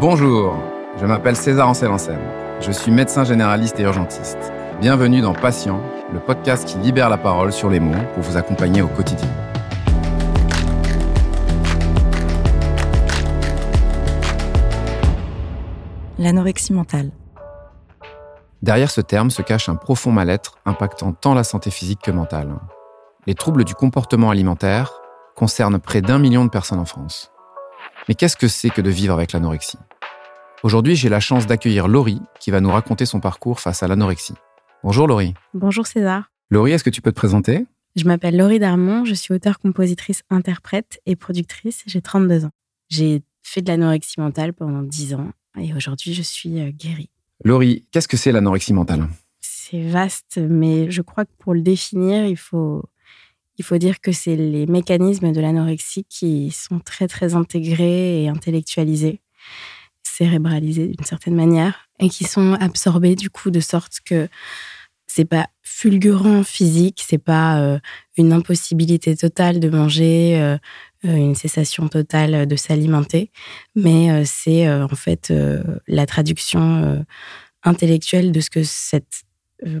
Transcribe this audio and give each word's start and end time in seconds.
Bonjour, 0.00 0.56
je 0.98 1.04
m'appelle 1.04 1.36
César 1.36 1.68
Ancel 1.68 1.90
Je 2.62 2.72
suis 2.72 2.90
médecin 2.90 3.22
généraliste 3.22 3.78
et 3.80 3.82
urgentiste. 3.82 4.50
Bienvenue 4.80 5.20
dans 5.20 5.34
Patient, 5.34 5.78
le 6.10 6.18
podcast 6.20 6.66
qui 6.66 6.78
libère 6.78 7.10
la 7.10 7.18
parole 7.18 7.52
sur 7.52 7.68
les 7.68 7.80
mots 7.80 8.02
pour 8.14 8.22
vous 8.22 8.38
accompagner 8.38 8.80
au 8.80 8.88
quotidien. 8.88 9.28
L'anorexie 16.18 16.72
mentale. 16.72 17.10
Derrière 18.62 18.90
ce 18.90 19.02
terme 19.02 19.28
se 19.28 19.42
cache 19.42 19.68
un 19.68 19.76
profond 19.76 20.12
mal-être 20.12 20.54
impactant 20.64 21.12
tant 21.12 21.34
la 21.34 21.44
santé 21.44 21.70
physique 21.70 22.00
que 22.00 22.10
mentale. 22.10 22.54
Les 23.26 23.34
troubles 23.34 23.64
du 23.64 23.74
comportement 23.74 24.30
alimentaire 24.30 24.94
concernent 25.36 25.78
près 25.78 26.00
d'un 26.00 26.18
million 26.18 26.46
de 26.46 26.50
personnes 26.50 26.80
en 26.80 26.86
France. 26.86 27.30
Mais 28.08 28.14
qu'est-ce 28.14 28.36
que 28.36 28.48
c'est 28.48 28.70
que 28.70 28.80
de 28.80 28.90
vivre 28.90 29.14
avec 29.14 29.32
l'anorexie? 29.32 29.78
Aujourd'hui, 30.62 30.96
j'ai 30.96 31.08
la 31.08 31.20
chance 31.20 31.46
d'accueillir 31.46 31.88
Laurie 31.88 32.20
qui 32.38 32.50
va 32.50 32.60
nous 32.60 32.70
raconter 32.70 33.06
son 33.06 33.20
parcours 33.20 33.60
face 33.60 33.82
à 33.82 33.88
l'anorexie. 33.88 34.34
Bonjour 34.82 35.06
Laurie. 35.06 35.34
Bonjour 35.54 35.86
César. 35.86 36.30
Laurie, 36.50 36.72
est-ce 36.72 36.84
que 36.84 36.90
tu 36.90 37.02
peux 37.02 37.12
te 37.12 37.16
présenter? 37.16 37.66
Je 37.96 38.04
m'appelle 38.04 38.36
Laurie 38.36 38.58
Darmon, 38.58 39.04
je 39.04 39.14
suis 39.14 39.34
auteure, 39.34 39.58
compositrice, 39.58 40.22
interprète 40.30 41.00
et 41.06 41.16
productrice. 41.16 41.82
J'ai 41.86 42.00
32 42.00 42.46
ans. 42.46 42.50
J'ai 42.88 43.22
fait 43.42 43.62
de 43.62 43.68
l'anorexie 43.68 44.20
mentale 44.20 44.52
pendant 44.52 44.82
10 44.82 45.14
ans 45.14 45.30
et 45.58 45.74
aujourd'hui 45.74 46.14
je 46.14 46.22
suis 46.22 46.60
euh, 46.60 46.70
guérie. 46.70 47.10
Laurie, 47.44 47.86
qu'est-ce 47.90 48.08
que 48.08 48.16
c'est 48.16 48.32
l'anorexie 48.32 48.72
mentale? 48.72 49.08
C'est 49.40 49.82
vaste, 49.88 50.38
mais 50.38 50.90
je 50.90 51.02
crois 51.02 51.24
que 51.24 51.30
pour 51.38 51.54
le 51.54 51.62
définir, 51.62 52.26
il 52.26 52.36
faut, 52.36 52.84
il 53.60 53.62
faut 53.62 53.76
dire 53.76 54.00
que 54.00 54.10
c'est 54.10 54.36
les 54.36 54.64
mécanismes 54.64 55.32
de 55.32 55.40
l'anorexie 55.42 56.06
qui 56.08 56.50
sont 56.50 56.80
très 56.80 57.06
très 57.06 57.34
intégrés 57.34 58.22
et 58.22 58.28
intellectualisés 58.30 59.20
cérébralisés 60.02 60.86
d'une 60.86 61.04
certaine 61.04 61.34
manière 61.34 61.90
et 61.98 62.08
qui 62.08 62.24
sont 62.24 62.54
absorbés 62.54 63.16
du 63.16 63.28
coup 63.28 63.50
de 63.50 63.60
sorte 63.60 63.98
que 64.02 64.28
c'est 65.06 65.26
pas 65.26 65.46
fulgurant 65.62 66.42
physique, 66.42 67.04
c'est 67.06 67.18
pas 67.18 67.60
euh, 67.60 67.78
une 68.16 68.32
impossibilité 68.32 69.14
totale 69.14 69.60
de 69.60 69.68
manger, 69.68 70.40
euh, 70.40 70.56
euh, 71.04 71.14
une 71.14 71.34
cessation 71.34 71.86
totale 71.88 72.46
de 72.46 72.56
s'alimenter, 72.56 73.30
mais 73.74 74.24
c'est 74.24 74.72
en 74.72 74.88
fait 74.88 75.30
la 75.86 76.06
traduction 76.06 77.04
intellectuelle 77.62 78.32
de 78.32 78.40
ce 78.40 78.48
que 78.48 78.62
cette 78.62 79.24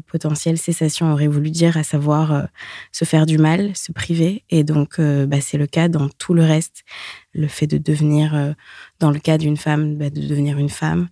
potentielle 0.06 0.58
cessation 0.58 1.12
aurait 1.12 1.26
voulu 1.26 1.50
dire, 1.50 1.76
à 1.76 1.82
savoir 1.82 2.48
se 2.92 3.04
faire 3.04 3.26
du 3.26 3.38
mal, 3.38 3.74
se 3.76 3.92
priver. 3.92 4.44
Et 4.50 4.64
donc, 4.64 5.00
bah, 5.00 5.40
c'est 5.40 5.58
le 5.58 5.66
cas 5.66 5.88
dans 5.88 6.08
tout 6.08 6.34
le 6.34 6.44
reste. 6.44 6.84
Le 7.32 7.48
fait 7.48 7.66
de 7.66 7.78
devenir, 7.78 8.54
dans 8.98 9.10
le 9.10 9.18
cas 9.18 9.38
d'une 9.38 9.56
femme, 9.56 9.96
bah, 9.96 10.10
de 10.10 10.20
devenir 10.20 10.58
une 10.58 10.68
femme. 10.68 11.08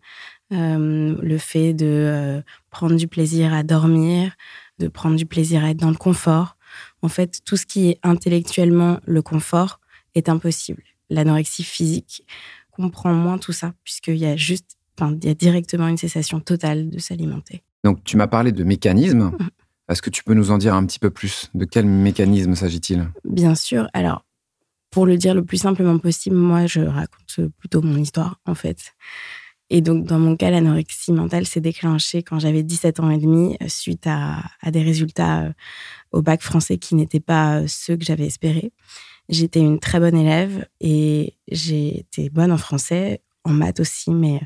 le 0.51 1.39
fait 1.39 1.75
de 1.75 2.43
prendre 2.71 2.97
du 2.97 3.09
plaisir 3.09 3.53
à 3.53 3.63
dormir, 3.63 4.33
de 4.79 4.89
prendre 4.89 5.17
du 5.17 5.27
plaisir 5.27 5.65
à 5.65 5.71
être 5.71 5.79
dans 5.79 5.91
le 5.91 5.97
confort. 5.97 6.57
En 7.03 7.09
fait, 7.09 7.41
tout 7.45 7.57
ce 7.57 7.67
qui 7.67 7.89
est 7.89 7.99
intellectuellement 8.03 9.01
le 9.05 9.23
confort 9.23 9.81
est 10.15 10.29
impossible. 10.29 10.83
L'anorexie 11.11 11.65
physique 11.65 12.25
comprend 12.71 13.13
moins 13.13 13.39
tout 13.39 13.53
ça, 13.53 13.75
puisqu'il 13.85 14.17
y 14.17 14.27
a 14.27 14.37
juste, 14.37 14.77
il 15.01 15.25
y 15.25 15.31
a 15.31 15.35
directement 15.35 15.89
une 15.89 15.97
cessation 15.97 16.41
totale 16.41 16.91
de 16.91 16.99
s'alimenter. 16.99 17.63
Donc, 17.85 18.03
tu 18.05 18.17
m'as 18.17 18.27
parlé 18.27 18.53
de 18.53 18.65
mécanismes. 18.65 19.31
Mmh. 19.39 19.49
Est-ce 19.89 20.03
que 20.03 20.11
tu 20.11 20.23
peux 20.23 20.35
nous 20.35 20.51
en 20.51 20.59
dire 20.59 20.75
un 20.75 20.85
petit 20.85 20.99
peu 20.99 21.11
plus? 21.11 21.51
De 21.55 21.65
quel 21.65 21.87
mécanisme 21.87 22.55
s'agit-il? 22.55 23.11
Bien 23.25 23.55
sûr. 23.55 23.89
Alors, 23.95 24.25
pour 24.91 25.07
le 25.07 25.17
dire 25.17 25.35
le 25.35 25.45
plus 25.45 25.59
simplement 25.59 25.99
possible, 25.99 26.37
moi, 26.37 26.67
je 26.67 26.81
raconte 26.81 27.51
plutôt 27.59 27.83
mon 27.83 27.97
histoire, 27.97 28.41
en 28.47 28.55
fait. 28.55 28.95
Et 29.71 29.81
donc, 29.83 30.05
dans 30.05 30.19
mon 30.19 30.37
cas, 30.37 30.51
l'anorexie 30.51 31.13
mentale 31.13 31.47
s'est 31.47 31.61
déclenchée 31.61 32.23
quand 32.23 32.39
j'avais 32.39 32.63
17 32.63 33.01
ans 33.01 33.11
et 33.11 33.19
demi, 33.19 33.57
euh, 33.63 33.69
suite 33.69 34.07
à, 34.07 34.43
des 34.71 34.83
résultats 34.83 35.43
euh, 35.43 35.53
au 36.11 36.23
bac 36.23 36.43
français 36.43 36.79
qui 36.79 36.95
n'étaient 36.95 37.21
pas 37.21 37.61
euh, 37.61 37.65
ceux 37.67 37.97
que 37.97 38.05
j'avais 38.05 38.27
espérés. 38.27 38.73
J'étais 39.29 39.61
une 39.61 39.79
très 39.79 40.01
bonne 40.01 40.17
élève 40.17 40.67
et 40.81 41.37
été 41.51 42.31
bonne 42.31 42.51
en 42.51 42.57
français, 42.57 43.21
en 43.49 43.53
maths 43.53 43.81
aussi, 43.81 44.11
mais 44.11 44.41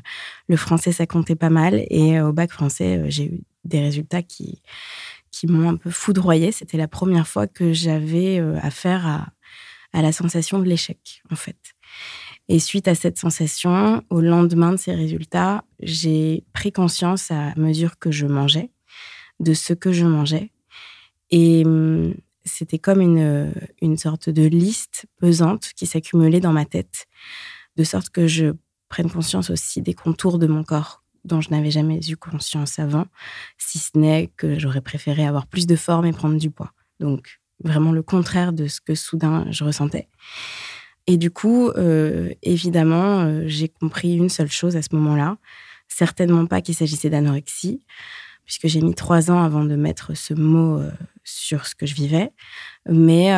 le 0.47 0.57
français, 0.57 0.91
ça 0.91 1.05
comptait 1.05 1.35
pas 1.35 1.49
mal. 1.49 1.85
Et 1.89 2.19
au 2.21 2.33
bac 2.33 2.51
français, 2.51 3.03
j'ai 3.09 3.25
eu 3.25 3.41
des 3.65 3.79
résultats 3.79 4.23
qui, 4.23 4.61
qui 5.31 5.47
m'ont 5.47 5.69
un 5.69 5.75
peu 5.75 5.91
foudroyée. 5.91 6.51
C'était 6.51 6.77
la 6.77 6.87
première 6.87 7.27
fois 7.27 7.47
que 7.47 7.73
j'avais 7.73 8.39
affaire 8.61 9.05
à, 9.07 9.27
à 9.93 10.01
la 10.01 10.11
sensation 10.11 10.59
de 10.59 10.65
l'échec, 10.65 11.21
en 11.31 11.35
fait. 11.35 11.75
Et 12.49 12.59
suite 12.59 12.87
à 12.87 12.95
cette 12.95 13.17
sensation, 13.17 14.03
au 14.09 14.19
lendemain 14.19 14.71
de 14.71 14.77
ces 14.77 14.93
résultats, 14.93 15.63
j'ai 15.79 16.43
pris 16.51 16.71
conscience 16.71 17.31
à 17.31 17.53
mesure 17.55 17.99
que 17.99 18.11
je 18.11 18.25
mangeais 18.25 18.71
de 19.39 19.53
ce 19.53 19.73
que 19.73 19.91
je 19.93 20.05
mangeais. 20.05 20.51
Et 21.31 21.63
hum, 21.65 22.15
c'était 22.43 22.79
comme 22.79 23.01
une, 23.01 23.53
une 23.81 23.97
sorte 23.97 24.29
de 24.29 24.43
liste 24.43 25.05
pesante 25.19 25.71
qui 25.75 25.85
s'accumulait 25.85 26.41
dans 26.41 26.51
ma 26.51 26.65
tête, 26.65 27.07
de 27.77 27.83
sorte 27.83 28.09
que 28.09 28.27
je 28.27 28.53
prenne 28.93 29.09
conscience 29.09 29.49
aussi 29.49 29.81
des 29.81 29.95
contours 29.95 30.37
de 30.37 30.45
mon 30.45 30.63
corps 30.63 31.03
dont 31.25 31.41
je 31.41 31.49
n'avais 31.49 31.71
jamais 31.71 31.99
eu 32.07 32.15
conscience 32.15 32.77
avant, 32.77 33.07
si 33.57 33.79
ce 33.79 33.97
n'est 33.97 34.27
que 34.37 34.59
j'aurais 34.59 34.81
préféré 34.81 35.25
avoir 35.25 35.47
plus 35.47 35.65
de 35.65 35.75
forme 35.75 36.05
et 36.05 36.13
prendre 36.13 36.37
du 36.37 36.51
poids. 36.51 36.73
Donc 36.99 37.39
vraiment 37.63 37.91
le 37.91 38.03
contraire 38.03 38.53
de 38.53 38.67
ce 38.67 38.81
que 38.81 38.93
soudain 38.93 39.47
je 39.49 39.63
ressentais. 39.63 40.09
Et 41.07 41.17
du 41.17 41.31
coup, 41.31 41.69
euh, 41.69 42.29
évidemment, 42.43 43.21
euh, 43.21 43.43
j'ai 43.47 43.67
compris 43.67 44.15
une 44.15 44.29
seule 44.29 44.51
chose 44.51 44.75
à 44.75 44.83
ce 44.83 44.93
moment-là. 44.93 45.37
Certainement 45.87 46.45
pas 46.45 46.61
qu'il 46.61 46.75
s'agissait 46.75 47.09
d'anorexie, 47.09 47.83
puisque 48.45 48.67
j'ai 48.67 48.81
mis 48.81 48.93
trois 48.93 49.31
ans 49.31 49.41
avant 49.41 49.63
de 49.63 49.75
mettre 49.75 50.15
ce 50.15 50.35
mot 50.35 50.77
euh, 50.77 50.91
sur 51.23 51.65
ce 51.65 51.73
que 51.73 51.87
je 51.87 51.95
vivais, 51.95 52.29
mais 52.87 53.31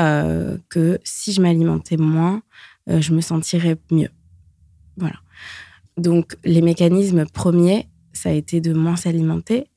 que 0.70 1.00
si 1.06 1.32
je 1.32 1.42
m'alimentais 1.42 1.98
moins, 1.98 2.42
je 2.88 3.14
me 3.14 3.22
sentirais 3.22 3.78
mieux. 3.90 4.10
Voilà. 4.98 5.16
Donc, 5.98 6.36
les 6.44 6.62
mécanismes 6.62 7.26
premiers, 7.26 7.90
ça 8.14 8.30
a 8.30 8.34
été 8.34 8.62
de 8.62 8.74
moins 8.74 8.96
s'alimenter, 8.96 9.70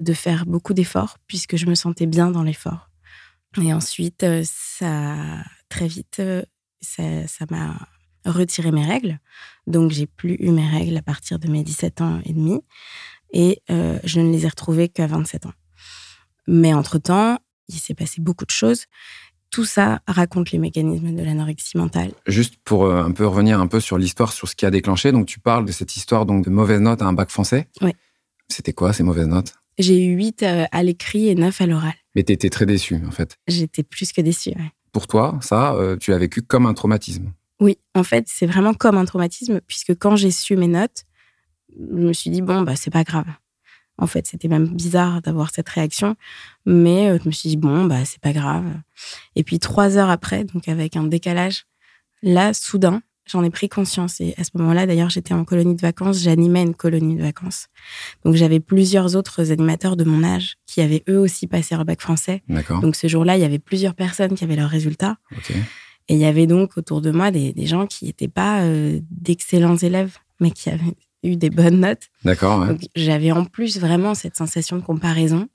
de 0.00 0.12
faire 0.12 0.46
beaucoup 0.46 0.74
d'efforts, 0.74 1.18
puisque 1.26 1.56
je 1.56 1.66
me 1.66 1.74
sentais 1.74 2.06
bien 2.06 2.30
dans 2.30 2.42
l'effort. 2.42 2.90
Et 3.62 3.72
ensuite, 3.72 4.26
ça 4.44 5.16
très 5.68 5.86
vite 5.86 6.20
ça 6.80 7.46
m'a 7.50 7.88
retiré 8.24 8.70
mes 8.70 8.84
règles. 8.84 9.18
Donc, 9.66 9.90
j'ai 9.90 10.06
plus 10.06 10.36
eu 10.38 10.50
mes 10.50 10.68
règles 10.68 10.96
à 10.96 11.02
partir 11.02 11.38
de 11.38 11.48
mes 11.48 11.62
17 11.62 12.00
ans 12.00 12.20
et 12.24 12.32
demi. 12.32 12.60
Et 13.32 13.62
euh, 13.70 13.98
je 14.04 14.20
ne 14.20 14.30
les 14.30 14.44
ai 14.44 14.48
retrouvées 14.48 14.88
qu'à 14.88 15.06
27 15.06 15.46
ans. 15.46 15.52
Mais 16.46 16.74
entre-temps, 16.74 17.38
il 17.68 17.78
s'est 17.78 17.94
passé 17.94 18.20
beaucoup 18.20 18.44
de 18.44 18.50
choses. 18.50 18.84
Tout 19.54 19.64
ça 19.64 20.00
raconte 20.08 20.50
les 20.50 20.58
mécanismes 20.58 21.14
de 21.14 21.22
l'anorexie 21.22 21.76
mentale. 21.78 22.10
Juste 22.26 22.56
pour 22.64 22.86
euh, 22.86 23.02
un 23.02 23.12
peu 23.12 23.26
revenir 23.26 23.60
un 23.60 23.68
peu 23.68 23.80
sur 23.80 23.98
l'histoire, 23.98 24.32
sur 24.32 24.48
ce 24.48 24.56
qui 24.56 24.66
a 24.66 24.70
déclenché. 24.70 25.12
Donc, 25.12 25.26
tu 25.26 25.38
parles 25.38 25.64
de 25.64 25.72
cette 25.72 25.96
histoire 25.96 26.26
donc, 26.26 26.44
de 26.44 26.50
mauvaises 26.50 26.80
notes 26.80 27.02
à 27.02 27.06
un 27.06 27.12
bac 27.12 27.30
français. 27.30 27.68
Oui. 27.80 27.92
C'était 28.48 28.72
quoi 28.72 28.92
ces 28.92 29.04
mauvaises 29.04 29.28
notes? 29.28 29.54
J'ai 29.78 30.04
eu 30.04 30.16
8 30.16 30.42
euh, 30.42 30.64
à 30.72 30.82
l'écrit 30.82 31.28
et 31.28 31.34
9 31.34 31.60
à 31.60 31.66
l'oral. 31.66 31.94
Mais 32.14 32.24
tu 32.24 32.32
étais 32.32 32.50
très 32.50 32.66
déçue, 32.66 33.00
en 33.06 33.10
fait. 33.10 33.36
J'étais 33.46 33.82
plus 33.82 34.12
que 34.12 34.20
déçue, 34.20 34.50
ouais 34.50 34.72
pour 34.94 35.08
toi, 35.08 35.36
ça, 35.42 35.74
euh, 35.74 35.96
tu 35.98 36.12
l'as 36.12 36.18
vécu 36.18 36.40
comme 36.40 36.64
un 36.64 36.72
traumatisme? 36.72 37.32
Oui, 37.60 37.78
en 37.94 38.04
fait, 38.04 38.26
c'est 38.28 38.46
vraiment 38.46 38.72
comme 38.72 38.96
un 38.96 39.04
traumatisme, 39.04 39.60
puisque 39.66 39.98
quand 39.98 40.16
j'ai 40.16 40.30
su 40.30 40.56
mes 40.56 40.68
notes, 40.68 41.04
je 41.76 41.96
me 41.96 42.12
suis 42.12 42.30
dit, 42.30 42.40
bon, 42.40 42.62
bah, 42.62 42.76
c'est 42.76 42.92
pas 42.92 43.02
grave. 43.02 43.26
En 43.96 44.06
fait, 44.06 44.26
c'était 44.26 44.48
même 44.48 44.66
bizarre 44.66 45.22
d'avoir 45.22 45.50
cette 45.50 45.68
réaction, 45.68 46.16
mais 46.66 47.10
euh, 47.10 47.18
je 47.22 47.28
me 47.28 47.32
suis 47.32 47.48
dit, 47.48 47.56
bon, 47.56 47.84
bah, 47.84 48.04
c'est 48.04 48.20
pas 48.20 48.32
grave. 48.32 48.64
Et 49.36 49.44
puis, 49.44 49.58
trois 49.58 49.96
heures 49.96 50.10
après, 50.10 50.44
donc 50.44 50.68
avec 50.68 50.96
un 50.96 51.04
décalage, 51.04 51.66
là, 52.22 52.52
soudain, 52.54 53.02
j'en 53.26 53.42
ai 53.42 53.50
pris 53.50 53.68
conscience. 53.68 54.20
Et 54.20 54.34
à 54.36 54.44
ce 54.44 54.50
moment-là, 54.54 54.86
d'ailleurs, 54.86 55.10
j'étais 55.10 55.34
en 55.34 55.44
colonie 55.44 55.74
de 55.74 55.80
vacances, 55.80 56.20
j'animais 56.20 56.62
une 56.62 56.74
colonie 56.74 57.16
de 57.16 57.22
vacances. 57.22 57.68
Donc 58.24 58.34
j'avais 58.34 58.60
plusieurs 58.60 59.16
autres 59.16 59.50
animateurs 59.50 59.96
de 59.96 60.04
mon 60.04 60.24
âge 60.24 60.56
qui 60.66 60.80
avaient 60.80 61.04
eux 61.08 61.18
aussi 61.18 61.46
passé 61.46 61.74
leur 61.74 61.84
bac 61.84 62.00
français. 62.00 62.42
Donc 62.80 62.96
ce 62.96 63.06
jour-là, 63.06 63.36
il 63.36 63.40
y 63.40 63.44
avait 63.44 63.58
plusieurs 63.58 63.94
personnes 63.94 64.34
qui 64.34 64.44
avaient 64.44 64.56
leurs 64.56 64.70
résultats. 64.70 65.16
Et 66.08 66.14
il 66.14 66.20
y 66.20 66.26
avait 66.26 66.46
donc 66.46 66.76
autour 66.76 67.00
de 67.00 67.10
moi 67.10 67.30
des, 67.30 67.66
gens 67.66 67.86
qui 67.86 68.04
n'étaient 68.04 68.28
pas 68.28 68.62
euh, 68.62 69.00
d'excellents 69.10 69.76
élèves, 69.76 70.18
mais 70.38 70.50
qui 70.50 70.68
avaient 70.68 70.96
eu 71.28 71.36
des 71.36 71.50
bonnes 71.50 71.80
notes. 71.80 72.08
D'accord. 72.24 72.66
J'avais 72.94 73.32
en 73.32 73.44
plus 73.44 73.78
vraiment 73.78 74.14
cette 74.14 74.36
sensation 74.36 74.76
de 74.76 74.82
comparaison. 74.82 75.48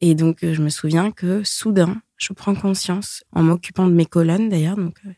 Et 0.00 0.14
donc 0.14 0.38
je 0.42 0.60
me 0.60 0.68
souviens 0.68 1.10
que 1.10 1.42
soudain, 1.44 2.00
je 2.16 2.32
prends 2.32 2.54
conscience, 2.54 3.24
en 3.32 3.42
m'occupant 3.42 3.86
de 3.86 3.92
mes 3.92 4.06
colonnes 4.06 4.48
d'ailleurs, 4.48 4.76
donc 4.76 4.96
euh, 5.06 5.10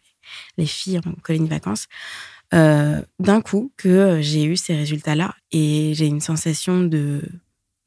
les 0.59 0.67
filles 0.67 0.99
en 0.99 1.13
colonie 1.23 1.47
de 1.47 1.51
vacances, 1.51 1.87
euh, 2.55 3.03
d'un 3.19 3.41
coup 3.41 3.73
que 3.77 3.89
euh, 3.89 4.23
j'ai 4.23 4.45
eu 4.45 4.57
ces 4.57 4.77
résultats-là 4.77 5.35
et 5.51 5.93
j'ai 5.95 6.07
une 6.07 6.21
sensation 6.21 6.85
de, 6.85 7.23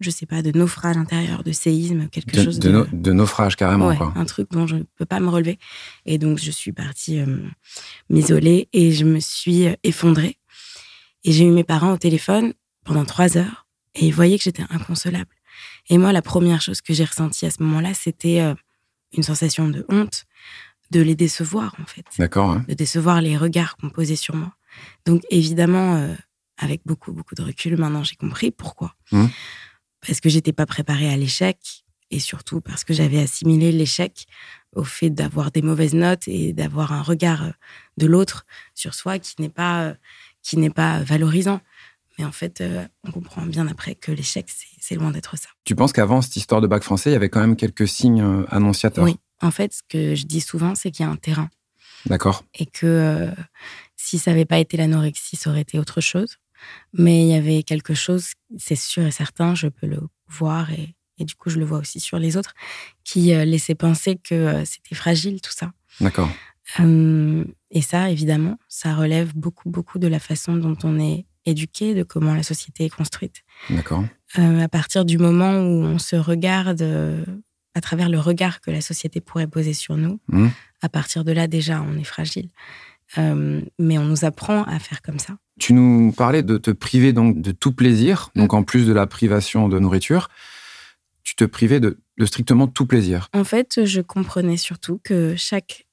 je 0.02 0.10
sais 0.10 0.26
pas, 0.26 0.42
de 0.42 0.52
naufrage 0.58 0.98
intérieur, 0.98 1.44
de 1.44 1.54
séisme, 1.54 2.10
quelque 2.10 2.44
chose 2.44 2.60
de, 2.60 2.86
de, 2.92 3.12
naufrage 3.14 3.56
carrément. 3.56 3.96
quoi. 3.96 4.12
Un 4.18 4.26
truc 4.26 4.52
dont 4.52 4.68
je 4.68 4.76
ne 4.76 4.84
peux 4.98 5.06
pas 5.06 5.22
me 5.22 5.30
relever. 5.30 5.60
Et 6.06 6.18
donc 6.18 6.40
je 6.40 6.52
suis 6.52 6.74
partie 6.74 7.20
euh, 7.20 7.38
m'isoler 8.10 8.68
et 8.74 8.92
je 8.92 9.06
me 9.06 9.20
suis 9.20 9.68
effondrée. 9.84 10.38
Et 11.24 11.32
j'ai 11.32 11.46
eu 11.46 11.52
mes 11.52 11.64
parents 11.64 11.94
au 11.94 11.98
téléphone 11.98 12.54
pendant 12.86 13.06
trois 13.06 13.38
heures 13.38 13.68
et 13.96 14.08
ils 14.08 14.14
voyaient 14.14 14.38
que 14.38 14.44
j'étais 14.44 14.64
inconsolable. 14.70 15.36
Et 15.90 15.98
moi, 15.98 16.12
la 16.12 16.22
première 16.22 16.62
chose 16.62 16.82
que 16.82 16.94
j'ai 16.94 17.04
ressentie 17.04 17.46
à 17.46 17.52
ce 17.52 17.62
moment-là, 17.64 17.94
c'était 17.94 18.42
euh, 18.42 18.56
une 19.14 19.24
sensation 19.24 19.68
de 19.68 19.86
honte, 19.90 20.26
de 20.92 21.02
les 21.02 21.16
décevoir, 21.16 21.76
en 21.82 21.86
fait. 21.86 22.06
D'accord. 22.18 22.60
De 22.68 22.74
décevoir 22.74 23.22
les 23.22 23.38
regards 23.38 23.78
qu'on 23.78 23.90
posait 23.90 24.16
sur 24.16 24.36
moi. 24.36 24.54
Donc, 25.06 25.24
évidemment, 25.30 25.96
euh, 25.96 26.16
avec 26.58 26.82
beaucoup, 26.86 27.12
beaucoup 27.12 27.36
de 27.36 27.42
recul, 27.42 27.78
maintenant, 27.78 28.04
j'ai 28.04 28.16
compris 28.16 28.52
pourquoi. 28.52 28.96
Mmh. 29.12 29.26
Parce 30.06 30.20
que 30.22 30.30
j'étais 30.30 30.54
pas 30.54 30.66
préparée 30.66 31.12
à 31.12 31.18
l'échec 31.18 31.84
et 32.12 32.20
surtout 32.20 32.62
parce 32.62 32.84
que 32.84 32.94
j'avais 32.94 33.20
assimilé 33.20 33.72
l'échec 33.72 34.26
au 34.76 34.84
fait 34.84 35.10
d'avoir 35.10 35.52
des 35.52 35.62
mauvaises 35.62 35.94
notes 35.94 36.28
et 36.28 36.54
d'avoir 36.54 36.94
un 36.94 37.02
regard 37.02 37.44
euh, 37.44 37.52
de 37.98 38.06
l'autre 38.06 38.46
sur 38.76 38.94
soi 38.94 39.20
qui 39.20 39.36
n'est 39.40 39.50
pas, 39.50 39.96
qui 40.42 40.58
n'est 40.58 40.70
pas 40.70 41.02
valorisant. 41.04 41.62
Mais 42.20 42.26
en 42.26 42.32
fait, 42.34 42.60
euh, 42.60 42.86
on 43.08 43.12
comprend 43.12 43.46
bien 43.46 43.68
après 43.68 43.96
que 43.96 44.12
l'échec, 44.12 44.52
c'est 44.80 44.96
loin 44.96 45.12
d'être 45.12 45.38
ça. 45.38 45.48
Tu 45.64 45.74
penses 45.74 45.94
qu'avant 45.94 46.22
cette 46.22 46.36
histoire 46.36 46.60
de 46.60 46.68
bac 46.68 46.84
français, 46.84 47.12
il 47.12 47.14
y 47.14 47.16
avait 47.16 47.30
quand 47.30 47.40
même 47.40 47.56
quelques 47.56 47.88
signes 47.88 48.22
euh, 48.22 48.46
annonciateurs? 48.50 49.06
Oui. 49.06 49.16
En 49.42 49.52
fait, 49.52 49.74
ce 49.74 49.82
que 49.88 50.16
je 50.16 50.26
dis 50.26 50.42
souvent, 50.42 50.76
c'est 50.76 50.92
qu'il 50.92 51.06
y 51.06 51.08
a 51.08 51.12
un 51.12 51.16
terrain. 51.16 51.50
D'accord. 52.06 52.44
Et 52.56 52.66
que 52.66 52.86
euh, 52.86 53.32
si 53.96 54.20
ça 54.20 54.32
n'avait 54.32 54.46
pas 54.46 54.60
été 54.60 54.76
l'anorexie, 54.76 55.38
ça 55.38 55.50
aurait 55.50 55.62
été 55.62 55.80
autre 55.80 56.02
chose. 56.02 56.38
Mais 56.92 57.22
il 57.22 57.30
y 57.30 57.36
avait 57.36 57.64
quelque 57.64 57.94
chose, 57.94 58.34
c'est 58.58 58.76
sûr 58.76 59.06
et 59.06 59.12
certain, 59.12 59.56
je 59.56 59.68
peux 59.68 59.88
le 59.88 60.02
voir 60.28 60.72
et, 60.72 60.96
et, 61.20 61.24
du 61.24 61.36
coup, 61.36 61.50
je 61.50 61.58
le 61.58 61.64
vois 61.64 61.78
aussi 61.78 62.02
sur 62.02 62.20
les 62.20 62.36
autres, 62.36 62.54
qui 63.06 63.28
laissait 63.28 63.76
penser 63.76 64.18
que 64.22 64.64
c'était 64.66 64.96
fragile 64.96 65.40
tout 65.40 65.54
ça. 65.54 65.72
D'accord. 66.02 66.30
Et 66.78 67.82
ça, 67.82 68.10
évidemment, 68.10 68.58
ça 68.68 68.96
relève 68.96 69.36
beaucoup, 69.36 69.70
beaucoup 69.70 70.00
de 70.00 70.08
la 70.08 70.20
façon 70.20 70.56
dont 70.56 70.78
on 70.84 71.00
est 71.00 71.26
éduqué, 71.46 71.96
de 71.96 72.04
comment 72.04 72.36
la 72.36 72.44
société 72.44 72.86
est 72.86 72.90
construite. 72.90 73.44
D'accord. 73.70 74.04
Euh, 74.38 74.62
à 74.62 74.68
partir 74.68 75.06
du 75.06 75.18
moment 75.18 75.62
où 75.62 75.84
on 75.84 75.98
se 75.98 76.16
regarde 76.16 76.82
euh, 76.82 77.26
à 77.74 77.82
travers 77.82 78.10
le 78.10 78.20
regard 78.20 78.62
que 78.62 78.72
la 78.72 78.82
société 78.82 79.22
pourrait 79.22 79.48
poser 79.48 79.74
sur 79.74 79.98
nous, 79.98 80.20
mmh. 80.28 80.48
à 80.82 80.90
partir 80.90 81.24
de 81.24 81.32
là, 81.32 81.48
déjà, 81.48 81.82
on 81.82 81.98
est 81.98 82.04
fragile. 82.04 82.50
Mais 83.18 83.98
on 83.98 84.06
nous 84.06 84.24
apprend 84.24 84.64
à 84.66 84.78
faire 84.78 85.02
comme 85.02 85.18
ça. 85.18 85.36
Tu 85.60 85.74
nous 85.74 86.12
parlais 86.12 86.44
de 86.44 86.58
te 86.58 86.70
priver 86.70 87.12
donc 87.12 87.42
de 87.42 87.52
tout 87.52 87.74
plaisir, 87.74 88.30
donc 88.36 88.54
en 88.54 88.62
plus 88.62 88.86
de 88.86 88.94
la 88.94 89.08
privation 89.08 89.68
de 89.68 89.80
nourriture, 89.80 90.30
tu 91.24 91.36
te 91.36 91.44
privais 91.44 91.80
de, 91.80 92.00
de 92.20 92.26
strictement 92.26 92.68
tout 92.68 92.86
plaisir. 92.86 93.28
En 93.34 93.44
fait, 93.44 93.86
je 93.86 94.02
comprenais 94.02 94.58
surtout 94.58 95.02
que 95.04 95.36
chaque, 95.36 95.88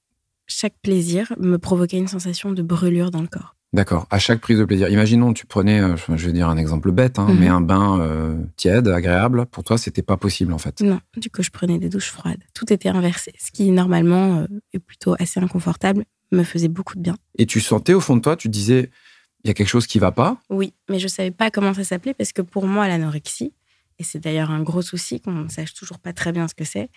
chaque 0.47 0.75
plaisir 0.83 1.33
me 1.39 1.57
provoquait 1.59 1.99
une 1.99 2.09
sensation 2.09 2.53
de 2.53 2.63
brûlure 2.63 3.11
dans 3.11 3.23
le 3.23 3.29
corps. 3.29 3.55
D'accord. 3.73 4.07
À 4.11 4.19
chaque 4.19 4.41
prise 4.41 4.59
de 4.59 4.65
plaisir. 4.65 4.89
Imaginons, 4.89 5.33
tu 5.35 5.45
prenais, 5.45 5.81
euh, 5.81 5.97
je 6.15 6.27
vais 6.27 6.33
dire 6.33 6.49
un 6.49 6.57
exemple 6.57 6.93
bête, 6.93 7.19
hein, 7.19 7.27
Mhm. 7.29 7.39
mais 7.39 7.49
un 7.49 7.61
bain 7.61 8.01
euh, 8.01 8.37
tiède, 8.57 8.89
agréable. 8.89 9.45
Pour 9.47 9.65
toi, 9.65 9.77
c'était 9.77 10.03
pas 10.03 10.17
possible 10.17 10.53
en 10.53 10.59
fait. 10.59 10.81
Non, 10.81 11.01
du 11.17 11.31
coup, 11.31 11.43
je 11.43 11.51
prenais 11.51 11.79
des 11.79 11.89
douches 11.89 12.11
froides. 12.11 12.43
Tout 12.55 12.73
était 12.73 12.89
inversé. 12.89 13.33
Ce 13.39 13.51
qui, 13.51 13.71
normalement, 13.73 14.39
euh, 14.39 14.47
est 14.73 14.79
plutôt 14.79 15.15
assez 15.19 15.41
inconfortable, 15.41 16.05
me 16.33 16.43
faisait 16.45 16.69
beaucoup 16.69 16.95
de 16.95 17.01
bien. 17.03 17.17
Et 17.39 17.45
tu 17.47 17.61
sentais 17.61 17.93
au 17.93 18.01
fond 18.01 18.17
de 18.17 18.23
toi, 18.23 18.37
tu 18.37 18.49
disais, 18.49 18.91
il 19.45 19.49
y 19.49 19.51
a 19.51 19.55
quelque 19.55 19.69
chose 19.69 19.87
qui 19.87 19.99
va 19.99 20.11
pas? 20.13 20.39
Oui, 20.49 20.73
mais 20.89 20.99
je 20.99 21.09
savais 21.09 21.31
pas 21.33 21.51
comment 21.51 21.75
ça 21.75 21.85
s'appelait 21.85 22.15
parce 22.15 22.33
que 22.33 22.43
pour 22.43 22.67
moi, 22.67 22.89
l'anorexie, 22.89 23.53
et 23.99 24.05
c'est 24.05 24.19
d'ailleurs 24.21 24.51
un 24.51 24.63
gros 24.63 24.83
souci 24.83 25.21
qu'on 25.21 25.33
ne 25.33 25.49
sache 25.49 25.75
toujours 25.75 25.99
pas 25.99 26.13
très 26.13 26.33
bien 26.33 26.49
ce 26.49 26.55
que 26.55 26.65
c'est, 26.65 26.91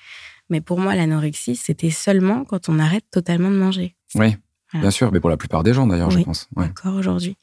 mais 0.50 0.62
pour 0.62 0.80
moi, 0.80 0.96
l'anorexie, 0.96 1.56
c'était 1.56 1.92
seulement 1.92 2.44
quand 2.46 2.70
on 2.70 2.80
arrête 2.80 3.06
totalement 3.12 3.50
de 3.52 3.58
manger. 3.58 3.96
Oui, 4.16 4.36
Voilà. 4.72 4.82
bien 4.84 4.92
sûr. 4.92 5.12
Mais 5.12 5.20
pour 5.20 5.30
la 5.30 5.38
plupart 5.38 5.64
des 5.64 5.74
gens 5.74 5.88
d'ailleurs, 5.88 6.12
je 6.12 6.20
pense. 6.20 6.48
Ouais. 6.56 6.66
encore 6.66 6.96
aujourd'hui. 6.96 7.38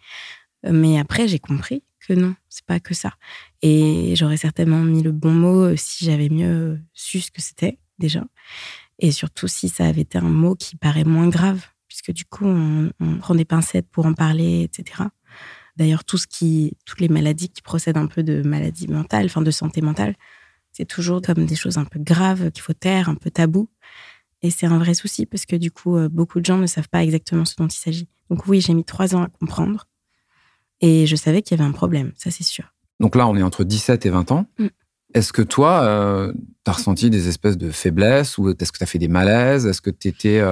Euh, 0.66 0.72
Mais 0.72 0.98
après, 0.98 1.26
j'ai 1.28 1.38
compris 1.38 1.82
que 2.06 2.12
non, 2.12 2.34
c'est 2.48 2.64
pas 2.66 2.78
que 2.80 2.94
ça. 2.94 3.14
Et 3.62 4.14
j'aurais 4.16 4.36
certainement 4.36 4.80
mis 4.80 5.02
le 5.02 5.12
bon 5.12 5.32
mot 5.32 5.62
euh, 5.64 5.74
si 5.76 6.04
j'avais 6.04 6.28
mieux 6.28 6.46
euh, 6.74 6.78
su 6.92 7.20
ce 7.20 7.30
que 7.30 7.40
c'était 7.42 7.78
déjà. 7.98 8.24
Et 8.98 9.10
surtout 9.10 9.48
si 9.48 9.68
ça 9.68 9.86
avait 9.86 10.02
été 10.02 10.18
un 10.18 10.22
mot 10.22 10.54
qui 10.54 10.76
paraît 10.76 11.04
moins 11.04 11.28
grave, 11.28 11.64
puisque 11.88 12.12
du 12.12 12.24
coup, 12.24 12.46
on, 12.46 12.90
on 13.00 13.16
prend 13.18 13.34
des 13.34 13.44
pincettes 13.44 13.88
pour 13.90 14.06
en 14.06 14.14
parler, 14.14 14.62
etc. 14.62 15.04
D'ailleurs, 15.76 16.04
tout 16.04 16.18
ce 16.18 16.26
qui, 16.26 16.76
toutes 16.84 17.00
les 17.00 17.08
maladies 17.08 17.48
qui 17.48 17.62
procèdent 17.62 17.96
un 17.96 18.06
peu 18.06 18.22
de 18.22 18.42
maladies 18.42 18.88
mentales, 18.88 19.26
enfin 19.26 19.42
de 19.42 19.50
santé 19.50 19.82
mentale, 19.82 20.14
c'est 20.72 20.86
toujours 20.86 21.22
comme 21.22 21.46
des 21.46 21.56
choses 21.56 21.78
un 21.78 21.84
peu 21.84 21.98
graves 21.98 22.50
qu'il 22.50 22.62
faut 22.62 22.72
taire, 22.72 23.08
un 23.08 23.14
peu 23.14 23.30
tabou. 23.30 23.68
Et 24.42 24.50
c'est 24.50 24.66
un 24.66 24.78
vrai 24.78 24.94
souci 24.94 25.26
parce 25.26 25.46
que 25.46 25.56
du 25.56 25.70
coup, 25.70 25.96
euh, 25.96 26.08
beaucoup 26.08 26.40
de 26.40 26.44
gens 26.44 26.58
ne 26.58 26.66
savent 26.66 26.88
pas 26.88 27.02
exactement 27.02 27.44
ce 27.44 27.54
dont 27.56 27.66
il 27.66 27.78
s'agit. 27.78 28.08
Donc 28.30 28.46
oui, 28.46 28.60
j'ai 28.60 28.74
mis 28.74 28.84
trois 28.84 29.14
ans 29.14 29.22
à 29.22 29.28
comprendre. 29.28 29.86
Et 30.80 31.06
je 31.06 31.16
savais 31.16 31.42
qu'il 31.42 31.56
y 31.56 31.60
avait 31.60 31.68
un 31.68 31.72
problème, 31.72 32.12
ça 32.16 32.30
c'est 32.30 32.44
sûr. 32.44 32.74
Donc 33.00 33.16
là, 33.16 33.26
on 33.26 33.36
est 33.36 33.42
entre 33.42 33.64
17 33.64 34.06
et 34.06 34.10
20 34.10 34.32
ans. 34.32 34.46
Mm. 34.58 34.66
Est-ce 35.14 35.32
que 35.32 35.42
toi, 35.42 35.82
euh, 35.84 36.32
tu 36.64 36.70
as 36.70 36.72
ressenti 36.72 37.10
des 37.10 37.28
espèces 37.28 37.56
de 37.56 37.70
faiblesses 37.70 38.38
ou 38.38 38.50
est-ce 38.50 38.72
que 38.72 38.78
tu 38.78 38.84
as 38.84 38.86
fait 38.86 38.98
des 38.98 39.08
malaises? 39.08 39.66
Est-ce 39.66 39.80
que 39.80 39.90
tu 39.90 40.08
étais. 40.08 40.42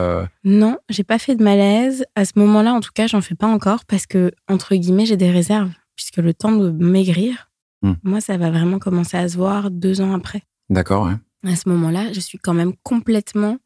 Non, 0.45 0.79
j'ai 0.89 1.05
pas 1.05 1.19
fait 1.19 1.35
de 1.37 1.43
malaise. 1.43 2.05
À 2.15 2.25
ce 2.25 2.33
moment-là, 2.37 2.73
en 2.73 2.81
tout 2.81 2.93
cas, 2.95 3.07
j'en 3.07 3.21
fais 3.21 3.35
pas 3.35 3.49
encore 3.49 3.85
parce 3.85 4.07
que, 4.07 4.31
entre 4.49 4.75
guillemets, 4.75 5.07
j'ai 5.07 5.17
des 5.17 5.31
réserves. 5.31 5.71
Puisque 5.97 6.17
le 6.17 6.35
temps 6.35 6.53
de 6.53 6.71
maigrir, 6.71 7.51
Mm. 7.85 7.93
moi, 8.03 8.21
ça 8.23 8.39
va 8.39 8.51
vraiment 8.51 8.79
commencer 8.79 9.17
à 9.19 9.29
se 9.29 9.37
voir 9.37 9.71
deux 9.71 10.01
ans 10.01 10.15
après. 10.15 10.43
D'accord, 10.71 11.07
ouais. 11.07 11.51
À 11.53 11.55
ce 11.55 11.69
moment-là, 11.69 12.13
je 12.15 12.21
suis 12.21 12.39
quand 12.39 12.55
même 12.55 12.73
complètement 12.83 13.59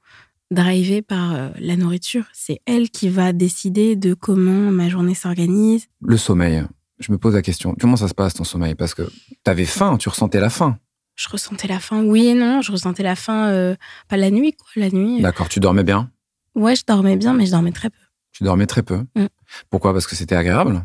drivée 0.50 1.02
par 1.02 1.34
euh, 1.34 1.48
la 1.60 1.76
nourriture. 1.76 2.24
C'est 2.32 2.58
elle 2.66 2.90
qui 2.90 3.08
va 3.08 3.32
décider 3.32 3.94
de 3.94 4.14
comment 4.14 4.72
ma 4.72 4.88
journée 4.88 5.14
s'organise. 5.14 5.86
Le 6.02 6.16
sommeil. 6.16 6.64
Je 6.98 7.12
me 7.12 7.18
pose 7.18 7.34
la 7.34 7.42
question. 7.42 7.74
Comment 7.78 7.96
ça 7.96 8.08
se 8.08 8.14
passe 8.14 8.34
ton 8.34 8.44
sommeil? 8.44 8.74
Parce 8.74 8.94
que 8.94 9.02
tu 9.02 9.50
avais 9.50 9.64
faim, 9.64 9.96
tu 9.98 10.08
ressentais 10.08 10.40
la 10.40 10.50
faim. 10.50 10.78
Je 11.14 11.28
ressentais 11.28 11.68
la 11.68 11.80
faim, 11.80 12.02
oui 12.04 12.26
et 12.28 12.34
non. 12.34 12.60
Je 12.62 12.70
ressentais 12.72 13.02
la 13.02 13.16
faim, 13.16 13.48
euh, 13.48 13.74
pas 14.08 14.16
la 14.16 14.30
nuit, 14.30 14.52
quoi. 14.52 14.66
La 14.76 14.88
nuit, 14.90 15.18
euh, 15.18 15.22
D'accord, 15.22 15.48
tu 15.48 15.60
dormais 15.60 15.84
bien? 15.84 16.10
Ouais, 16.54 16.74
je 16.76 16.84
dormais 16.86 17.16
bien, 17.16 17.34
mais 17.34 17.46
je 17.46 17.52
dormais 17.52 17.72
très 17.72 17.90
peu. 17.90 17.98
Tu 18.32 18.44
dormais 18.44 18.66
très 18.66 18.82
peu? 18.82 19.04
Mm. 19.16 19.26
Pourquoi? 19.70 19.92
Parce 19.92 20.06
que 20.06 20.14
c'était 20.16 20.36
agréable? 20.36 20.84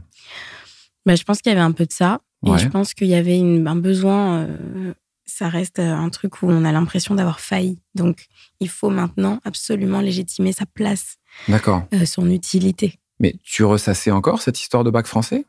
Bah, 1.06 1.16
je 1.16 1.24
pense 1.24 1.42
qu'il 1.42 1.52
y 1.52 1.56
avait 1.56 1.62
un 1.64 1.72
peu 1.72 1.86
de 1.86 1.92
ça. 1.92 2.20
Et 2.46 2.58
je 2.58 2.68
pense 2.68 2.94
qu'il 2.94 3.08
y 3.08 3.16
avait 3.16 3.38
une- 3.38 3.68
un 3.68 3.76
besoin. 3.76 4.40
euh, 4.42 4.94
ça 5.26 5.48
reste 5.48 5.80
un 5.80 6.10
truc 6.10 6.42
où 6.44 6.50
on 6.50 6.66
a 6.66 6.72
l'impression 6.74 7.16
d'avoir 7.16 7.40
failli. 7.40 7.80
Donc, 7.96 8.26
il 8.60 8.68
faut 8.70 8.90
maintenant 8.90 9.40
absolument 9.46 10.02
légitimer 10.02 10.52
sa 10.52 10.66
place, 10.66 11.16
D'accord. 11.48 11.84
euh, 11.94 12.06
son 12.06 12.30
utilité. 12.30 13.00
Mais 13.20 13.34
tu 13.42 13.64
ressassais 13.64 14.12
encore 14.12 14.42
cette 14.42 14.60
histoire 14.60 14.84
de 14.84 14.90
bac 14.92 15.08
français? 15.08 15.46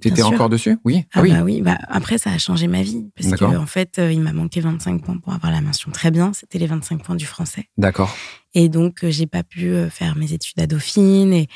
Tu 0.00 0.08
étais 0.08 0.22
encore 0.22 0.48
dessus? 0.50 0.78
Oui. 0.84 1.04
Ah 1.14 1.22
oui. 1.22 1.32
bah 1.32 1.42
oui, 1.42 1.62
bah 1.62 1.78
après, 1.88 2.18
ça 2.18 2.30
a 2.30 2.38
changé 2.38 2.66
ma 2.66 2.82
vie. 2.82 3.08
Parce 3.16 3.30
D'accord. 3.30 3.52
que 3.52 3.56
en 3.56 3.66
fait, 3.66 3.98
euh, 3.98 4.12
il 4.12 4.20
m'a 4.20 4.32
manqué 4.32 4.60
25 4.60 5.02
points 5.02 5.16
pour 5.16 5.32
avoir 5.32 5.50
la 5.50 5.62
mention 5.62 5.90
très 5.90 6.10
bien. 6.10 6.32
C'était 6.34 6.58
les 6.58 6.66
25 6.66 7.02
points 7.02 7.14
du 7.14 7.24
français. 7.24 7.68
D'accord. 7.78 8.14
Et 8.56 8.70
donc, 8.70 9.04
euh, 9.04 9.10
j'ai 9.10 9.26
pas 9.26 9.42
pu 9.42 9.68
euh, 9.68 9.90
faire 9.90 10.16
mes 10.16 10.32
études 10.32 10.58
à 10.60 10.66
Dauphine. 10.66 11.32
Et... 11.32 11.46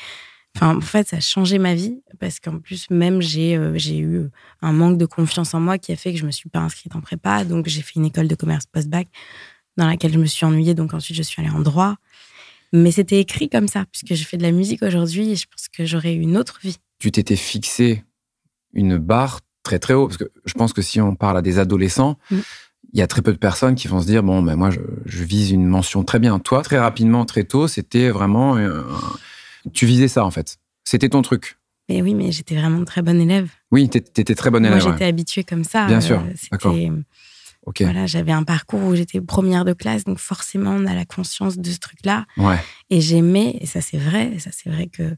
Enfin, 0.55 0.77
en 0.77 0.81
fait, 0.81 1.07
ça 1.07 1.17
a 1.17 1.19
changé 1.19 1.57
ma 1.57 1.73
vie 1.73 2.01
parce 2.19 2.39
qu'en 2.39 2.59
plus, 2.59 2.89
même, 2.89 3.21
j'ai 3.21 3.57
euh, 3.57 3.73
j'ai 3.75 3.97
eu 3.97 4.29
un 4.61 4.71
manque 4.71 4.97
de 4.97 5.05
confiance 5.05 5.53
en 5.53 5.59
moi 5.59 5.77
qui 5.77 5.91
a 5.91 5.95
fait 5.95 6.13
que 6.13 6.19
je 6.19 6.25
me 6.25 6.31
suis 6.31 6.49
pas 6.49 6.59
inscrite 6.59 6.95
en 6.95 7.01
prépa. 7.01 7.43
Donc, 7.43 7.67
j'ai 7.67 7.81
fait 7.81 7.93
une 7.95 8.05
école 8.05 8.27
de 8.27 8.35
commerce 8.35 8.65
post-bac 8.65 9.07
dans 9.77 9.87
laquelle 9.87 10.13
je 10.13 10.19
me 10.19 10.25
suis 10.25 10.45
ennuyée. 10.45 10.75
Donc, 10.75 10.93
ensuite, 10.93 11.17
je 11.17 11.23
suis 11.23 11.41
allée 11.41 11.51
en 11.51 11.61
droit. 11.61 11.95
Mais 12.73 12.91
c'était 12.91 13.19
écrit 13.19 13.49
comme 13.49 13.67
ça, 13.67 13.85
puisque 13.91 14.13
je 14.13 14.23
fais 14.23 14.37
de 14.37 14.43
la 14.43 14.51
musique 14.51 14.83
aujourd'hui 14.83 15.31
et 15.31 15.35
je 15.35 15.45
pense 15.47 15.67
que 15.67 15.85
j'aurais 15.85 16.13
eu 16.13 16.21
une 16.21 16.37
autre 16.37 16.59
vie. 16.63 16.77
Tu 16.99 17.11
t'étais 17.11 17.35
fixé 17.35 18.03
une 18.73 18.97
barre 18.97 19.41
très 19.63 19.79
très 19.79 19.93
haut 19.93 20.07
parce 20.07 20.17
que 20.17 20.31
je 20.45 20.53
pense 20.53 20.73
que 20.73 20.81
si 20.81 20.99
on 21.01 21.15
parle 21.15 21.37
à 21.37 21.41
des 21.41 21.59
adolescents, 21.59 22.17
Mm. 22.31 22.37
il 22.93 22.99
y 22.99 23.01
a 23.03 23.07
très 23.07 23.21
peu 23.21 23.31
de 23.31 23.37
personnes 23.37 23.75
qui 23.75 23.87
vont 23.87 24.01
se 24.01 24.07
dire 24.07 24.23
bon 24.23 24.41
ben 24.41 24.55
moi 24.55 24.69
je, 24.71 24.79
je 25.05 25.23
vise 25.23 25.51
une 25.51 25.65
mention 25.67 26.03
très 26.03 26.19
bien. 26.19 26.39
Toi 26.39 26.61
très 26.63 26.79
rapidement 26.79 27.25
très 27.25 27.43
tôt 27.43 27.67
c'était 27.67 28.09
vraiment 28.09 28.57
euh, 28.57 28.83
tu 29.73 29.85
visais 29.85 30.07
ça 30.07 30.25
en 30.25 30.31
fait. 30.31 30.57
C'était 30.83 31.09
ton 31.09 31.21
truc. 31.21 31.57
Mais 31.89 32.01
oui, 32.01 32.13
mais 32.15 32.31
j'étais 32.31 32.55
vraiment 32.55 32.83
très 32.85 33.01
bonne 33.01 33.19
élève. 33.21 33.49
Oui 33.71 33.87
t'é- 33.89 34.01
t'étais 34.01 34.35
très 34.35 34.49
bonne 34.49 34.63
Moi, 34.67 34.71
élève. 34.77 34.91
j'étais 34.93 35.05
habituée 35.05 35.43
comme 35.43 35.63
ça. 35.63 35.85
Bien 35.87 35.97
Euh, 35.97 36.01
sûr, 36.01 36.23
d'accord. 36.51 36.75
Voilà, 37.79 38.07
j'avais 38.07 38.31
un 38.31 38.41
parcours 38.43 38.81
où 38.81 38.95
j'étais 38.95 39.21
première 39.21 39.65
de 39.65 39.73
classe, 39.73 40.03
donc 40.03 40.17
forcément 40.17 40.71
on 40.71 40.85
a 40.87 40.95
la 40.95 41.05
conscience 41.05 41.59
de 41.59 41.69
ce 41.69 41.77
truc-là. 41.77 42.25
Ouais. 42.37 42.57
Et 42.89 43.01
j'aimais, 43.01 43.55
et 43.61 43.67
ça 43.67 43.81
c'est 43.81 43.97
vrai, 43.99 44.31
et 44.33 44.39
ça 44.39 44.49
c'est 44.51 44.69
vrai 44.71 44.87
que 44.87 45.15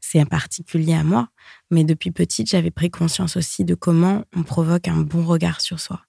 c'est 0.00 0.18
un 0.18 0.24
particulier 0.24 0.94
à 0.94 1.04
moi, 1.04 1.28
mais 1.72 1.84
depuis 1.84 2.12
petite 2.12 2.48
j'avais 2.48 2.70
pris 2.70 2.90
conscience 2.90 3.36
aussi 3.36 3.64
de 3.64 3.74
comment 3.74 4.24
on 4.36 4.44
provoque 4.44 4.86
un 4.86 4.98
bon 4.98 5.24
regard 5.24 5.60
sur 5.60 5.80
soi. 5.80 6.00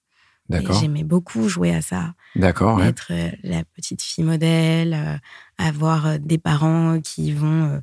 D'accord. 0.50 0.78
j'aimais 0.80 1.06
beaucoup 1.06 1.48
jouer 1.48 1.74
à 1.74 1.82
ça, 1.82 2.14
D'accord. 2.36 2.84
être 2.84 3.08
euh, 3.12 3.30
la 3.44 3.64
petite 3.64 4.02
fille 4.02 4.26
modèle, 4.26 4.94
euh, 4.94 5.16
avoir 5.58 6.06
euh, 6.06 6.18
des 6.20 6.38
parents 6.38 7.00
qui 7.02 7.32
vont 7.32 7.64
euh, 7.64 7.80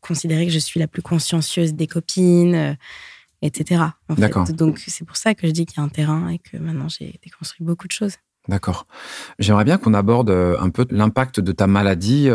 considérer 0.00 0.46
que 0.46 0.52
je 0.52 0.60
suis 0.60 0.78
la 0.78 0.86
plus 0.86 1.02
consciencieuse 1.02 1.74
des 1.74 1.88
copines, 1.88 2.54
euh, 2.54 2.74
etc. 3.42 3.82
D'accord. 4.16 4.46
Donc 4.52 4.78
c'est 4.86 5.04
pour 5.04 5.16
ça 5.16 5.34
que 5.34 5.46
je 5.48 5.52
dis 5.52 5.66
qu'il 5.66 5.78
y 5.78 5.80
a 5.80 5.82
un 5.82 5.88
terrain 5.88 6.28
et 6.28 6.38
que 6.38 6.56
maintenant 6.56 6.88
j'ai 6.88 7.18
déconstruit 7.22 7.66
beaucoup 7.66 7.88
de 7.88 7.92
choses. 7.92 8.14
D'accord. 8.46 8.86
J'aimerais 9.40 9.64
bien 9.64 9.76
qu'on 9.76 9.94
aborde 9.94 10.30
un 10.30 10.70
peu 10.70 10.86
l'impact 10.90 11.40
de 11.40 11.50
ta 11.50 11.66
maladie 11.66 12.28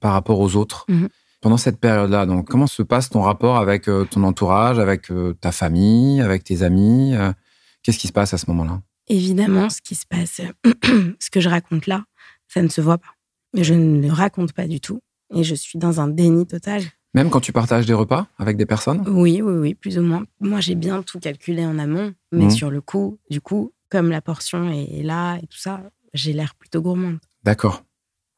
par 0.00 0.12
rapport 0.12 0.40
aux 0.40 0.56
autres. 0.56 0.86
Mhm. 0.88 1.08
Pendant 1.44 1.58
cette 1.58 1.78
période-là, 1.78 2.24
donc, 2.24 2.48
comment 2.48 2.66
se 2.66 2.82
passe 2.82 3.10
ton 3.10 3.20
rapport 3.20 3.58
avec 3.58 3.86
euh, 3.86 4.06
ton 4.06 4.22
entourage, 4.22 4.78
avec 4.78 5.10
euh, 5.10 5.34
ta 5.42 5.52
famille, 5.52 6.22
avec 6.22 6.42
tes 6.42 6.62
amis 6.62 7.14
euh, 7.14 7.34
Qu'est-ce 7.82 7.98
qui 7.98 8.06
se 8.08 8.14
passe 8.14 8.32
à 8.32 8.38
ce 8.38 8.46
moment-là? 8.48 8.80
Évidemment, 9.08 9.68
ce 9.68 9.82
qui 9.82 9.94
se 9.94 10.06
passe, 10.06 10.40
ce 11.20 11.28
que 11.30 11.40
je 11.40 11.50
raconte 11.50 11.86
là, 11.86 12.02
ça 12.48 12.62
ne 12.62 12.68
se 12.68 12.80
voit 12.80 12.96
pas. 12.96 13.10
Mais 13.52 13.62
je 13.62 13.74
ne 13.74 14.00
le 14.00 14.10
raconte 14.10 14.54
pas 14.54 14.66
du 14.66 14.80
tout. 14.80 15.00
Et 15.34 15.44
je 15.44 15.54
suis 15.54 15.78
dans 15.78 16.00
un 16.00 16.08
déni 16.08 16.46
total. 16.46 16.82
Même 17.12 17.28
quand 17.28 17.40
tu 17.40 17.52
partages 17.52 17.84
des 17.84 17.92
repas 17.92 18.26
avec 18.38 18.56
des 18.56 18.64
personnes? 18.64 19.04
Oui, 19.06 19.42
oui, 19.42 19.52
oui, 19.58 19.74
plus 19.74 19.98
ou 19.98 20.02
moins. 20.02 20.24
Moi, 20.40 20.60
j'ai 20.60 20.74
bien 20.76 21.02
tout 21.02 21.20
calculé 21.20 21.66
en 21.66 21.78
amont, 21.78 22.14
mais 22.32 22.44
Mhm. 22.44 22.50
sur 22.52 22.70
le 22.70 22.80
coup, 22.80 23.18
du 23.28 23.42
coup, 23.42 23.74
comme 23.90 24.08
la 24.08 24.22
portion 24.22 24.70
est 24.72 25.02
là 25.02 25.36
et 25.36 25.46
tout 25.46 25.58
ça, 25.58 25.82
j'ai 26.14 26.32
l'air 26.32 26.54
plutôt 26.54 26.80
gourmande. 26.80 27.18
D'accord. 27.42 27.82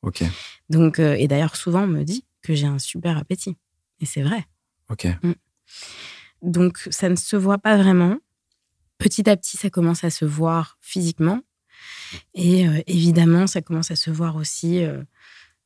Ok. 0.02 0.24
Donc, 0.70 0.98
euh, 0.98 1.14
et 1.16 1.28
d'ailleurs, 1.28 1.54
souvent, 1.54 1.84
on 1.84 1.86
me 1.86 2.02
dit 2.02 2.24
que 2.46 2.54
j'ai 2.54 2.66
un 2.66 2.78
super 2.78 3.18
appétit. 3.18 3.56
Et 4.00 4.06
c'est 4.06 4.22
vrai. 4.22 4.46
Ok. 4.88 5.08
Donc, 6.42 6.78
ça 6.90 7.08
ne 7.08 7.16
se 7.16 7.36
voit 7.36 7.58
pas 7.58 7.76
vraiment. 7.76 8.18
Petit 8.98 9.28
à 9.28 9.36
petit, 9.36 9.56
ça 9.56 9.68
commence 9.68 10.04
à 10.04 10.10
se 10.10 10.24
voir 10.24 10.78
physiquement. 10.80 11.40
Et 12.34 12.68
euh, 12.68 12.80
évidemment, 12.86 13.46
ça 13.46 13.62
commence 13.62 13.90
à 13.90 13.96
se 13.96 14.10
voir 14.10 14.36
aussi 14.36 14.84
euh, 14.84 15.02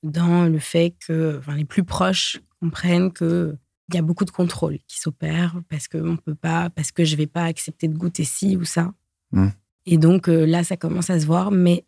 dans 0.02 0.46
le 0.46 0.58
fait 0.58 0.94
que 1.06 1.38
enfin, 1.38 1.54
les 1.54 1.64
plus 1.64 1.84
proches 1.84 2.40
comprennent 2.60 3.12
que 3.12 3.56
il 3.88 3.96
y 3.96 3.98
a 3.98 4.02
beaucoup 4.02 4.24
de 4.24 4.30
contrôle 4.30 4.78
qui 4.86 5.00
s'opère 5.00 5.60
parce 5.68 5.88
que 5.88 5.98
on 5.98 6.16
peut 6.16 6.34
pas, 6.34 6.70
parce 6.70 6.92
que 6.92 7.04
je 7.04 7.16
vais 7.16 7.26
pas 7.26 7.44
accepter 7.44 7.88
de 7.88 7.96
goûter 7.96 8.24
ci 8.24 8.56
ou 8.56 8.64
ça. 8.64 8.92
Mm. 9.32 9.48
Et 9.86 9.98
donc 9.98 10.28
euh, 10.28 10.46
là, 10.46 10.64
ça 10.64 10.76
commence 10.76 11.10
à 11.10 11.18
se 11.20 11.26
voir, 11.26 11.50
mais 11.50 11.84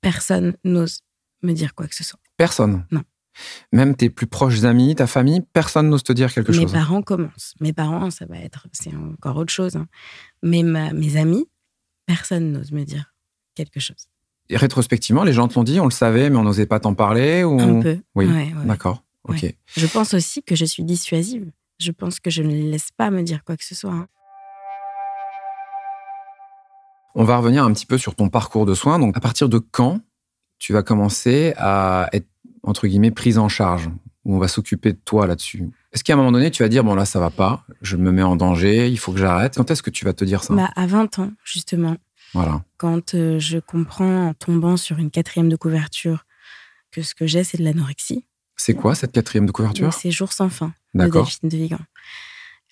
personne 0.00 0.56
n'ose 0.64 1.00
me 1.42 1.52
dire 1.52 1.74
quoi 1.74 1.86
que 1.86 1.94
ce 1.94 2.04
soit. 2.04 2.20
Personne? 2.36 2.84
Non. 2.90 3.02
Même 3.72 3.96
tes 3.96 4.10
plus 4.10 4.26
proches 4.26 4.64
amis, 4.64 4.94
ta 4.94 5.06
famille, 5.06 5.40
personne 5.52 5.88
n'ose 5.90 6.02
te 6.02 6.12
dire 6.12 6.32
quelque 6.32 6.52
mes 6.52 6.62
chose. 6.62 6.72
parents 6.72 7.02
commencent. 7.02 7.54
Mes 7.60 7.72
parents, 7.72 8.10
ça 8.10 8.26
va 8.26 8.36
être, 8.38 8.66
c'est 8.72 8.92
encore 8.94 9.36
autre 9.36 9.52
chose. 9.52 9.76
hein. 9.76 9.86
Mais 10.42 10.62
ma- 10.62 10.92
mes 10.92 11.16
amis, 11.16 11.46
personne 12.06 12.52
n'ose 12.52 12.72
me 12.72 12.84
dire 12.84 13.12
quelque 13.54 13.80
chose. 13.80 14.08
Et 14.50 14.56
rétrospectivement, 14.56 15.24
les 15.24 15.32
gens 15.32 15.48
te 15.48 15.54
l'ont 15.54 15.64
dit, 15.64 15.80
on 15.80 15.84
le 15.86 15.90
savait, 15.90 16.28
mais 16.30 16.36
on 16.36 16.44
n'osait 16.44 16.66
pas 16.66 16.78
t'en 16.80 16.94
parler 16.94 17.44
ou... 17.44 17.58
Un 17.60 17.80
peu. 17.80 17.98
Oui. 18.14 18.26
Ouais, 18.26 18.52
ouais. 18.54 18.66
D'accord. 18.66 19.02
Ok. 19.26 19.54
Je 19.76 19.86
pense 19.86 20.12
aussi 20.12 20.42
que 20.42 20.54
je 20.54 20.66
suis 20.66 20.84
dissuasive. 20.84 21.50
Je 21.80 21.90
pense 21.92 22.20
que 22.20 22.28
je 22.30 22.42
ne 22.42 22.48
les 22.50 22.62
laisse 22.70 22.90
pas 22.96 23.10
me 23.10 23.22
dire 23.22 23.42
quoi 23.42 23.56
que 23.56 23.64
ce 23.64 23.74
soit. 23.74 23.90
hein. 23.92 24.06
On 27.14 27.24
va 27.24 27.36
revenir 27.38 27.64
un 27.64 27.72
petit 27.72 27.86
peu 27.86 27.96
sur 27.96 28.14
ton 28.16 28.28
parcours 28.28 28.66
de 28.66 28.74
soins. 28.74 28.98
Donc, 28.98 29.16
à 29.16 29.20
partir 29.20 29.48
de 29.48 29.58
quand 29.58 30.00
tu 30.58 30.72
vas 30.72 30.82
commencer 30.82 31.54
à 31.56 32.08
être, 32.12 32.26
entre 32.64 32.86
guillemets, 32.86 33.10
prise 33.10 33.38
en 33.38 33.48
charge 33.48 33.88
Où 34.24 34.34
on 34.34 34.38
va 34.38 34.48
s'occuper 34.48 34.92
de 34.92 34.98
toi 35.04 35.26
là-dessus 35.26 35.68
Est-ce 35.92 36.02
qu'à 36.04 36.14
un 36.14 36.16
moment 36.16 36.32
donné, 36.32 36.50
tu 36.50 36.62
vas 36.62 36.68
dire, 36.68 36.82
bon 36.84 36.94
là, 36.94 37.04
ça 37.04 37.20
va 37.20 37.30
pas, 37.30 37.64
je 37.82 37.96
me 37.96 38.10
mets 38.12 38.22
en 38.22 38.36
danger, 38.36 38.88
il 38.88 38.98
faut 38.98 39.12
que 39.12 39.18
j'arrête? 39.18 39.54
Quand 39.56 39.70
est-ce 39.70 39.82
que 39.82 39.90
tu 39.90 40.04
vas 40.04 40.12
te 40.12 40.24
dire 40.24 40.42
ça? 40.42 40.54
Bah, 40.54 40.70
à 40.76 40.86
20 40.86 41.18
ans, 41.18 41.32
justement, 41.44 41.96
Voilà. 42.32 42.62
quand 42.78 43.14
euh, 43.14 43.38
je 43.38 43.58
comprends 43.58 44.28
en 44.28 44.34
tombant 44.34 44.76
sur 44.76 44.98
une 44.98 45.10
quatrième 45.10 45.48
de 45.48 45.56
couverture 45.56 46.24
que 46.90 47.02
ce 47.02 47.14
que 47.14 47.26
j'ai, 47.26 47.44
c'est 47.44 47.58
de 47.58 47.64
l'anorexie. 47.64 48.24
C'est 48.56 48.74
quoi 48.74 48.94
cette 48.94 49.12
quatrième 49.12 49.46
de 49.46 49.52
couverture? 49.52 49.92
C'est 49.92 50.10
Jour 50.12 50.32
sans 50.32 50.48
fin 50.48 50.72
de 50.94 51.00
D'accord. 51.00 51.24
Delphine 51.24 51.48
de 51.48 51.56
Vigan. 51.56 51.78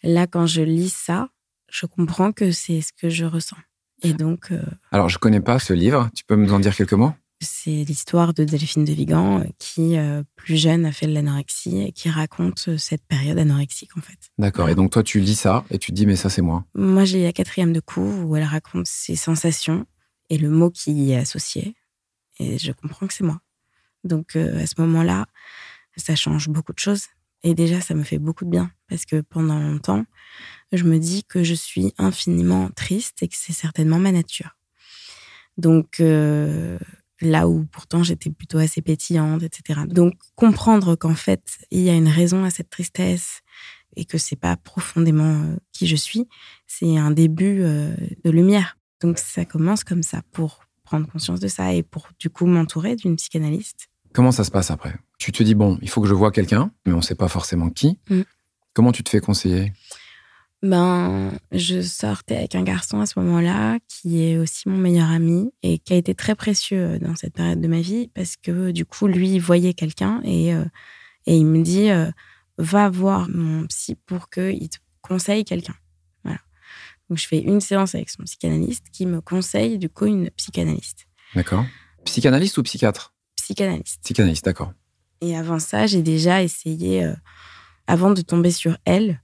Là, 0.04 0.26
quand 0.26 0.46
je 0.46 0.62
lis 0.62 0.92
ça, 0.94 1.28
je 1.68 1.86
comprends 1.86 2.32
que 2.32 2.50
c'est 2.52 2.80
ce 2.82 2.92
que 2.92 3.08
je 3.08 3.24
ressens. 3.24 3.56
Et 4.04 4.12
donc, 4.14 4.50
euh, 4.52 4.62
Alors, 4.90 5.08
je 5.08 5.18
connais 5.18 5.40
pas 5.40 5.58
ce 5.58 5.72
livre. 5.72 6.08
Tu 6.14 6.24
peux 6.24 6.34
nous 6.36 6.52
en 6.52 6.58
dire 6.60 6.74
quelques 6.74 6.92
mots? 6.92 7.12
C'est 7.44 7.84
l'histoire 7.84 8.34
de 8.34 8.44
Delphine 8.44 8.84
de 8.84 8.92
Vigan 8.92 9.40
euh, 9.40 9.44
qui, 9.58 9.96
euh, 9.96 10.22
plus 10.36 10.56
jeune, 10.56 10.84
a 10.84 10.92
fait 10.92 11.06
de 11.06 11.12
l'anorexie 11.12 11.78
et 11.78 11.92
qui 11.92 12.08
raconte 12.08 12.66
euh, 12.68 12.78
cette 12.78 13.04
période 13.06 13.38
anorexique, 13.38 13.96
en 13.96 14.00
fait. 14.00 14.18
D'accord. 14.38 14.68
Et 14.68 14.74
donc, 14.74 14.90
toi, 14.90 15.02
tu 15.02 15.20
lis 15.20 15.34
ça 15.34 15.64
et 15.70 15.78
tu 15.78 15.90
te 15.90 15.96
dis, 15.96 16.06
mais 16.06 16.16
ça, 16.16 16.30
c'est 16.30 16.42
moi. 16.42 16.64
Moi, 16.74 17.04
j'ai 17.04 17.22
la 17.22 17.32
quatrième 17.32 17.72
de 17.72 17.80
couve 17.80 18.24
où 18.24 18.36
elle 18.36 18.44
raconte 18.44 18.86
ses 18.86 19.16
sensations 19.16 19.86
et 20.30 20.38
le 20.38 20.48
mot 20.48 20.70
qui 20.70 20.92
y 20.92 21.12
est 21.12 21.18
associé. 21.18 21.74
Et 22.38 22.58
je 22.58 22.72
comprends 22.72 23.06
que 23.06 23.14
c'est 23.14 23.24
moi. 23.24 23.40
Donc, 24.04 24.36
euh, 24.36 24.62
à 24.62 24.66
ce 24.66 24.74
moment-là, 24.78 25.26
ça 25.96 26.16
change 26.16 26.48
beaucoup 26.48 26.72
de 26.72 26.78
choses. 26.78 27.06
Et 27.44 27.54
déjà, 27.54 27.80
ça 27.80 27.94
me 27.94 28.02
fait 28.02 28.18
beaucoup 28.18 28.44
de 28.44 28.50
bien 28.50 28.70
parce 28.88 29.04
que 29.04 29.20
pendant 29.20 29.58
longtemps, 29.58 30.04
je 30.72 30.84
me 30.84 30.98
dis 30.98 31.24
que 31.24 31.42
je 31.42 31.54
suis 31.54 31.92
infiniment 31.98 32.70
triste 32.70 33.22
et 33.22 33.28
que 33.28 33.34
c'est 33.36 33.52
certainement 33.52 33.98
ma 33.98 34.12
nature. 34.12 34.56
Donc, 35.58 36.00
euh, 36.00 36.78
là 37.22 37.48
où 37.48 37.64
pourtant 37.64 38.02
j'étais 38.02 38.30
plutôt 38.30 38.58
assez 38.58 38.82
pétillante, 38.82 39.42
etc. 39.42 39.80
Donc, 39.86 40.14
comprendre 40.34 40.96
qu'en 40.96 41.14
fait, 41.14 41.58
il 41.70 41.80
y 41.80 41.90
a 41.90 41.94
une 41.94 42.08
raison 42.08 42.44
à 42.44 42.50
cette 42.50 42.68
tristesse 42.68 43.40
et 43.96 44.04
que 44.04 44.18
c'est 44.18 44.36
pas 44.36 44.56
profondément 44.56 45.42
euh, 45.42 45.56
qui 45.72 45.86
je 45.86 45.96
suis, 45.96 46.28
c'est 46.66 46.96
un 46.96 47.10
début 47.10 47.62
euh, 47.62 47.94
de 48.24 48.30
lumière. 48.30 48.76
Donc, 49.00 49.18
ça 49.18 49.44
commence 49.44 49.84
comme 49.84 50.02
ça 50.02 50.22
pour 50.32 50.64
prendre 50.84 51.06
conscience 51.06 51.40
de 51.40 51.48
ça 51.48 51.72
et 51.72 51.82
pour 51.82 52.08
du 52.18 52.28
coup 52.28 52.46
m'entourer 52.46 52.96
d'une 52.96 53.16
psychanalyste. 53.16 53.88
Comment 54.12 54.32
ça 54.32 54.44
se 54.44 54.50
passe 54.50 54.70
après? 54.70 54.94
Tu 55.18 55.32
te 55.32 55.42
dis, 55.42 55.54
bon, 55.54 55.78
il 55.80 55.88
faut 55.88 56.02
que 56.02 56.08
je 56.08 56.14
voie 56.14 56.32
quelqu'un, 56.32 56.70
mais 56.84 56.92
on 56.92 57.00
sait 57.00 57.14
pas 57.14 57.28
forcément 57.28 57.70
qui. 57.70 57.98
Mm. 58.10 58.22
Comment 58.74 58.92
tu 58.92 59.02
te 59.02 59.10
fais 59.10 59.20
conseiller? 59.20 59.72
Ben, 60.62 61.32
je 61.50 61.82
sortais 61.82 62.36
avec 62.36 62.54
un 62.54 62.62
garçon 62.62 63.00
à 63.00 63.06
ce 63.06 63.18
moment-là 63.18 63.78
qui 63.88 64.22
est 64.22 64.38
aussi 64.38 64.68
mon 64.68 64.78
meilleur 64.78 65.10
ami 65.10 65.52
et 65.64 65.78
qui 65.80 65.92
a 65.92 65.96
été 65.96 66.14
très 66.14 66.36
précieux 66.36 67.00
dans 67.00 67.16
cette 67.16 67.34
période 67.34 67.60
de 67.60 67.66
ma 67.66 67.80
vie 67.80 68.08
parce 68.14 68.36
que 68.36 68.70
du 68.70 68.86
coup, 68.86 69.08
lui, 69.08 69.30
il 69.30 69.40
voyait 69.40 69.74
quelqu'un 69.74 70.20
et, 70.22 70.54
euh, 70.54 70.64
et 71.26 71.36
il 71.36 71.46
me 71.46 71.64
dit 71.64 71.90
euh, 71.90 72.08
va 72.58 72.88
voir 72.90 73.28
mon 73.28 73.66
psy 73.66 73.96
pour 74.06 74.30
qu'il 74.30 74.68
te 74.68 74.78
conseille 75.00 75.44
quelqu'un. 75.44 75.74
Voilà. 76.22 76.38
Donc, 77.10 77.18
je 77.18 77.26
fais 77.26 77.40
une 77.40 77.60
séance 77.60 77.96
avec 77.96 78.08
son 78.08 78.22
psychanalyste 78.22 78.86
qui 78.92 79.06
me 79.06 79.20
conseille 79.20 79.78
du 79.78 79.88
coup 79.88 80.06
une 80.06 80.30
psychanalyste. 80.30 81.08
D'accord. 81.34 81.64
Psychanalyste 82.04 82.56
ou 82.58 82.62
psychiatre? 82.62 83.14
Psychanalyste. 83.36 84.00
Psychanalyste, 84.04 84.44
d'accord. 84.44 84.72
Et 85.22 85.36
avant 85.36 85.58
ça, 85.58 85.86
j'ai 85.86 86.02
déjà 86.02 86.40
essayé, 86.40 87.04
euh, 87.04 87.14
avant 87.88 88.12
de 88.12 88.22
tomber 88.22 88.52
sur 88.52 88.76
elle, 88.84 89.20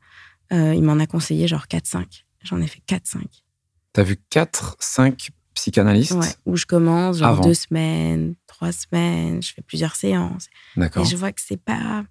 euh, 0.53 0.75
il 0.75 0.83
m'en 0.83 0.99
a 0.99 1.07
conseillé 1.07 1.47
genre 1.49 1.67
4-5. 1.67 2.25
J'en 2.45 2.61
ai 2.61 2.67
fait 2.67 2.83
4-5. 2.89 3.23
T'as 3.93 4.03
vu 4.03 4.17
4, 4.31 4.77
5 4.81 5.31
psychanalystes 5.55 6.13
Ouais, 6.13 6.29
où 6.47 6.57
je 6.57 6.67
commence, 6.67 7.19
genre 7.19 7.29
Avant. 7.31 7.43
deux 7.43 7.55
semaines, 7.55 8.35
trois 8.47 8.71
semaines, 8.71 9.43
je 9.43 9.53
fais 9.55 9.63
plusieurs 9.63 9.97
séances. 9.97 10.47
D'accord. 10.77 11.05
Et 11.05 11.09
je 11.09 11.17
vois 11.17 11.33
que 11.33 11.41
c'est 11.45 11.57
pas. 11.63 12.05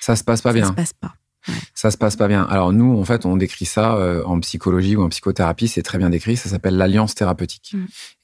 Ça 0.00 0.16
se 0.16 0.24
passe 0.24 0.40
pas 0.40 0.50
ça 0.50 0.54
bien. 0.54 0.68
se 0.68 0.72
passe 0.72 0.92
pas. 0.94 1.14
Ça 1.74 1.90
se 1.90 1.98
passe 1.98 2.16
pas 2.16 2.28
bien. 2.28 2.42
Alors 2.44 2.72
nous, 2.72 2.98
en 2.98 3.04
fait, 3.04 3.26
on 3.26 3.36
décrit 3.36 3.66
ça 3.66 3.96
euh, 3.96 4.24
en 4.24 4.40
psychologie 4.40 4.96
ou 4.96 5.02
en 5.02 5.08
psychothérapie, 5.08 5.68
c'est 5.68 5.82
très 5.82 5.98
bien 5.98 6.08
décrit. 6.10 6.36
Ça 6.36 6.48
s'appelle 6.48 6.76
l'alliance 6.76 7.14
thérapeutique. 7.14 7.74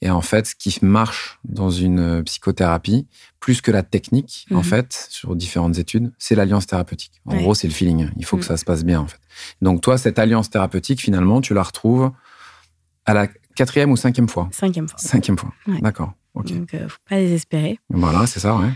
Et 0.01 0.09
en 0.09 0.21
fait, 0.21 0.47
ce 0.47 0.55
qui 0.55 0.77
marche 0.83 1.39
dans 1.43 1.69
une 1.69 1.99
euh, 1.99 2.23
psychothérapie, 2.23 3.07
plus 3.39 3.61
que 3.61 3.71
la 3.71 3.83
technique, 3.83 4.45
en 4.51 4.57
Mhm. 4.57 4.63
fait, 4.63 5.07
sur 5.09 5.35
différentes 5.35 5.77
études, 5.77 6.11
c'est 6.17 6.35
l'alliance 6.35 6.65
thérapeutique. 6.67 7.11
En 7.25 7.35
gros, 7.37 7.53
c'est 7.55 7.67
le 7.67 7.73
feeling. 7.73 8.09
Il 8.17 8.25
faut 8.25 8.37
que 8.37 8.43
Mm. 8.43 8.47
ça 8.47 8.57
se 8.57 8.65
passe 8.65 8.83
bien, 8.83 8.99
en 9.01 9.07
fait. 9.07 9.19
Donc 9.61 9.81
toi, 9.81 9.97
cette 9.97 10.17
alliance 10.19 10.49
thérapeutique, 10.49 11.01
finalement, 11.01 11.41
tu 11.41 11.53
la 11.53 11.63
retrouves 11.63 12.11
à 13.05 13.13
la 13.13 13.27
quatrième 13.55 13.91
ou 13.91 13.97
cinquième 13.97 14.29
fois. 14.29 14.47
Cinquième 14.51 14.87
fois. 14.87 14.97
Cinquième 14.99 15.37
fois. 15.37 15.51
Ouais. 15.67 15.79
D'accord. 15.81 16.13
Ok. 16.33 16.51
Donc, 16.53 16.73
euh, 16.73 16.87
faut 16.87 16.97
pas 17.09 17.17
désespérer. 17.17 17.79
Voilà, 17.89 18.25
c'est 18.27 18.39
ça, 18.39 18.55
ouais. 18.55 18.69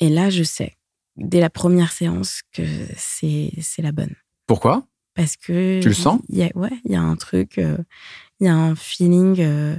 Et 0.00 0.08
là, 0.08 0.30
je 0.30 0.42
sais, 0.42 0.74
dès 1.16 1.40
la 1.40 1.50
première 1.50 1.92
séance, 1.92 2.42
que 2.52 2.62
c'est 2.96 3.52
la 3.78 3.92
bonne. 3.92 4.14
Pourquoi? 4.46 4.86
Parce 5.14 5.36
que. 5.36 5.80
Tu 5.80 5.88
le 5.88 5.94
sens? 5.94 6.20
y 6.28 6.42
a, 6.42 6.50
Ouais, 6.54 6.72
il 6.84 6.92
y 6.92 6.96
a 6.96 7.00
un 7.02 7.16
truc, 7.16 7.58
euh, 7.58 7.78
il 8.40 8.46
y 8.46 8.48
a 8.50 8.54
un 8.54 8.74
feeling 8.74 9.40
euh, 9.40 9.76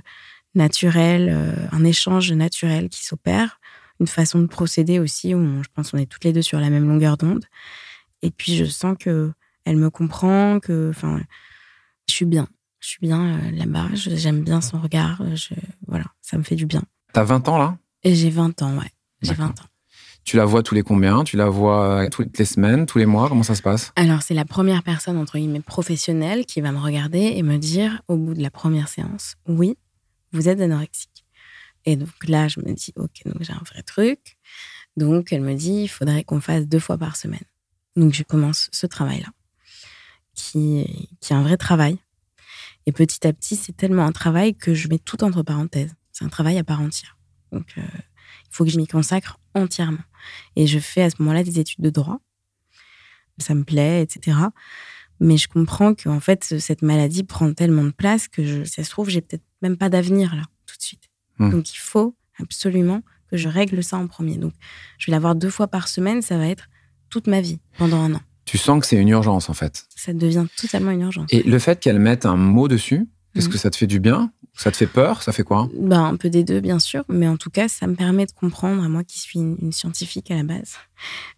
naturel, 0.53 1.29
euh, 1.29 1.67
un 1.71 1.83
échange 1.83 2.31
naturel 2.31 2.89
qui 2.89 3.03
s'opère, 3.03 3.59
une 3.99 4.07
façon 4.07 4.39
de 4.39 4.47
procéder 4.47 4.99
aussi 4.99 5.33
où 5.35 5.37
on- 5.39 5.63
je 5.63 5.69
pense 5.73 5.91
qu'on 5.91 5.97
est 5.97 6.05
toutes 6.05 6.23
les 6.23 6.33
deux 6.33 6.41
sur 6.41 6.59
la 6.59 6.69
même 6.69 6.87
longueur 6.87 7.17
d'onde. 7.17 7.45
Et 8.21 8.31
puis 8.31 8.55
je 8.55 8.65
sens 8.65 8.95
que 8.99 9.31
elle 9.65 9.77
me 9.77 9.89
comprend, 9.89 10.59
que 10.59 10.89
enfin, 10.89 11.21
je 12.07 12.13
suis 12.13 12.25
bien, 12.25 12.47
je 12.79 12.87
suis 12.89 12.99
bien 13.01 13.51
là-bas, 13.51 13.89
j'aime 13.93 14.43
bien 14.43 14.61
son 14.61 14.79
regard, 14.79 15.21
je, 15.35 15.53
voilà, 15.87 16.05
ça 16.21 16.37
me 16.37 16.43
fait 16.43 16.55
du 16.55 16.65
bien. 16.65 16.83
T'as 17.13 17.23
20 17.23 17.47
ans, 17.49 17.57
là? 17.57 17.77
Et 18.03 18.15
j'ai 18.15 18.29
20 18.29 18.61
ans, 18.61 18.77
ouais, 18.77 18.91
j'ai 19.21 19.31
D'accord. 19.31 19.47
20 19.47 19.61
ans. 19.61 19.65
Tu 20.25 20.37
la 20.37 20.45
vois 20.45 20.63
tous 20.63 20.73
les 20.73 20.81
combien? 20.81 21.23
Tu 21.23 21.37
la 21.37 21.49
vois 21.49 22.09
toutes 22.09 22.37
les 22.39 22.45
semaines, 22.45 22.87
tous 22.87 22.97
les 22.97 23.05
mois? 23.05 23.29
Comment 23.29 23.43
ça 23.43 23.53
se 23.53 23.61
passe? 23.61 23.93
Alors, 23.95 24.23
c'est 24.23 24.33
la 24.33 24.43
première 24.43 24.81
personne, 24.81 25.17
entre 25.17 25.37
guillemets, 25.37 25.61
professionnelle 25.61 26.47
qui 26.47 26.61
va 26.61 26.71
me 26.71 26.79
regarder 26.79 27.19
et 27.19 27.43
me 27.43 27.57
dire, 27.57 28.01
au 28.07 28.17
bout 28.17 28.33
de 28.33 28.41
la 28.41 28.49
première 28.49 28.87
séance, 28.87 29.35
oui, 29.47 29.77
vous 30.31 30.49
êtes 30.49 30.59
anorexique. 30.59 31.25
Et 31.85 31.95
donc 31.95 32.09
là, 32.27 32.47
je 32.47 32.59
me 32.59 32.73
dis, 32.73 32.91
OK, 32.95 33.21
donc 33.25 33.35
j'ai 33.41 33.53
un 33.53 33.61
vrai 33.69 33.83
truc. 33.83 34.37
Donc, 34.97 35.31
elle 35.31 35.41
me 35.41 35.53
dit, 35.53 35.83
il 35.83 35.87
faudrait 35.87 36.23
qu'on 36.23 36.41
fasse 36.41 36.65
deux 36.67 36.79
fois 36.79 36.97
par 36.97 37.17
semaine. 37.17 37.45
Donc, 37.95 38.13
je 38.13 38.23
commence 38.23 38.69
ce 38.71 38.87
travail-là, 38.87 39.27
qui, 40.33 41.07
qui 41.21 41.33
est 41.33 41.35
un 41.35 41.43
vrai 41.43 41.57
travail. 41.57 41.99
Et 42.87 42.91
petit 42.91 43.27
à 43.27 43.33
petit, 43.33 43.55
c'est 43.55 43.77
tellement 43.77 44.05
un 44.05 44.11
travail 44.11 44.55
que 44.55 44.73
je 44.73 44.87
mets 44.87 44.99
tout 44.99 45.23
entre 45.23 45.43
parenthèses. 45.43 45.93
C'est 46.11 46.25
un 46.25 46.29
travail 46.29 46.57
à 46.57 46.63
part 46.63 46.81
entière. 46.81 47.15
Donc, 47.51 47.73
euh, 47.77 47.81
il 47.83 48.49
faut 48.49 48.65
que 48.65 48.71
je 48.71 48.77
m'y 48.77 48.87
consacre 48.87 49.37
entièrement. 49.55 50.03
Et 50.55 50.67
je 50.67 50.77
fais 50.79 51.01
à 51.03 51.09
ce 51.09 51.15
moment-là 51.19 51.43
des 51.43 51.59
études 51.59 51.83
de 51.83 51.89
droit 51.89 52.19
ça 53.37 53.53
me 53.53 53.63
plaît, 53.63 54.01
etc. 54.01 54.37
Mais 55.19 55.37
je 55.37 55.47
comprends 55.47 55.93
qu'en 55.93 56.19
fait, 56.19 56.55
cette 56.59 56.81
maladie 56.81 57.23
prend 57.23 57.53
tellement 57.53 57.83
de 57.83 57.91
place 57.91 58.27
que 58.27 58.45
je, 58.45 58.63
ça 58.63 58.83
se 58.83 58.89
trouve, 58.89 59.09
j'ai 59.09 59.21
peut-être 59.21 59.43
même 59.61 59.77
pas 59.77 59.89
d'avenir 59.89 60.35
là, 60.35 60.43
tout 60.65 60.77
de 60.77 60.81
suite. 60.81 61.09
Hmm. 61.39 61.49
Donc 61.49 61.73
il 61.73 61.77
faut 61.77 62.15
absolument 62.39 63.01
que 63.29 63.37
je 63.37 63.49
règle 63.49 63.83
ça 63.83 63.97
en 63.97 64.07
premier. 64.07 64.37
Donc 64.37 64.53
je 64.97 65.07
vais 65.07 65.11
l'avoir 65.11 65.35
deux 65.35 65.49
fois 65.49 65.67
par 65.67 65.87
semaine, 65.87 66.21
ça 66.21 66.37
va 66.37 66.47
être 66.47 66.69
toute 67.09 67.27
ma 67.27 67.41
vie 67.41 67.59
pendant 67.77 68.01
un 68.01 68.13
an. 68.15 68.21
Tu 68.45 68.57
sens 68.57 68.79
que 68.79 68.85
c'est 68.87 68.97
une 68.97 69.09
urgence 69.09 69.49
en 69.49 69.53
fait. 69.53 69.85
Ça 69.95 70.13
devient 70.13 70.45
totalement 70.55 70.91
une 70.91 71.01
urgence. 71.01 71.27
Et 71.31 71.43
le 71.43 71.59
fait 71.59 71.79
qu'elle 71.79 71.99
mette 71.99 72.25
un 72.25 72.37
mot 72.37 72.67
dessus, 72.67 73.05
est-ce 73.35 73.47
Mhm. 73.47 73.51
que 73.53 73.57
ça 73.57 73.69
te 73.69 73.75
fait 73.75 73.87
du 73.87 73.99
bien? 73.99 74.31
Ça 74.57 74.71
te 74.71 74.77
fait 74.77 74.87
peur? 74.87 75.21
Ça 75.21 75.31
fait 75.33 75.43
quoi? 75.43 75.69
Ben, 75.77 76.03
un 76.05 76.15
peu 76.15 76.29
des 76.29 76.43
deux, 76.43 76.61
bien 76.61 76.79
sûr, 76.79 77.03
mais 77.09 77.27
en 77.27 77.35
tout 77.37 77.49
cas, 77.49 77.67
ça 77.67 77.87
me 77.87 77.95
permet 77.95 78.25
de 78.25 78.31
comprendre, 78.31 78.83
à 78.83 78.87
moi 78.89 79.03
qui 79.03 79.19
suis 79.19 79.39
une, 79.39 79.57
une 79.61 79.71
scientifique 79.73 80.31
à 80.31 80.35
la 80.35 80.43
base, 80.43 80.75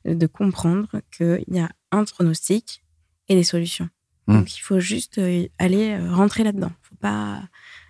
de 0.06 0.28
comprendre 0.28 0.88
qu'il 1.16 1.44
y 1.48 1.60
a 1.60 1.70
un 1.92 2.04
pronostic 2.04 2.84
et 3.28 3.36
des 3.36 3.44
solutions. 3.44 3.90
Mm. 4.28 4.34
Donc, 4.38 4.56
il 4.56 4.60
faut 4.60 4.80
juste 4.80 5.18
euh, 5.18 5.48
aller 5.58 5.90
euh, 6.00 6.14
rentrer 6.14 6.44
là-dedans. 6.44 6.72
Faut 6.84 6.96
pas. 6.96 7.42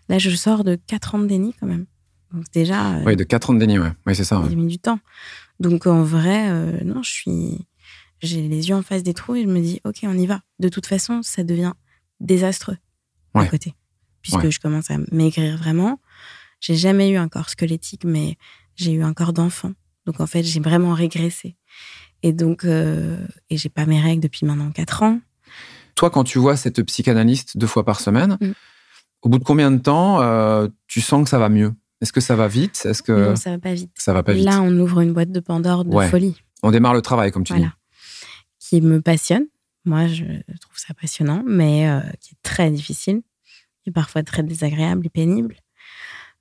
Là, 0.10 0.18
je 0.18 0.30
sors 0.36 0.64
de 0.64 0.76
4 0.76 1.16
ans 1.16 1.20
de 1.20 1.28
déni 1.28 1.54
quand 1.60 1.68
même. 1.68 1.86
Donc, 2.34 2.46
déjà, 2.54 2.96
euh, 2.96 3.04
Oui, 3.06 3.16
de 3.18 3.24
4 3.26 3.50
ans 3.50 3.54
de 3.54 3.60
déni, 3.60 3.80
ouais. 3.80 3.92
Oui, 4.06 4.16
c'est 4.16 4.24
ça. 4.24 4.40
ouais. 4.40 4.50
j'ai 4.50 4.56
mis 4.56 4.68
du 4.68 4.80
temps. 4.80 5.00
Donc, 5.60 5.88
en 5.88 6.04
vrai, 6.04 6.50
euh, 6.50 6.84
non, 6.86 7.04
je 7.04 7.12
suis. 7.12 7.68
J'ai 8.22 8.48
les 8.48 8.70
yeux 8.70 8.76
en 8.76 8.82
face 8.82 9.04
des 9.04 9.14
trous 9.14 9.36
et 9.36 9.44
je 9.44 9.48
me 9.48 9.60
dis, 9.60 9.82
OK, 9.84 10.00
on 10.04 10.18
y 10.18 10.26
va. 10.26 10.42
De 10.60 10.70
toute 10.70 10.86
façon, 10.88 11.22
ça 11.22 11.44
devient 11.44 11.74
désastreux 12.20 12.78
à 13.34 13.40
Ouais. 13.42 13.48
côté. 13.50 13.74
Puisque 14.28 14.44
Ouais. 14.44 14.52
je 14.52 14.60
commence 14.60 14.92
à 14.92 14.98
maigrir 15.12 15.58
vraiment. 15.58 16.00
J'ai 16.60 16.76
jamais 16.76 17.10
eu 17.10 17.16
un 17.18 17.28
corps 17.30 17.50
squelettique, 17.50 18.04
mais 18.04 18.36
j'ai 18.76 18.92
eu 18.92 19.04
un 19.04 19.14
corps 19.14 19.32
d'enfant. 19.34 19.72
Donc, 20.06 20.20
en 20.20 20.28
fait, 20.28 20.44
j'ai 20.44 20.60
vraiment 20.60 20.94
régressé. 20.94 21.56
Et 22.24 22.34
donc, 22.34 22.64
euh, 22.66 23.18
et 23.50 23.58
j'ai 23.58 23.70
pas 23.70 23.86
mes 23.86 24.02
règles 24.02 24.22
depuis 24.22 24.46
maintenant 24.46 24.72
4 24.72 25.04
ans. 25.04 25.20
Toi, 25.96 26.10
quand 26.10 26.24
tu 26.24 26.40
vois 26.40 26.58
cette 26.58 26.82
psychanalyste 26.84 27.58
deux 27.58 27.68
fois 27.68 27.86
par 27.86 28.00
semaine, 28.02 28.38
Mm. 28.42 28.52
au 29.24 29.30
bout 29.30 29.40
de 29.40 29.44
combien 29.44 29.72
de 29.72 29.78
temps 29.78 30.22
euh, 30.22 30.68
tu 30.88 31.00
sens 31.02 31.24
que 31.24 31.30
ça 31.30 31.40
va 31.40 31.50
mieux? 31.50 31.74
Est-ce 32.02 32.12
que 32.14 32.22
ça 32.22 32.36
va 32.36 32.48
vite? 32.48 32.86
Est-ce 32.86 33.02
que 33.02 33.12
Non, 33.30 33.36
ça 33.36 33.52
va 33.52 33.58
pas 33.60 33.74
vite. 33.74 33.92
ça 33.96 34.14
va 34.14 34.24
pas 34.24 34.34
vite 34.34 34.44
Là, 34.46 34.62
on 34.62 34.78
ouvre 34.80 35.00
une 35.02 35.14
boîte 35.14 35.32
de 35.32 35.40
Pandore 35.40 35.86
de 35.86 35.94
Ouais. 35.96 36.10
folie. 36.10 36.36
On 36.64 36.72
démarre 36.72 36.94
le 36.94 37.02
travail, 37.02 37.32
comme 37.32 37.44
tu 37.44 37.54
Voilà. 37.54 37.74
Qui 38.60 38.82
me 38.82 39.02
passionne. 39.02 39.46
Moi, 39.86 40.08
je 40.08 40.24
trouve 40.60 40.76
ça 40.78 40.94
passionnant, 40.94 41.44
mais 41.46 41.90
euh, 41.90 42.00
qui 42.20 42.34
est 42.34 42.38
très 42.44 42.70
difficile. 42.72 43.22
Et 43.88 43.92
parfois 43.92 44.22
très 44.22 44.44
désagréable 44.44 45.06
et 45.06 45.10
pénible. 45.10 45.56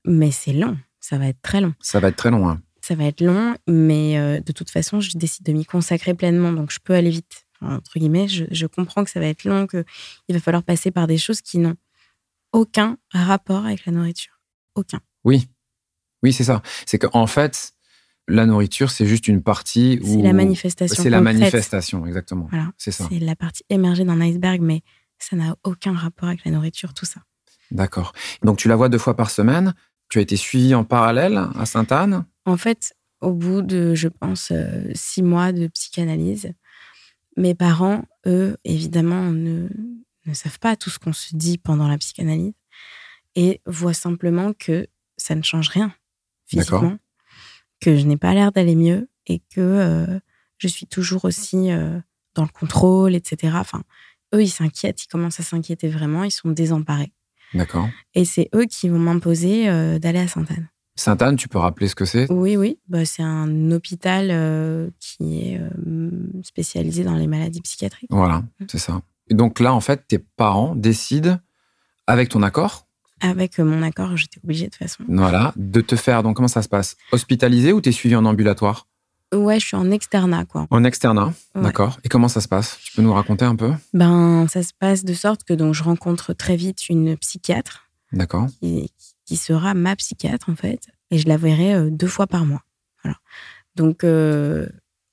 Mais 0.05 0.31
c'est 0.31 0.53
long. 0.53 0.77
Ça 1.01 1.17
va 1.17 1.29
être 1.29 1.41
très 1.41 1.61
long. 1.61 1.75
Ça 1.81 2.01
va 2.01 2.09
être 2.09 2.17
très 2.17 2.31
long. 2.31 2.49
hein. 2.49 2.61
Ça 2.81 2.95
va 2.95 3.05
être 3.05 3.21
long, 3.21 3.57
mais 3.67 4.19
euh, 4.19 4.41
de 4.41 4.53
toute 4.53 4.71
façon, 4.71 5.01
je 5.01 5.17
décide 5.17 5.45
de 5.47 5.53
m'y 5.53 5.65
consacrer 5.65 6.15
pleinement, 6.15 6.53
donc 6.53 6.71
je 6.71 6.79
peux 6.83 6.95
aller 6.95 7.11
vite. 7.11 7.47
Enfin, 7.61 7.77
entre 7.77 7.99
guillemets, 7.99 8.29
je, 8.29 8.45
je 8.51 8.67
comprends 8.67 9.03
que 9.05 9.11
ça 9.11 9.19
va 9.19 9.27
être 9.27 9.45
long, 9.45 9.67
qu'il 9.67 9.85
va 10.29 10.39
falloir 10.41 10.63
passer 10.63 10.91
par 10.91 11.07
des 11.07 11.19
choses 11.19 11.41
qui 11.41 11.59
n'ont 11.59 11.77
aucun 12.53 12.99
rapport 13.11 13.65
avec 13.65 13.87
la 13.87 13.93
nourriture. 13.93 14.41
Aucun. 14.75 15.01
Oui, 15.25 15.49
oui, 16.23 16.33
c'est 16.33 16.45
ça. 16.45 16.63
C'est 16.85 16.99
qu'en 16.99 17.27
fait, 17.27 17.73
la 18.29 18.47
nourriture, 18.47 18.91
c'est 18.91 19.07
juste 19.07 19.27
une 19.27 19.43
partie 19.43 19.99
où 20.03 20.17
C'est 20.17 20.23
la 20.23 20.33
manifestation. 20.33 21.03
C'est 21.03 21.11
la 21.11 21.21
manifestation, 21.21 22.07
exactement. 22.07 22.47
Voilà. 22.51 22.73
C'est 22.77 22.93
ça. 22.93 23.07
C'est 23.11 23.19
la 23.21 23.35
partie 23.37 23.65
émergée 23.69 24.05
d'un 24.05 24.21
iceberg, 24.21 24.61
mais 24.61 24.83
ça 25.19 25.35
n'a 25.37 25.57
aucun 25.65 25.93
rapport 25.95 26.29
avec 26.29 26.45
la 26.45 26.51
nourriture, 26.53 26.93
tout 26.95 27.07
ça. 27.07 27.21
D'accord. 27.71 28.13
Donc 28.43 28.59
tu 28.59 28.69
la 28.69 28.77
vois 28.77 28.89
deux 28.89 28.99
fois 28.99 29.17
par 29.17 29.31
semaine. 29.31 29.75
Tu 30.09 30.19
as 30.19 30.23
été 30.23 30.37
suivi 30.37 30.75
en 30.75 30.85
parallèle 30.85 31.41
à 31.59 31.67
Sainte-Anne? 31.67 32.25
En 32.45 32.57
fait, 32.57 32.95
au 33.21 33.33
bout 33.33 33.63
de, 33.63 33.95
je 33.95 34.09
pense, 34.09 34.51
euh, 34.53 34.85
six 34.95 35.23
mois 35.23 35.53
de 35.53 35.67
psychanalyse, 35.69 36.53
mes 37.37 37.55
parents, 37.55 38.05
eux, 38.27 38.57
évidemment, 38.65 39.33
ne, 39.33 39.69
ne 40.27 40.35
savent 40.35 40.59
pas 40.59 40.77
tout 40.77 40.91
ce 40.91 40.99
qu'on 40.99 41.13
se 41.13 41.35
dit 41.35 41.59
pendant 41.59 41.89
la 41.89 41.99
psychanalyse 41.99 42.55
et 43.35 43.61
voient 43.67 43.95
simplement 43.95 44.53
que 44.53 44.87
ça 45.17 45.35
ne 45.35 45.43
change 45.43 45.69
rien 45.69 45.93
physiquement, 46.47 46.99
que 47.81 47.97
je 47.97 48.07
n'ai 48.07 48.17
pas 48.17 48.33
l'air 48.33 48.53
d'aller 48.53 48.77
mieux 48.77 49.09
et 49.27 49.41
que 49.41 49.61
euh, 49.61 50.19
je 50.59 50.69
suis 50.69 50.87
toujours 50.87 51.25
aussi 51.25 51.71
euh, 51.71 51.99
dans 52.35 52.43
le 52.43 52.49
contrôle, 52.49 53.15
etc. 53.15 53.55
Enfin, 53.57 53.83
eux, 54.35 54.43
ils 54.43 54.51
s'inquiètent, 54.51 55.03
ils 55.05 55.09
commencent 55.09 55.41
à 55.41 55.43
s'inquiéter 55.43 55.89
vraiment, 55.89 56.25
ils 56.25 56.31
sont 56.31 56.51
désemparés. 56.51 57.13
D'accord. 57.55 57.89
Et 58.15 58.25
c'est 58.25 58.49
eux 58.55 58.65
qui 58.65 58.89
vont 58.89 58.99
m'imposer 58.99 59.69
euh, 59.69 59.99
d'aller 59.99 60.19
à 60.21 60.29
Sainte-Anne. 60.29 60.69
Sainte-Anne, 60.99 61.37
tu 61.37 61.49
peux 61.49 61.59
rappeler 61.59 61.89
ce 61.89 61.95
que 61.95 62.05
c'est? 62.07 62.31
Oui, 62.33 62.57
oui. 62.57 62.79
Bah, 62.89 63.05
c'est 63.05 63.23
un 63.23 63.71
hôpital 63.71 64.29
euh, 64.31 64.89
qui 64.99 65.41
est 65.41 65.61
euh, 65.61 66.11
spécialisé 66.43 67.05
dans 67.05 67.15
les 67.17 67.27
maladies 67.27 67.61
psychiatriques. 67.61 68.09
Voilà, 68.11 68.43
c'est 68.71 68.79
ça. 68.79 69.03
Et 69.29 69.35
donc 69.35 69.61
là, 69.61 69.75
en 69.75 69.81
fait, 69.81 70.07
tes 70.09 70.19
parents 70.19 70.75
décident, 70.75 71.39
avec 72.07 72.29
ton 72.31 72.43
accord, 72.43 72.87
Avec 73.21 73.59
mon 73.59 73.83
accord, 73.83 74.17
j'étais 74.17 74.41
obligée 74.45 74.67
de 74.67 74.71
toute 74.71 74.79
façon. 74.79 75.05
voilà, 75.09 75.53
de 75.57 75.81
te 75.81 75.97
faire. 75.97 76.23
Donc 76.23 76.37
comment 76.37 76.49
ça 76.49 76.63
se 76.63 76.69
passe? 76.69 76.97
Hospitalisé 77.13 77.73
ou 77.73 77.81
t'es 77.81 77.93
suivi 77.93 78.15
en 78.17 78.25
ambulatoire? 78.25 78.87
Ouais, 79.35 79.59
je 79.59 79.67
suis 79.67 79.77
en 79.77 79.91
externat, 79.91 80.45
quoi. 80.45 80.67
En 80.71 80.85
externat, 80.85 81.33
Ouais. 81.55 81.63
d'accord. 81.63 81.99
Et 82.05 82.09
comment 82.09 82.29
ça 82.29 82.41
se 82.41 82.49
passe? 82.49 82.79
Tu 82.83 82.93
peux 82.93 83.03
nous 83.03 83.13
raconter 83.13 83.45
un 83.45 83.57
peu? 83.57 83.73
Ben, 83.93 84.47
ça 84.49 84.63
se 84.63 84.73
passe 84.79 85.05
de 85.05 85.15
sorte 85.15 85.43
que 85.45 85.53
donc 85.53 85.75
je 85.75 85.83
rencontre 85.83 86.33
très 86.33 86.57
vite 86.57 86.89
une 86.89 87.17
psychiatre 87.17 87.89
D'accord. 88.13 88.47
qui, 88.61 88.91
qui 89.25 89.37
sera 89.37 89.75
ma 89.75 89.97
psychiatre, 89.97 90.49
en 90.49 90.55
fait, 90.57 90.87
et 91.11 91.19
je 91.19 91.27
la 91.29 91.37
verrai 91.37 91.75
euh, 91.75 91.91
deux 91.91 92.07
fois 92.07 92.27
par 92.29 92.47
mois. 92.47 92.63
Voilà. 93.03 93.17
Donc, 93.75 94.05
euh, 94.05 94.69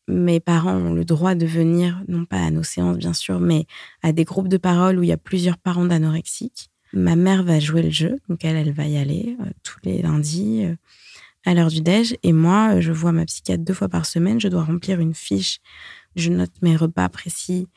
mes 0.08 0.40
parents 0.40 0.76
ont 0.76 0.94
le 0.94 1.06
droit 1.06 1.34
de 1.34 1.46
venir, 1.46 2.02
non 2.08 2.26
pas 2.26 2.38
à 2.40 2.52
nos 2.52 2.64
séances, 2.64 2.98
bien 2.98 3.14
sûr, 3.14 3.40
mais 3.40 3.66
à 4.04 4.12
des 4.12 4.26
groupes 4.26 4.48
de 4.48 4.58
parole 4.58 5.00
où 5.00 5.04
il 5.04 5.10
y 5.10 5.14
a 5.14 5.18
plusieurs 5.18 5.58
parents 5.58 5.86
d'anorexiques. 5.86 6.70
Ma 6.94 7.16
mère 7.16 7.42
va 7.44 7.60
jouer 7.60 7.82
le 7.82 7.90
jeu, 7.90 8.20
donc 8.30 8.46
elle, 8.46 8.56
elle 8.56 8.72
va 8.74 8.86
y 8.86 8.98
aller 8.98 9.36
euh, 9.42 9.46
tous 9.64 9.80
les 9.84 10.04
lundis 10.04 10.66
euh, 10.66 10.76
à 11.46 11.54
l'heure 11.54 11.70
du 11.70 11.82
déj. 11.82 12.16
Et 12.24 12.34
moi, 12.34 12.76
euh, 12.76 12.82
je 12.82 12.92
vois 12.92 13.12
ma 13.12 13.26
psychiatre 13.26 13.64
deux 13.64 13.74
fois 13.74 13.90
par 13.90 14.06
semaine. 14.06 14.40
Je 14.40 14.48
dois 14.48 14.64
remplir 14.64 15.00
une 15.00 15.14
fiche. 15.14 15.60
Je 16.16 16.30
note 16.30 16.52
mes 16.62 16.76
repas 16.76 17.10
précis, 17.10 17.68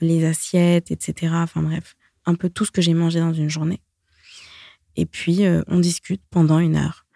les 0.00 0.24
assiettes, 0.24 0.90
etc. 0.90 1.32
Enfin 1.36 1.62
bref, 1.62 1.96
un 2.26 2.34
peu 2.34 2.50
tout 2.50 2.64
ce 2.64 2.70
que 2.70 2.82
j'ai 2.82 2.94
mangé 2.94 3.20
dans 3.20 3.32
une 3.32 3.48
journée. 3.48 3.80
Et 4.96 5.06
puis, 5.06 5.44
euh, 5.44 5.62
on 5.66 5.78
discute 5.78 6.22
pendant 6.30 6.58
une 6.58 6.76
heure. 6.76 7.06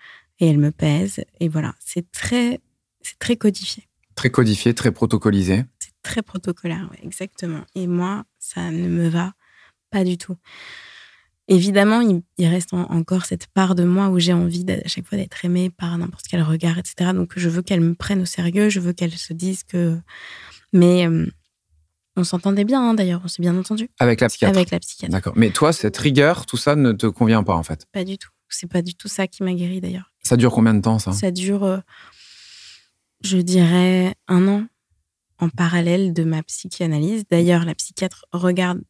Et 0.41 0.49
elle 0.49 0.59
me 0.59 0.71
pèse. 0.71 1.23
Et 1.41 1.49
voilà, 1.49 1.75
c'est 1.79 2.11
très, 2.11 2.61
c'est 3.03 3.19
très 3.19 3.37
codifié. 3.37 3.87
Très 4.15 4.31
codifié, 4.31 4.75
très 4.75 4.93
protocolisé. 4.93 5.65
C'est 5.79 5.93
très 6.03 6.23
protocolaire, 6.23 6.89
ouais, 6.91 7.01
exactement. 7.03 7.65
Et 7.75 7.87
moi, 7.87 8.25
ça 8.39 8.71
ne 8.71 8.89
me 8.89 9.09
va 9.09 9.35
pas 9.91 10.05
du 10.05 10.19
tout. 10.19 10.37
Évidemment, 11.49 12.01
il, 12.01 12.23
il 12.39 12.47
reste 12.47 12.73
en- 12.73 12.91
encore 12.91 13.27
cette 13.27 13.47
part 13.49 13.75
de 13.75 13.85
moi 13.85 14.09
où 14.09 14.19
j'ai 14.19 14.33
envie 14.33 14.65
d'à 14.65 14.77
chaque 14.87 15.07
fois 15.07 15.19
d'être 15.19 15.45
aimée 15.45 15.69
par 15.71 15.97
n'importe 15.99 16.27
quel 16.29 16.43
regard, 16.43 16.79
etc. 16.79 17.11
Donc, 17.15 17.33
je 17.37 17.49
veux 17.49 17.61
qu'elle 17.63 17.81
me 17.81 17.95
prenne 17.95 18.23
au 18.23 18.25
sérieux, 18.25 18.71
je 18.71 18.81
veux 18.81 18.93
qu'elle 18.95 19.13
se 19.13 19.33
dise 19.35 19.63
que. 19.63 19.99
Mais 20.73 21.07
euh, 21.07 21.27
on 22.17 22.25
s'entendait 22.25 22.65
bien, 22.65 22.81
hein, 22.83 22.95
d'ailleurs, 22.95 23.21
on 23.25 23.29
s'est 23.29 23.43
bien 23.43 23.57
entendu 23.59 23.91
Avec 23.99 24.21
la 24.21 24.29
psychiatre. 24.29 24.57
avec 24.57 24.71
la 24.71 24.81
psychiatre. 24.81 25.13
D'accord. 25.13 25.35
Mais 25.37 25.51
toi, 25.51 25.73
cette 25.73 25.97
rigueur, 25.99 26.47
tout 26.47 26.57
ça 26.57 26.77
ne 26.77 26.93
te 26.93 27.07
convient 27.07 27.43
pas, 27.43 27.55
en 27.55 27.63
fait? 27.63 27.87
Pas 27.93 28.05
du 28.05 28.17
tout. 28.19 28.31
C'est 28.49 28.71
pas 28.71 28.83
du 28.83 28.95
tout 28.95 29.09
ça 29.09 29.27
qui 29.27 29.43
m'a 29.43 29.53
guéri, 29.53 29.81
d'ailleurs. 29.81 30.13
Ça 30.23 30.37
dure 30.37 30.53
combien 30.53 30.75
de 30.75 30.81
temps, 30.81 30.99
ça? 30.99 31.13
Ça 31.13 31.31
dure, 31.31 31.65
euh, 31.65 31.79
je 33.23 33.37
dirais, 33.39 34.15
un 34.29 34.49
an 34.49 34.65
en 35.39 35.49
parallèle 35.49 36.13
de 36.15 36.25
ma 36.25 36.43
psychanalyse. 36.43 37.25
D'ailleurs, 37.31 37.65
la 37.65 37.75
psychiatre 37.75 38.25
regarde 38.33 38.81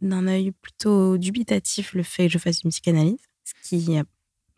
d'un 0.00 0.26
œil 0.26 0.52
plutôt 0.62 1.16
dubitatif 1.18 1.94
le 1.94 2.02
fait 2.02 2.26
que 2.26 2.32
je 2.32 2.38
fasse 2.38 2.62
une 2.62 2.70
psychanalyse, 2.70 3.18
ce 3.44 3.68
qui 3.68 3.96
a 3.96 4.04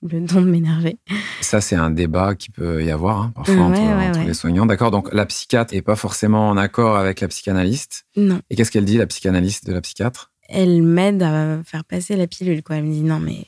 le 0.02 0.20
don 0.20 0.40
de 0.42 0.46
m'énerver. 0.46 0.96
Ça, 1.40 1.60
c'est 1.60 1.74
un 1.74 1.90
débat 1.90 2.34
qui 2.36 2.50
peut 2.50 2.84
y 2.84 2.90
avoir 2.90 3.20
hein, 3.20 3.32
parfois 3.34 3.54
Ouais, 3.54 3.60
entre, 3.62 3.80
ouais, 3.80 4.08
entre 4.10 4.18
ouais. 4.20 4.26
les 4.26 4.34
soignants. 4.34 4.64
D'accord. 4.66 4.90
Donc, 4.92 5.12
la 5.12 5.26
psychiatre 5.26 5.74
n'est 5.74 5.82
pas 5.82 5.96
forcément 5.96 6.48
en 6.48 6.56
accord 6.56 6.96
avec 6.96 7.20
la 7.20 7.26
psychanalyste. 7.28 8.06
Non, 8.16 8.40
Et 8.50 8.54
qu'est-ce 8.56 8.70
qu'elle 8.70 8.84
dit, 8.84 8.96
la 8.96 9.06
psychanalyste 9.06 9.66
de 9.66 9.72
la 9.72 9.80
psychiatre? 9.80 10.30
Elle 10.48 10.82
m'aide 10.82 11.22
à 11.22 11.60
faire 11.64 11.84
passer 11.84 12.14
la 12.16 12.26
pilule. 12.28 12.62
Quoi. 12.62 12.76
Elle 12.76 12.84
me 12.84 12.92
dit 12.92 13.02
non, 13.02 13.18
mais 13.18 13.46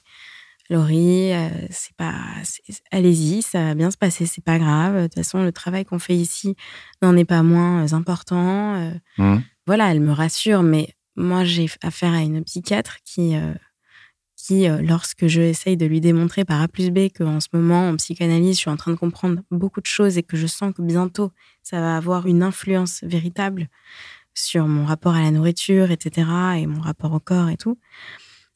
Laurie, 0.68 1.32
euh, 1.32 1.48
c'est 1.70 1.94
pas, 1.96 2.14
allez-y, 2.90 3.42
ça 3.42 3.60
va 3.64 3.74
bien 3.74 3.90
se 3.90 3.96
passer, 3.96 4.26
c'est 4.26 4.44
pas 4.44 4.58
grave. 4.58 4.96
De 4.96 5.02
toute 5.04 5.14
façon, 5.14 5.42
le 5.42 5.52
travail 5.52 5.84
qu'on 5.84 5.98
fait 5.98 6.14
ici 6.16 6.54
n'en 7.02 7.16
est 7.16 7.24
pas 7.24 7.42
moins 7.42 7.84
euh, 7.84 7.94
important. 7.96 8.74
euh, 8.74 8.90
Hum, 9.18 9.42
voilà, 9.66 9.90
elle 9.92 10.00
me 10.00 10.12
rassure, 10.12 10.62
mais 10.62 10.94
moi, 11.16 11.44
j'ai 11.44 11.68
affaire 11.82 12.12
à 12.12 12.20
une 12.20 12.42
psychiatre 12.44 12.98
qui, 13.04 13.36
euh, 13.36 13.54
qui 14.36 14.68
euh, 14.68 14.80
lorsque 14.82 15.26
je 15.26 15.40
essaye 15.40 15.76
de 15.76 15.86
lui 15.86 16.00
démontrer 16.00 16.44
par 16.44 16.60
A 16.60 16.68
plus 16.68 16.90
B 16.90 17.08
qu'en 17.14 17.40
ce 17.40 17.48
moment, 17.52 17.88
en 17.88 17.96
psychanalyse, 17.96 18.56
je 18.56 18.60
suis 18.60 18.70
en 18.70 18.76
train 18.76 18.92
de 18.92 18.96
comprendre 18.96 19.42
beaucoup 19.50 19.80
de 19.80 19.86
choses 19.86 20.18
et 20.18 20.22
que 20.22 20.36
je 20.36 20.46
sens 20.46 20.72
que 20.74 20.82
bientôt, 20.82 21.32
ça 21.62 21.80
va 21.80 21.96
avoir 21.96 22.26
une 22.26 22.42
influence 22.42 23.02
véritable 23.02 23.68
sur 24.34 24.66
mon 24.66 24.84
rapport 24.84 25.14
à 25.14 25.20
la 25.20 25.30
nourriture, 25.30 25.90
etc., 25.90 26.28
et 26.56 26.66
mon 26.66 26.80
rapport 26.80 27.12
au 27.12 27.20
corps 27.20 27.50
et 27.50 27.56
tout, 27.56 27.78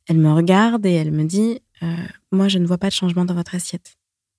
elle 0.07 0.19
me 0.19 0.33
regarde 0.33 0.87
et 0.87 0.93
elle 0.93 1.13
me 1.13 1.25
dit, 1.25 1.61
euh, 1.83 1.97
moi, 2.33 2.49
je 2.49 2.59
ne 2.59 2.67
vois 2.67 2.79
pas 2.79 2.89
de 2.89 2.93
changement 2.93 3.25
dans 3.25 3.35
votre 3.35 3.55
assiette. 3.55 3.97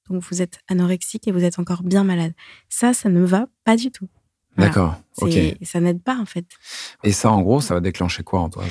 Donc, 0.10 0.24
vous 0.24 0.42
êtes 0.42 0.60
anorexique 0.68 1.28
et 1.28 1.32
vous 1.32 1.44
êtes 1.44 1.60
encore 1.60 1.84
bien 1.84 2.04
malade. 2.04 2.34
Ça, 2.70 2.94
ça 2.94 3.10
ne 3.10 3.24
va 3.24 3.48
pas 3.64 3.76
du 3.76 3.92
tout. 3.92 4.08
D'accord. 4.58 4.96
Ok. 5.18 5.38
Ça 5.62 5.80
n'aide 5.80 6.02
pas, 6.02 6.18
en 6.18 6.26
fait. 6.26 6.46
Et 7.04 7.12
ça, 7.12 7.32
en 7.32 7.42
gros, 7.42 7.62
ça 7.62 7.74
va 7.74 7.80
déclencher 7.80 8.24
quoi 8.24 8.40
en 8.42 8.50
toi 8.50 8.64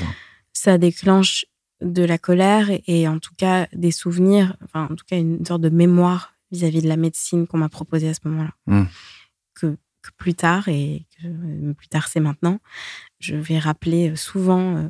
Ça 0.53 0.79
déclenche 0.79 1.47
de 1.81 2.03
la 2.03 2.18
colère 2.18 2.68
et 2.87 3.09
en 3.09 3.18
tout 3.18 3.35
cas 3.37 3.66
des 3.73 3.90
souvenirs, 3.90 4.57
enfin, 4.64 4.88
en 4.90 4.94
tout 4.94 5.05
cas 5.07 5.18
une 5.18 5.44
sorte 5.44 5.61
de 5.61 5.68
mémoire 5.68 6.35
vis-à-vis 6.51 6.83
de 6.83 6.88
la 6.88 6.97
médecine 6.97 7.47
qu'on 7.47 7.59
m'a 7.59 7.68
proposée 7.68 8.09
à 8.09 8.14
ce 8.14 8.20
moment-là. 8.25 8.53
Hmm. 8.66 8.85
Que, 9.55 9.77
plus 10.16 10.35
tard, 10.35 10.68
et 10.68 11.07
plus 11.77 11.88
tard 11.88 12.09
c'est 12.09 12.20
maintenant, 12.20 12.61
je 13.20 13.37
vais 13.37 13.59
rappeler 13.59 14.14
souvent 14.16 14.77
euh, 14.77 14.88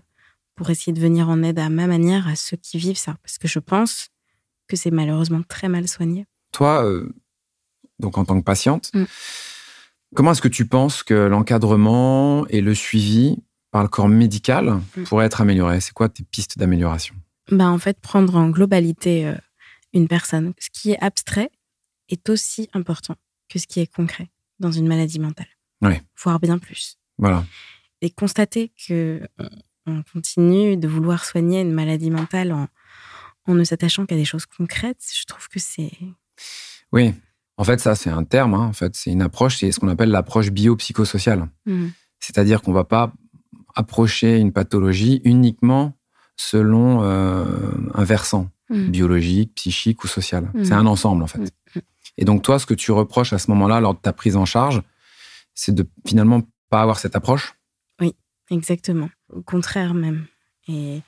pour 0.57 0.71
essayer 0.71 0.93
de 0.93 1.01
venir 1.01 1.29
en 1.29 1.43
aide 1.43 1.59
à 1.59 1.69
ma 1.69 1.87
manière 1.87 2.29
à 2.29 2.35
ceux 2.37 2.57
qui 2.57 2.79
vivent 2.79 2.99
ça. 2.99 3.17
Parce 3.23 3.39
que 3.39 3.49
je 3.49 3.61
pense 3.61 4.11
que 4.69 4.77
c'est 4.77 4.91
malheureusement 4.91 5.43
très 5.49 5.69
mal 5.69 5.87
soigné. 5.89 6.27
Toi, 6.53 6.85
euh, 6.85 7.09
donc 7.99 8.19
en 8.19 8.25
tant 8.25 8.39
que 8.39 8.45
patiente, 8.45 8.91
Mm. 8.95 9.05
Comment 10.15 10.33
est-ce 10.33 10.43
que 10.43 10.49
tu 10.49 10.67
penses 10.67 11.03
que 11.03 11.15
l'encadrement 11.15 12.47
et 12.49 12.61
le 12.61 12.75
suivi 12.75 13.37
par 13.71 13.83
le 13.83 13.89
corps 13.89 14.09
médical 14.09 14.81
Mm. 14.97 15.03
pourraient 15.05 15.27
être 15.27 15.41
améliorés? 15.41 15.81
C'est 15.81 15.93
quoi 15.93 16.09
tes 16.09 16.25
pistes 16.25 16.59
d'amélioration? 16.59 17.15
Bah, 17.51 17.69
En 17.69 17.79
fait, 17.79 18.01
prendre 18.01 18.37
en 18.37 18.49
globalité 18.51 19.27
euh, 19.27 19.35
une 19.93 20.09
personne. 20.09 20.55
Ce 20.59 20.71
qui 20.71 20.93
est 20.93 20.99
abstrait 21.03 21.51
est 22.09 22.29
aussi 22.31 22.69
important 22.73 23.17
que 23.49 23.59
ce 23.59 23.67
qui 23.67 23.81
est 23.81 23.87
concret 23.93 24.29
dans 24.61 24.73
une 24.73 24.87
maladie 24.87 25.19
mentale. 25.21 25.49
Ouais. 25.83 26.03
Voire 26.23 26.41
bien 26.41 26.59
plus. 26.59 26.97
Voilà. 27.19 27.45
Et 28.01 28.11
constater 28.11 28.73
que 28.87 29.21
on- 29.39 29.49
on 29.87 30.03
continue 30.13 30.77
de 30.79 30.89
vouloir 30.89 31.25
soigner 31.27 31.61
une 31.61 31.73
maladie 31.73 32.11
mentale 32.11 32.53
en, 32.53 32.69
en 33.47 33.55
ne 33.55 33.65
s'attachant 33.65 34.07
qu'à 34.07 34.17
des 34.17 34.25
choses 34.25 34.47
concrètes, 34.47 35.05
je 35.15 35.25
trouve 35.27 35.49
que 35.49 35.59
c'est... 35.61 35.93
Oui. 36.93 37.13
En 37.57 37.65
fait, 37.65 37.79
ça, 37.81 37.95
c'est 37.95 38.11
un 38.11 38.25
terme. 38.25 38.55
hein. 38.55 38.67
En 38.67 38.73
fait, 38.73 38.97
c'est 38.97 39.11
une 39.11 39.23
approche, 39.23 39.59
c'est 39.59 39.71
ce 39.73 39.79
qu'on 39.81 39.89
appelle 39.89 40.11
l'approche 40.11 40.51
biopsychosociale. 40.51 41.49
Mhm. 41.67 41.93
C'est-à-dire 42.21 42.63
qu'on 42.63 42.73
va 42.73 42.85
pas 42.85 43.13
approcher 43.75 44.39
une 44.39 44.53
pathologie 44.53 45.21
uniquement 45.25 45.97
selon 46.37 47.03
euh, 47.05 47.45
un 47.95 48.05
versant 48.05 48.49
Mhm. 48.71 48.91
biologique, 48.91 49.55
psychique 49.57 50.03
ou 50.05 50.07
social. 50.09 50.51
Mhm. 50.55 50.65
C'est 50.65 50.73
un 50.73 50.87
ensemble, 50.87 51.23
en 51.23 51.27
fait. 51.27 51.53
Et 52.17 52.25
donc, 52.25 52.43
toi, 52.43 52.59
ce 52.59 52.67
que 52.67 52.75
tu 52.75 52.93
reproches 52.93 53.33
à 53.33 53.39
ce 53.39 53.51
moment-là, 53.51 53.81
lors 53.81 53.95
de 53.95 53.99
ta 54.01 54.13
prise 54.13 54.37
en 54.37 54.45
charge, 54.47 54.81
c'est 55.55 55.75
de 55.75 55.87
finalement 56.07 56.43
pas 56.71 56.81
avoir 56.83 56.99
cette 56.99 57.15
approche? 57.17 57.55
Exactement. 58.51 59.09
Au 59.33 59.41
contraire 59.41 59.95
même. 59.95 60.27
Et 60.69 61.01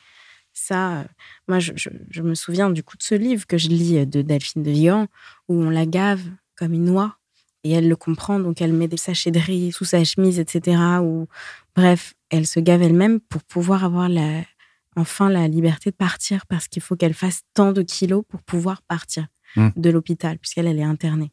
ça, 0.55 1.01
euh, 1.01 1.05
moi, 1.49 1.59
je, 1.59 1.73
je- 1.77 1.91
je 2.11 2.23
me 2.23 2.35
souviens 2.35 2.71
du 2.71 2.83
coup 2.83 2.97
de 2.97 3.03
ce 3.03 3.15
livre 3.15 3.47
que 3.47 3.59
je 3.59 3.69
lis 3.69 3.99
euh, 3.99 4.07
de 4.07 4.23
Delphine 4.23 4.63
de 4.63 4.71
Vigan, 4.71 5.07
où 5.49 5.55
on 5.63 5.71
la 5.71 5.87
gave 5.87 6.23
comme 6.57 6.73
une 6.73 6.85
noix. 6.85 7.17
Et 7.65 7.73
elle 7.73 7.89
le 7.89 7.97
comprend, 7.97 8.39
donc 8.39 8.61
elle 8.61 8.73
met 8.73 8.87
des 8.89 8.97
sachets 8.97 9.33
de 9.33 9.41
riz 9.41 9.73
sous 9.73 9.85
sa 9.85 10.05
chemise, 10.05 10.39
etc. 10.39 10.81
Ou 11.03 11.27
bref, 11.75 12.15
elle 12.31 12.47
se 12.47 12.61
gave 12.61 12.83
elle-même 12.83 13.19
pour 13.21 13.43
pouvoir 13.43 13.85
avoir 13.85 14.09
la, 14.09 14.43
enfin 14.95 15.29
la 15.29 15.49
liberté 15.49 15.91
de 15.91 15.97
partir, 15.97 16.47
parce 16.47 16.69
qu'il 16.69 16.81
faut 16.83 16.95
qu'elle 16.95 17.15
fasse 17.15 17.41
tant 17.55 17.73
de 17.73 17.83
kilos 17.83 18.25
pour 18.29 18.43
pouvoir 18.43 18.83
partir 18.83 19.27
Mm. 19.57 19.69
de 19.77 19.91
l'hôpital, 19.91 20.39
puisqu'elle 20.39 20.67
elle 20.67 20.79
est 20.79 20.83
internée. 20.83 21.31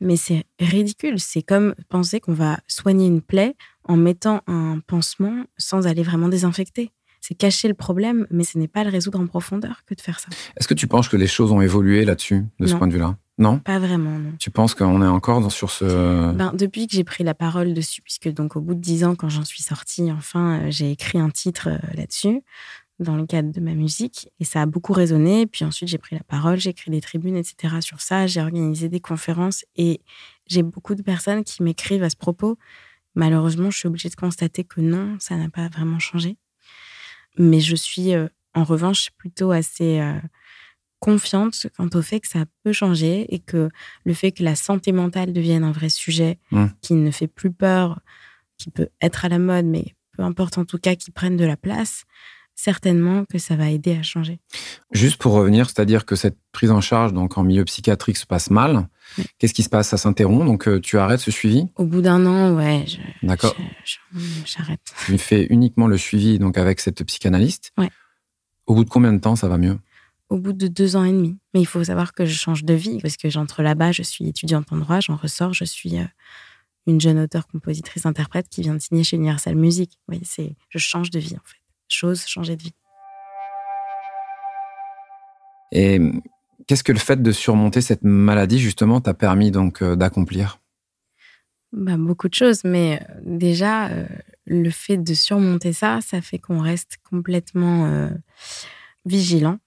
Mais 0.00 0.16
c'est 0.16 0.44
ridicule. 0.58 1.20
C'est 1.20 1.42
comme 1.42 1.74
penser 1.88 2.18
qu'on 2.18 2.32
va 2.32 2.58
soigner 2.66 3.06
une 3.06 3.20
plaie 3.22 3.54
en 3.84 3.96
mettant 3.96 4.40
un 4.46 4.80
pansement 4.86 5.44
sans 5.58 5.86
aller 5.86 6.02
vraiment 6.02 6.28
désinfecter. 6.28 6.90
C'est 7.20 7.34
cacher 7.34 7.68
le 7.68 7.74
problème, 7.74 8.26
mais 8.30 8.44
ce 8.44 8.56
n'est 8.58 8.68
pas 8.68 8.82
le 8.82 8.90
résoudre 8.90 9.20
en 9.20 9.26
profondeur 9.26 9.82
que 9.86 9.94
de 9.94 10.00
faire 10.00 10.18
ça. 10.20 10.28
Est-ce 10.56 10.66
que 10.66 10.74
tu 10.74 10.86
penses 10.86 11.08
que 11.08 11.16
les 11.16 11.26
choses 11.26 11.52
ont 11.52 11.60
évolué 11.60 12.04
là-dessus, 12.04 12.46
de 12.58 12.66
ce 12.66 12.74
point 12.74 12.86
de 12.86 12.92
vue-là? 12.94 13.16
Non? 13.38 13.58
Pas 13.58 13.78
vraiment, 13.78 14.18
non. 14.18 14.32
Tu 14.38 14.50
penses 14.50 14.74
qu'on 14.74 15.00
est 15.02 15.06
encore 15.06 15.40
dans- 15.40 15.48
sur 15.50 15.70
ce... 15.70 16.32
Ben, 16.32 16.52
depuis 16.54 16.86
que 16.86 16.94
j'ai 16.94 17.04
pris 17.04 17.24
la 17.24 17.34
parole 17.34 17.72
dessus, 17.72 18.02
puisque 18.02 18.28
donc 18.28 18.56
au 18.56 18.60
bout 18.60 18.74
de 18.74 18.80
dix 18.80 19.02
ans, 19.04 19.14
quand 19.14 19.28
j'en 19.30 19.44
suis 19.44 19.62
sortie, 19.62 20.10
enfin, 20.12 20.60
euh, 20.60 20.66
j'ai 20.70 20.90
écrit 20.90 21.18
un 21.18 21.30
titre 21.30 21.68
euh, 21.70 21.78
là-dessus, 21.94 22.42
dans 22.98 23.16
le 23.16 23.24
cadre 23.24 23.50
de 23.50 23.60
ma 23.60 23.72
musique, 23.72 24.28
et 24.40 24.44
ça 24.44 24.60
a 24.60 24.66
beaucoup 24.66 24.92
résonné. 24.92 25.46
Puis 25.46 25.64
ensuite, 25.64 25.88
j'ai 25.88 25.96
pris 25.96 26.16
la 26.16 26.22
parole, 26.24 26.58
j'ai 26.60 26.68
écrit 26.70 26.90
des 26.90 27.00
tribunes, 27.00 27.36
etc. 27.36 27.76
sur 27.80 28.02
ça, 28.02 28.26
j'ai 28.26 28.42
organisé 28.42 28.90
des 28.90 29.00
conférences, 29.00 29.64
et 29.76 30.00
j'ai 30.46 30.62
beaucoup 30.62 30.94
de 30.94 31.00
personnes 31.02 31.42
qui 31.44 31.62
m'écrivent 31.62 32.02
à 32.02 32.10
ce 32.10 32.16
propos. 32.16 32.58
Malheureusement, 33.14 33.70
je 33.70 33.78
suis 33.78 33.88
obligée 33.88 34.08
de 34.10 34.16
constater 34.16 34.64
que 34.64 34.80
non, 34.82 35.16
ça 35.18 35.36
n'a 35.36 35.48
pas 35.48 35.68
vraiment 35.68 35.98
changé. 35.98 36.36
Mais 37.40 37.60
je 37.60 37.74
suis, 37.76 38.14
euh, 38.14 38.28
en 38.54 38.64
revanche, 38.64 39.10
plutôt 39.16 39.50
assez 39.50 40.00
euh, 40.00 40.14
confiante 40.98 41.66
quant 41.76 41.88
au 41.94 42.02
fait 42.02 42.20
que 42.20 42.28
ça 42.28 42.44
peut 42.62 42.72
changer 42.72 43.32
et 43.34 43.38
que 43.38 43.70
le 44.04 44.14
fait 44.14 44.32
que 44.32 44.42
la 44.42 44.54
santé 44.54 44.92
mentale 44.92 45.32
devienne 45.32 45.64
un 45.64 45.72
vrai 45.72 45.88
sujet 45.88 46.38
Mm. 46.50 46.66
qui 46.82 46.94
ne 46.94 47.10
fait 47.10 47.26
plus 47.28 47.50
peur, 47.52 48.00
qui 48.58 48.70
peut 48.70 48.88
être 49.00 49.24
à 49.24 49.28
la 49.28 49.38
mode, 49.38 49.64
mais 49.66 49.94
peu 50.16 50.22
importe 50.22 50.58
en 50.58 50.64
tout 50.64 50.78
cas, 50.78 50.94
qui 50.96 51.10
prenne 51.10 51.36
de 51.36 51.44
la 51.46 51.56
place, 51.56 52.04
certainement 52.60 53.24
que 53.24 53.38
ça 53.38 53.56
va 53.56 53.70
aider 53.70 53.96
à 53.96 54.02
changer. 54.02 54.38
Juste 54.92 55.16
pour 55.16 55.32
revenir, 55.32 55.66
c'est-à-dire 55.70 56.04
que 56.04 56.14
cette 56.14 56.36
prise 56.52 56.70
en 56.70 56.80
charge 56.80 57.12
donc 57.12 57.38
en 57.38 57.42
milieu 57.42 57.64
psychiatrique 57.64 58.16
se 58.16 58.26
passe 58.26 58.50
mal. 58.50 58.88
Oui. 59.18 59.24
Qu'est-ce 59.38 59.54
qui 59.54 59.62
se 59.62 59.68
passe 59.68 59.88
Ça 59.88 59.96
s'interrompt, 59.96 60.44
donc 60.46 60.68
euh, 60.68 60.80
tu 60.80 60.98
arrêtes 60.98 61.20
ce 61.20 61.30
suivi? 61.30 61.66
Au 61.76 61.84
bout 61.84 62.02
d'un 62.02 62.26
an, 62.26 62.54
ouais, 62.54 62.84
D'accord. 63.22 63.56
j'arrête. 64.44 64.80
Tu 65.06 65.16
fais 65.18 65.46
uniquement 65.50 65.86
le 65.86 65.96
suivi 65.96 66.38
donc 66.38 66.58
avec 66.58 66.80
cette 66.80 67.02
psychanalyste? 67.04 67.72
Ouais. 67.78 67.90
Au 68.66 68.74
bout 68.74 68.84
de 68.84 68.90
combien 68.90 69.12
de 69.12 69.18
temps 69.18 69.36
ça 69.36 69.48
va 69.48 69.56
mieux? 69.56 69.78
Au 70.28 70.38
bout 70.38 70.52
de 70.52 70.68
deux 70.68 70.94
ans 70.94 71.04
et 71.04 71.10
demi. 71.10 71.38
Mais 71.54 71.60
il 71.60 71.66
faut 71.66 71.82
savoir 71.82 72.14
que 72.14 72.24
je 72.24 72.34
change 72.34 72.62
de 72.64 72.74
vie, 72.74 72.98
parce 73.00 73.16
que 73.16 73.28
j'entre 73.28 73.62
là-bas, 73.62 73.90
je 73.90 74.02
suis 74.02 74.28
étudiante 74.28 74.66
en 74.70 74.76
droit, 74.76 75.00
j'en 75.00 75.16
ressors, 75.16 75.54
je 75.54 75.64
suis 75.64 75.98
euh, 75.98 76.04
une 76.86 77.00
jeune 77.00 77.18
auteure, 77.18 77.48
compositrice, 77.48 78.06
interprète 78.06 78.48
qui 78.48 78.62
vient 78.62 78.74
de 78.74 78.80
signer 78.80 79.02
chez 79.02 79.16
Universal 79.16 79.56
Music. 79.56 79.98
Oui, 80.08 80.20
c'est, 80.24 80.54
je 80.68 80.78
change 80.78 81.10
de 81.10 81.18
vie 81.18 81.34
en 81.34 81.44
fait. 81.44 81.59
Chose, 81.90 82.24
changer 82.26 82.56
de 82.56 82.62
vie. 82.62 82.74
Et 85.72 86.00
qu'est-ce 86.66 86.84
que 86.84 86.92
le 86.92 86.98
fait 86.98 87.20
de 87.20 87.32
surmonter 87.32 87.80
cette 87.80 88.02
maladie 88.02 88.58
justement 88.58 89.00
t'a 89.00 89.14
permis 89.14 89.50
donc 89.50 89.82
euh, 89.82 89.96
d'accomplir? 89.96 90.60
Bah, 91.72 91.96
beaucoup 91.96 92.28
de 92.28 92.34
choses, 92.34 92.64
mais 92.64 93.00
euh, 93.00 93.20
déjà, 93.22 93.88
euh, 93.88 94.06
le 94.46 94.70
fait 94.70 94.96
de 94.96 95.14
surmonter 95.14 95.72
ça, 95.72 96.00
ça 96.00 96.20
fait 96.20 96.38
qu'on 96.38 96.60
reste 96.60 96.98
complètement 97.08 97.86
euh, 97.86 98.10
vigilant 99.04 99.58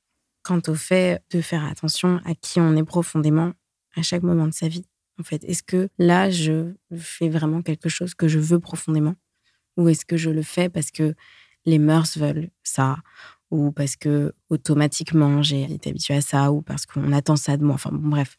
quant 0.43 0.61
au 0.67 0.75
fait 0.75 1.23
de 1.31 1.39
faire 1.39 1.63
attention 1.63 2.19
à 2.25 2.35
qui 2.35 2.59
on 2.59 2.75
est 2.75 2.83
profondément 2.83 3.53
à 3.95 4.01
chaque 4.01 4.23
moment 4.23 4.47
de 4.47 4.53
sa 4.53 4.67
vie. 4.67 4.85
En 5.17 5.23
fait, 5.23 5.43
est-ce 5.45 5.63
que 5.63 5.87
là, 5.97 6.29
je 6.29 6.73
fais 6.97 7.29
vraiment 7.29 7.61
quelque 7.61 7.87
chose 7.87 8.13
que 8.15 8.27
je 8.27 8.39
veux 8.39 8.59
profondément? 8.59 9.15
Ou 9.77 9.87
est-ce 9.87 10.05
que 10.05 10.17
je 10.17 10.29
le 10.29 10.41
fais 10.41 10.67
parce 10.67 10.91
que 10.91 11.15
les 11.65 11.79
mœurs 11.79 12.17
veulent 12.17 12.49
ça 12.63 12.97
Ou 13.51 13.71
parce 13.71 13.95
que 13.95 14.33
automatiquement 14.49 15.41
j'ai 15.41 15.63
été 15.63 15.89
habituée 15.89 16.15
à 16.15 16.21
ça 16.21 16.51
Ou 16.51 16.61
parce 16.61 16.85
qu'on 16.85 17.11
attend 17.11 17.35
ça 17.35 17.57
de 17.57 17.63
moi 17.63 17.75
Enfin, 17.75 17.91
bon, 17.91 18.09
bref. 18.09 18.37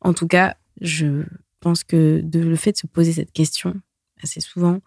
En 0.00 0.14
tout 0.14 0.26
cas, 0.26 0.56
je 0.80 1.24
pense 1.60 1.84
que 1.84 2.20
de, 2.22 2.40
le 2.40 2.56
fait 2.56 2.72
de 2.72 2.78
se 2.78 2.86
poser 2.86 3.12
cette 3.12 3.32
question 3.32 3.80
assez 4.22 4.40
souvent 4.40 4.80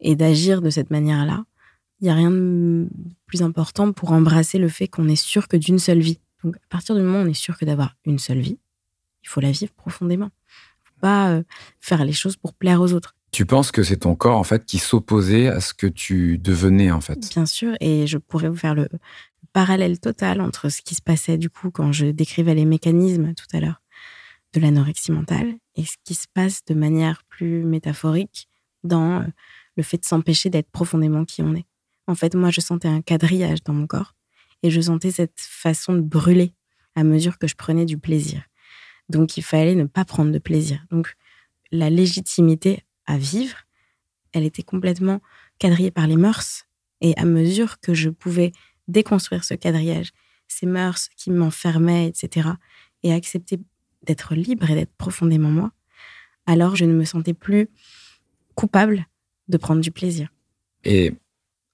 et 0.00 0.16
d'agir 0.16 0.62
de 0.62 0.70
cette 0.70 0.90
manière-là, 0.90 1.44
il 2.00 2.04
n'y 2.04 2.10
a 2.10 2.14
rien 2.14 2.30
de 2.30 2.88
plus 3.26 3.42
important 3.42 3.92
pour 3.92 4.12
embrasser 4.12 4.58
le 4.58 4.68
fait 4.68 4.88
qu'on 4.88 5.08
est 5.08 5.16
sûr 5.16 5.48
que 5.48 5.56
d'une 5.56 5.78
seule 5.78 6.00
vie. 6.00 6.18
Donc, 6.42 6.56
à 6.56 6.66
partir 6.70 6.94
du 6.94 7.02
moment 7.02 7.18
où 7.18 7.24
on 7.24 7.28
est 7.28 7.34
sûr 7.34 7.58
que 7.58 7.66
d'avoir 7.66 7.96
une 8.06 8.18
seule 8.18 8.40
vie, 8.40 8.58
il 9.22 9.28
faut 9.28 9.40
la 9.40 9.50
vivre 9.50 9.72
profondément. 9.72 10.30
Il 10.30 10.84
ne 10.84 10.88
faut 10.88 11.00
pas 11.00 11.30
euh, 11.30 11.42
faire 11.78 12.04
les 12.04 12.14
choses 12.14 12.36
pour 12.36 12.54
plaire 12.54 12.80
aux 12.80 12.94
autres. 12.94 13.14
Tu 13.32 13.46
penses 13.46 13.70
que 13.70 13.82
c'est 13.82 13.98
ton 13.98 14.16
corps 14.16 14.36
en 14.36 14.44
fait 14.44 14.64
qui 14.64 14.78
s'opposait 14.78 15.48
à 15.48 15.60
ce 15.60 15.72
que 15.72 15.86
tu 15.86 16.38
devenais 16.38 16.90
en 16.90 17.00
fait? 17.00 17.30
Bien 17.30 17.46
sûr, 17.46 17.74
et 17.80 18.06
je 18.06 18.18
pourrais 18.18 18.48
vous 18.48 18.56
faire 18.56 18.74
le 18.74 18.88
parallèle 19.52 19.98
total 20.00 20.40
entre 20.40 20.68
ce 20.68 20.82
qui 20.82 20.94
se 20.94 21.02
passait 21.02 21.38
du 21.38 21.50
coup 21.50 21.70
quand 21.70 21.92
je 21.92 22.06
décrivais 22.06 22.54
les 22.54 22.64
mécanismes 22.64 23.34
tout 23.34 23.46
à 23.52 23.60
l'heure 23.60 23.80
de 24.52 24.60
l'anorexie 24.60 25.12
mentale 25.12 25.54
et 25.76 25.84
ce 25.84 25.94
qui 26.04 26.14
se 26.14 26.26
passe 26.32 26.64
de 26.64 26.74
manière 26.74 27.22
plus 27.28 27.64
métaphorique 27.64 28.48
dans 28.82 29.20
euh, 29.20 29.26
le 29.76 29.82
fait 29.82 29.98
de 29.98 30.04
s'empêcher 30.04 30.50
d'être 30.50 30.70
profondément 30.70 31.24
qui 31.24 31.42
on 31.42 31.54
est. 31.54 31.66
En 32.06 32.14
fait, 32.14 32.34
moi, 32.34 32.50
je 32.50 32.60
sentais 32.60 32.88
un 32.88 33.02
quadrillage 33.02 33.62
dans 33.62 33.72
mon 33.72 33.86
corps 33.86 34.14
et 34.62 34.70
je 34.70 34.80
sentais 34.80 35.10
cette 35.10 35.38
façon 35.38 35.94
de 35.94 36.00
brûler 36.00 36.52
à 36.96 37.04
mesure 37.04 37.38
que 37.38 37.46
je 37.46 37.54
prenais 37.54 37.84
du 37.84 37.98
plaisir. 37.98 38.42
Donc, 39.08 39.36
il 39.36 39.42
fallait 39.42 39.74
ne 39.74 39.84
pas 39.84 40.04
prendre 40.04 40.32
de 40.32 40.38
plaisir. 40.38 40.84
Donc, 40.90 41.14
la 41.70 41.88
légitimité 41.88 42.84
à 43.06 43.18
vivre, 43.18 43.56
elle 44.32 44.44
était 44.44 44.62
complètement 44.62 45.20
quadrillée 45.58 45.90
par 45.90 46.06
les 46.06 46.16
mœurs. 46.16 46.66
Et 47.00 47.16
à 47.16 47.24
mesure 47.24 47.80
que 47.80 47.94
je 47.94 48.10
pouvais 48.10 48.52
déconstruire 48.88 49.44
ce 49.44 49.54
quadrillage, 49.54 50.10
ces 50.48 50.66
mœurs 50.66 51.08
qui 51.16 51.30
m'enfermaient, 51.30 52.08
etc., 52.08 52.50
et 53.02 53.12
accepter 53.12 53.58
d'être 54.02 54.34
libre 54.34 54.70
et 54.70 54.74
d'être 54.74 54.94
profondément 54.96 55.50
moi, 55.50 55.72
alors 56.46 56.76
je 56.76 56.84
ne 56.84 56.92
me 56.92 57.04
sentais 57.04 57.32
plus 57.32 57.68
coupable 58.54 59.06
de 59.48 59.56
prendre 59.56 59.80
du 59.80 59.90
plaisir. 59.90 60.28
Et 60.84 61.14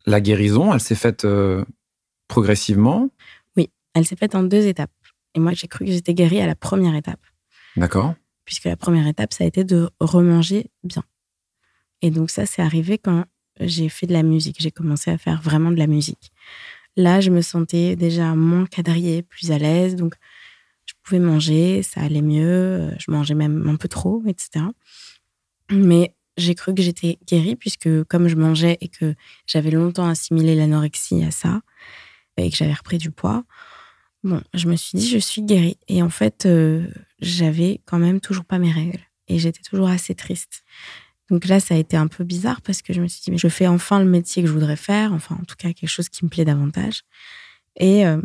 la 0.07 0.21
guérison, 0.21 0.73
elle 0.73 0.81
s'est 0.81 0.95
faite 0.95 1.25
euh, 1.25 1.65
progressivement? 2.29 3.11
Oui, 3.57 3.71
elle 3.95 4.07
s'est 4.07 4.17
faite 4.17 4.35
en 4.35 4.45
deux 4.45 4.67
étapes. 4.67 4.93
Et 5.35 5.41
moi, 5.41 5.53
j'ai 5.53 5.67
cru 5.67 5.85
que 5.85 5.91
j'étais 5.91 6.15
guérie 6.15 6.41
à 6.41 6.47
la 6.47 6.55
première 6.55 6.95
étape, 6.95 7.21
D'accord 7.77 8.15
puisque 8.47 8.65
la 8.65 8.77
première 8.77 9.07
étape, 9.07 9.35
ça 9.35 9.45
a 9.45 9.47
été 9.47 9.65
de 9.65 9.91
remanger 10.01 10.71
bien. 10.83 11.03
Et 12.03 12.11
donc 12.11 12.31
ça, 12.31 12.47
c'est 12.47 12.63
arrivé 12.63 12.99
quand 12.99 13.25
j'ai 13.61 13.89
fait 13.89 14.07
de 14.07 14.13
la 14.13 14.23
musique. 14.23 14.57
J'ai 14.61 14.71
commencé 14.71 15.11
à 15.11 15.19
faire 15.19 15.41
vraiment 15.41 15.71
de 15.71 15.79
la 15.79 15.87
musique. 15.87 16.33
Là, 16.97 17.21
je 17.21 17.31
me 17.31 17.43
sentais 17.43 17.97
déjà 17.97 18.35
moins 18.35 18.67
quadrillée, 18.67 19.23
plus 19.23 19.51
à 19.51 19.59
l'aise. 19.59 19.97
Donc, 19.97 20.15
je 20.87 20.95
pouvais 21.03 21.19
manger, 21.19 21.83
ça 21.83 22.01
allait 22.01 22.23
mieux. 22.23 22.91
Je 22.99 23.11
mangeais 23.11 23.35
même 23.35 23.69
un 23.69 23.77
peu 23.77 23.89
trop, 23.89 24.23
etc. 24.27 24.65
Mais 25.71 26.15
j'ai 26.37 26.55
cru 26.55 26.75
que 26.75 26.83
j'étais 26.83 27.19
guérie 27.27 27.57
puisque 27.57 28.05
comme 28.05 28.29
je 28.29 28.37
mangeais 28.37 28.79
et 28.81 28.89
que 28.89 29.15
j'avais 29.47 29.71
longtemps 29.71 30.09
assimilé 30.09 30.55
l'anorexie 30.55 31.25
à 31.25 31.31
ça 31.31 31.61
et 32.37 32.51
que 32.51 32.57
j'avais 32.57 32.75
repris 32.75 32.99
du 32.99 33.11
poids, 33.11 33.45
bon, 34.23 34.43
je 34.55 34.69
me 34.69 34.77
suis 34.77 34.99
dit 34.99 35.09
je 35.09 35.19
suis 35.19 35.43
guérie. 35.43 35.79
Et 35.89 36.03
en 36.03 36.11
fait, 36.11 36.47
euh, 36.47 36.87
j'avais 37.21 37.81
quand 37.87 37.99
même 37.99 38.21
toujours 38.21 38.45
pas 38.45 38.59
mes 38.59 38.71
règles 38.71 39.01
et 39.29 39.39
j'étais 39.39 39.63
toujours 39.63 39.89
assez 39.89 40.15
triste. 40.15 40.65
Donc 41.31 41.47
là, 41.47 41.59
ça 41.59 41.75
a 41.75 41.79
été 41.79 41.97
un 41.97 42.07
peu 42.07 42.25
bizarre 42.25 42.61
parce 42.63 42.83
que 42.83 42.93
je 42.93 43.01
me 43.01 43.09
suis 43.09 43.21
dit 43.23 43.31
mais 43.31 43.39
je 43.39 43.49
fais 43.49 43.67
enfin 43.67 43.99
le 43.99 44.09
métier 44.09 44.43
que 44.43 44.49
je 44.49 44.53
voudrais 44.53 44.77
faire, 44.77 45.13
enfin 45.13 45.37
en 45.41 45.45
tout 45.45 45.57
cas 45.57 45.73
quelque 45.73 45.89
chose 45.89 46.09
qui 46.09 46.25
me 46.25 46.31
plaît 46.31 46.45
davantage. 46.45 47.03
Et 47.77 48.07
euh, 48.07 48.21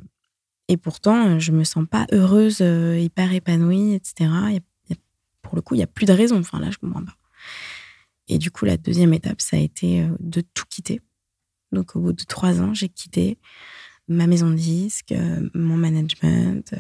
et 0.68 0.78
pourtant, 0.78 1.40
je 1.40 1.52
me 1.52 1.64
sens 1.64 1.86
pas 1.90 2.06
heureuse, 2.12 2.60
euh, 2.62 2.98
hyper 2.98 3.34
épanouie, 3.34 3.94
etc. 3.94 4.30
pour 5.42 5.56
le 5.56 5.62
coup, 5.62 5.76
il 5.76 5.80
y 5.80 5.84
a 5.84 5.88
plus 5.88 6.06
de 6.06 6.14
raison. 6.14 6.40
Enfin 6.40 6.60
là, 6.60 6.72
je 6.72 6.78
comprends 6.78 7.04
pas. 7.04 7.18
Et 8.30 8.38
du 8.38 8.52
coup, 8.52 8.64
la 8.64 8.78
deuxième 8.78 9.14
étape, 9.14 9.42
ça 9.42 9.58
a 9.58 9.60
été 9.60 10.02
euh, 10.02 10.16
de 10.20 10.42
tout 10.42 10.64
quitter. 10.70 11.02
Donc, 11.74 11.96
au 11.96 12.00
bout 12.00 12.14
de 12.14 12.24
trois 12.24 12.62
ans, 12.62 12.74
j'ai 12.74 12.88
quitté 12.88 13.38
ma 14.08 14.28
maison 14.28 14.50
de 14.50 14.56
disque, 14.56 15.14
mon 15.54 15.78
management, 15.78 16.76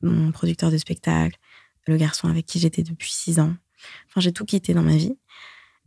mon 0.00 0.32
producteur 0.32 0.70
de 0.70 0.78
spectacle, 0.78 1.38
le 1.86 1.96
garçon 1.98 2.28
avec 2.28 2.46
qui 2.46 2.58
j'étais 2.58 2.82
depuis 2.82 3.10
six 3.10 3.38
ans. 3.38 3.54
Enfin, 4.08 4.20
j'ai 4.20 4.32
tout 4.32 4.44
quitté 4.44 4.72
dans 4.72 4.82
ma 4.82 4.96
vie. 4.96 5.16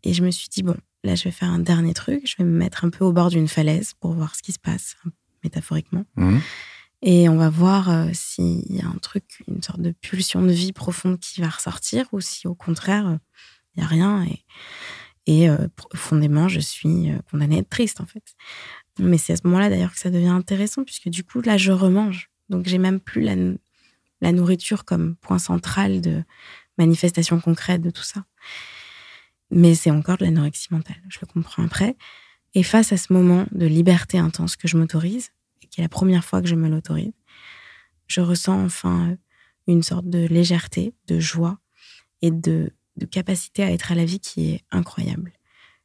Et 0.04 0.14
je 0.14 0.24
me 0.24 0.32
suis 0.32 0.50
dit, 0.50 0.64
bon, 0.64 0.76
là, 1.04 1.16
je 1.16 1.24
vais 1.24 1.32
faire 1.32 1.50
un 1.50 1.60
dernier 1.60 1.94
truc. 1.94 2.22
Je 2.26 2.38
vais 2.38 2.44
me 2.44 2.58
mettre 2.58 2.86
un 2.86 2.90
peu 2.90 3.04
au 3.06 3.12
bord 3.12 3.30
d'une 3.30 3.48
falaise 3.48 3.94
pour 4.00 4.14
voir 4.14 4.36
ce 4.36 4.42
qui 4.42 4.52
se 4.52 4.60
passe, 4.60 4.96
métaphoriquement. 5.44 6.06
Mmh. 6.16 6.40
Et 7.02 7.30
on 7.30 7.38
va 7.38 7.50
voir 7.50 8.08
s'il 8.14 8.76
y 8.76 8.82
a 8.82 8.88
un 8.88 8.98
truc, 9.02 9.44
une 9.48 9.64
sorte 9.64 9.82
de 9.82 9.92
pulsion 9.92 10.42
de 10.42 10.52
vie 10.52 10.74
profonde 10.74 11.18
qui 11.20 11.40
va 11.40 11.48
ressortir 11.48 12.06
ou 12.12 12.20
si 12.20 12.46
au 12.46 12.56
contraire, 12.56 13.20
il 13.76 13.80
n'y 13.80 13.86
a 13.86 13.88
rien. 13.88 14.24
Et, 14.24 14.44
et 15.30 15.48
euh, 15.48 15.68
profondément, 15.76 16.48
je 16.48 16.60
suis 16.60 17.12
euh, 17.12 17.20
condamnée 17.30 17.58
à 17.58 17.60
être 17.60 17.70
triste, 17.70 18.02
en 18.02 18.08
fait. 18.08 18.24
Mais 18.98 19.20
c'est 19.20 19.34
à 19.34 19.36
ce 19.36 19.42
moment-là, 19.46 19.70
d'ailleurs, 19.70 19.94
que 19.94 20.00
ça 20.00 20.10
devient 20.10 20.28
intéressant, 20.28 20.84
puisque 20.84 21.10
du 21.10 21.24
coup, 21.24 21.42
là, 21.42 21.56
je 21.56 21.72
remange. 21.72 22.32
Donc, 22.50 22.68
j'ai 22.68 22.80
même 22.80 23.00
plus 23.00 23.22
la, 23.22 23.36
la 24.22 24.32
nourriture 24.32 24.86
comme 24.86 25.16
point 25.18 25.38
central 25.38 26.02
de 26.02 26.24
manifestation 26.80 27.40
concrète 27.40 27.82
de 27.82 27.92
tout 27.92 28.04
ça. 28.04 28.26
Mais 29.52 29.76
c'est 29.76 29.92
encore 29.92 30.18
de 30.18 30.26
l'anorexie 30.26 30.68
mentale, 30.72 31.02
je 31.10 31.20
le 31.22 31.28
comprends 31.28 31.64
après. 31.64 31.96
Et 32.54 32.64
face 32.64 32.92
à 32.92 32.98
ce 32.98 33.14
moment 33.14 33.46
de 33.52 33.66
liberté 33.66 34.18
intense 34.18 34.56
que 34.56 34.68
je 34.68 34.78
m'autorise, 34.78 35.32
qui 35.70 35.82
est 35.82 35.84
la 35.84 35.90
première 35.90 36.24
fois 36.24 36.42
que 36.42 36.48
je 36.48 36.56
me 36.56 36.68
l'autorise, 36.68 37.14
je 38.08 38.22
ressens 38.22 38.64
enfin 38.64 39.16
une 39.68 39.84
sorte 39.84 40.10
de 40.10 40.26
légèreté, 40.26 40.96
de 41.08 41.20
joie 41.20 41.60
et 42.22 42.32
de 42.32 42.72
de 43.00 43.06
capacité 43.06 43.64
à 43.64 43.72
être 43.72 43.92
à 43.92 43.96
la 43.96 44.06
vie 44.06 44.20
qui 44.20 44.52
est 44.52 44.62
incroyable. 44.70 45.32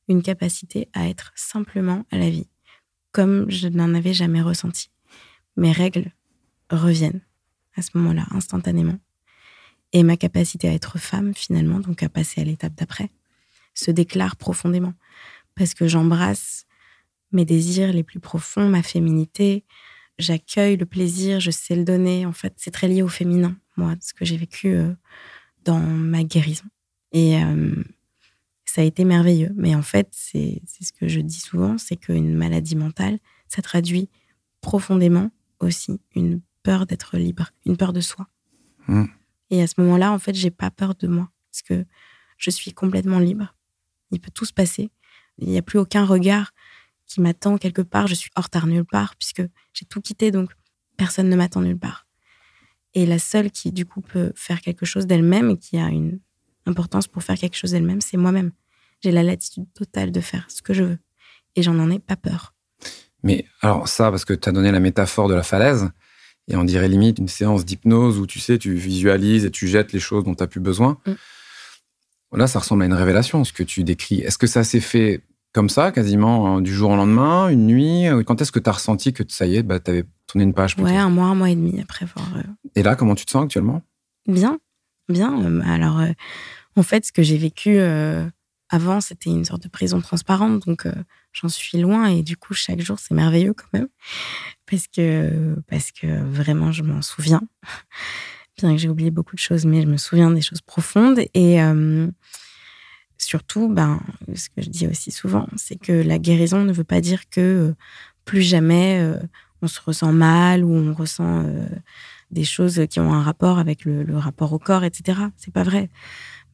Une 0.08 0.22
capacité 0.22 0.88
à 0.92 1.08
être 1.08 1.32
simplement 1.34 2.04
à 2.10 2.18
la 2.18 2.28
vie, 2.28 2.48
comme 3.12 3.48
je 3.48 3.68
n'en 3.68 3.94
avais 3.94 4.12
jamais 4.12 4.42
ressenti. 4.42 4.90
Mes 5.56 5.72
règles 5.72 6.12
reviennent 6.70 7.22
à 7.76 7.82
ce 7.82 7.90
moment-là, 7.94 8.26
instantanément. 8.32 8.98
Et 9.92 10.02
ma 10.02 10.16
capacité 10.16 10.68
à 10.68 10.72
être 10.72 10.98
femme, 10.98 11.34
finalement, 11.34 11.80
donc 11.80 12.02
à 12.02 12.08
passer 12.08 12.40
à 12.40 12.44
l'étape 12.44 12.74
d'après, 12.74 13.10
se 13.74 13.90
déclare 13.90 14.36
profondément. 14.36 14.94
Parce 15.54 15.74
que 15.74 15.86
j'embrasse 15.86 16.66
mes 17.32 17.44
désirs 17.44 17.92
les 17.92 18.02
plus 18.02 18.20
profonds, 18.20 18.68
ma 18.68 18.82
féminité, 18.82 19.64
j'accueille 20.18 20.76
le 20.76 20.86
plaisir, 20.86 21.40
je 21.40 21.50
sais 21.50 21.76
le 21.76 21.84
donner. 21.84 22.26
En 22.26 22.32
fait, 22.32 22.54
c'est 22.56 22.70
très 22.70 22.88
lié 22.88 23.02
au 23.02 23.08
féminin, 23.08 23.56
moi, 23.76 23.94
ce 24.00 24.14
que 24.14 24.24
j'ai 24.24 24.36
vécu 24.36 24.68
euh, 24.68 24.92
dans 25.64 25.80
ma 25.80 26.24
guérison. 26.24 26.64
Et 27.12 27.42
euh, 27.42 27.74
ça 28.64 28.80
a 28.80 28.84
été 28.84 29.04
merveilleux. 29.04 29.52
Mais 29.56 29.74
en 29.74 29.82
fait, 29.82 30.08
c'est 30.10 30.62
ce 30.80 30.92
que 30.92 31.08
je 31.08 31.20
dis 31.20 31.40
souvent, 31.40 31.78
c'est 31.78 31.96
qu'une 31.96 32.34
maladie 32.34 32.76
mentale, 32.76 33.18
ça 33.48 33.62
traduit 33.62 34.08
profondément 34.60 35.30
aussi 35.60 36.00
une 36.14 36.40
peur 36.62 36.86
d'être 36.86 37.16
libre, 37.16 37.50
une 37.66 37.76
peur 37.76 37.92
de 37.92 38.00
soi. 38.00 38.26
Mmh. 38.88 39.04
Et 39.50 39.62
à 39.62 39.66
ce 39.66 39.74
moment-là, 39.78 40.12
en 40.12 40.18
fait, 40.18 40.34
j'ai 40.34 40.50
pas 40.50 40.70
peur 40.70 40.94
de 40.94 41.06
moi 41.06 41.30
parce 41.50 41.62
que 41.62 41.84
je 42.38 42.50
suis 42.50 42.72
complètement 42.72 43.18
libre. 43.18 43.54
Il 44.14 44.20
peut 44.20 44.30
tout 44.32 44.44
se 44.44 44.52
passer. 44.52 44.90
Il 45.38 45.48
n'y 45.48 45.58
a 45.58 45.62
plus 45.62 45.78
aucun 45.78 46.04
regard 46.04 46.52
qui 47.06 47.20
m'attend 47.20 47.58
quelque 47.58 47.82
part. 47.82 48.06
Je 48.06 48.14
suis 48.14 48.30
hors 48.36 48.44
retard 48.44 48.66
nulle 48.66 48.84
part 48.84 49.16
puisque 49.16 49.42
j'ai 49.72 49.84
tout 49.84 50.00
quitté, 50.00 50.30
donc 50.30 50.50
personne 50.96 51.28
ne 51.28 51.36
m'attend 51.36 51.60
nulle 51.60 51.78
part. 51.78 52.06
Et 52.94 53.06
la 53.06 53.18
seule 53.18 53.50
qui, 53.50 53.72
du 53.72 53.86
coup, 53.86 54.00
peut 54.00 54.32
faire 54.36 54.60
quelque 54.60 54.86
chose 54.86 55.06
d'elle-même 55.06 55.50
et 55.50 55.58
qui 55.58 55.78
a 55.78 55.88
une 55.88 56.20
importance 56.64 57.08
pour 57.08 57.24
faire 57.24 57.36
quelque 57.36 57.56
chose 57.56 57.72
d'elle-même, 57.72 58.00
c'est 58.00 58.16
moi-même. 58.16 58.52
J'ai 59.02 59.10
la 59.10 59.24
latitude 59.24 59.66
totale 59.74 60.12
de 60.12 60.20
faire 60.20 60.46
ce 60.48 60.62
que 60.62 60.72
je 60.72 60.84
veux. 60.84 60.98
Et 61.56 61.62
j'en 61.62 61.78
en 61.78 61.90
ai 61.90 61.98
pas 61.98 62.16
peur. 62.16 62.54
Mais 63.24 63.46
alors 63.60 63.88
ça, 63.88 64.10
parce 64.10 64.24
que 64.24 64.32
tu 64.32 64.48
as 64.48 64.52
donné 64.52 64.70
la 64.70 64.80
métaphore 64.80 65.28
de 65.28 65.34
la 65.34 65.42
falaise, 65.42 65.90
et 66.48 66.56
on 66.56 66.64
dirait 66.64 66.88
limite 66.88 67.18
une 67.18 67.28
séance 67.28 67.64
d'hypnose 67.64 68.18
où 68.18 68.26
tu 68.26 68.38
sais, 68.38 68.58
tu 68.58 68.74
visualises 68.74 69.44
et 69.44 69.50
tu 69.50 69.66
jettes 69.66 69.92
les 69.92 70.00
choses 70.00 70.24
dont 70.24 70.34
tu 70.34 70.42
n'as 70.42 70.46
plus 70.46 70.60
besoin. 70.60 70.98
Mm. 71.06 71.12
Là, 72.36 72.46
ça 72.46 72.58
ressemble 72.58 72.82
à 72.82 72.86
une 72.86 72.94
révélation, 72.94 73.44
ce 73.44 73.52
que 73.52 73.62
tu 73.62 73.84
décris. 73.84 74.20
Est-ce 74.20 74.38
que 74.38 74.46
ça 74.46 74.64
s'est 74.64 74.80
fait 74.80 75.22
comme 75.52 75.68
ça, 75.68 75.92
quasiment 75.92 76.56
hein, 76.56 76.60
du 76.60 76.72
jour 76.72 76.90
au 76.90 76.96
lendemain, 76.96 77.48
une 77.48 77.66
nuit? 77.66 78.06
Quand 78.26 78.40
est-ce 78.42 78.52
que 78.52 78.58
tu 78.58 78.68
as 78.68 78.72
ressenti 78.72 79.12
que 79.12 79.22
ça 79.28 79.46
y 79.46 79.56
est, 79.56 79.62
bah, 79.62 79.78
tu 79.78 79.90
avais 79.90 80.04
tourné 80.26 80.44
une 80.44 80.54
page 80.54 80.76
Ouais, 80.78 80.96
un 80.96 81.10
mois, 81.10 81.26
un 81.26 81.34
mois 81.34 81.50
et 81.50 81.54
demi 81.54 81.80
après 81.80 82.04
avoir. 82.04 82.36
Euh, 82.36 82.42
et 82.74 82.82
là, 82.82 82.96
comment 82.96 83.14
tu 83.14 83.24
te 83.24 83.30
sens 83.30 83.44
actuellement? 83.44 83.82
Bien, 84.26 84.58
bien. 85.08 85.42
Euh, 85.42 85.60
alors, 85.64 86.00
euh, 86.00 86.10
en 86.76 86.82
fait, 86.82 87.04
ce 87.04 87.12
que 87.12 87.22
j'ai 87.22 87.36
vécu 87.36 87.76
euh, 87.78 88.26
avant, 88.68 89.00
c'était 89.00 89.30
une 89.30 89.44
sorte 89.44 89.62
de 89.62 89.68
prison 89.68 90.00
transparente. 90.00 90.66
Donc, 90.66 90.86
j'en 91.32 91.48
suis 91.48 91.78
loin. 91.78 92.06
Et 92.06 92.22
du 92.22 92.36
coup, 92.36 92.54
chaque 92.54 92.80
jour, 92.80 92.98
c'est 92.98 93.14
merveilleux 93.14 93.54
quand 93.54 93.68
même. 93.72 93.88
Parce 94.68 94.86
que, 94.88 95.54
parce 95.68 95.92
que 95.92 96.22
vraiment, 96.24 96.72
je 96.72 96.82
m'en 96.82 97.02
souviens. 97.02 97.42
Bien 98.58 98.72
que 98.72 98.78
j'ai 98.78 98.88
oublié 98.88 99.10
beaucoup 99.10 99.34
de 99.34 99.40
choses, 99.40 99.66
mais 99.66 99.82
je 99.82 99.88
me 99.88 99.96
souviens 99.96 100.30
des 100.30 100.40
choses 100.40 100.60
profondes. 100.60 101.20
Et 101.34 101.58
surtout, 103.18 103.68
ben, 103.68 104.00
ce 104.34 104.48
que 104.48 104.62
je 104.62 104.70
dis 104.70 104.86
aussi 104.86 105.10
souvent, 105.10 105.46
c'est 105.56 105.76
que 105.76 105.92
la 105.92 106.18
guérison 106.18 106.64
ne 106.64 106.72
veut 106.72 106.84
pas 106.84 107.00
dire 107.00 107.28
que 107.30 107.74
plus 108.24 108.42
jamais 108.42 109.02
on 109.62 109.68
se 109.68 109.80
ressent 109.84 110.12
mal 110.12 110.64
ou 110.64 110.72
on 110.72 110.94
ressent 110.94 111.44
des 112.34 112.44
choses 112.44 112.82
qui 112.90 113.00
ont 113.00 113.12
un 113.14 113.22
rapport 113.22 113.58
avec 113.58 113.84
le, 113.84 114.18
rapport 114.18 114.52
au 114.52 114.58
corps, 114.58 114.84
etc. 114.84 115.18
C'est 115.36 115.52
pas 115.52 115.62
vrai. 115.62 115.88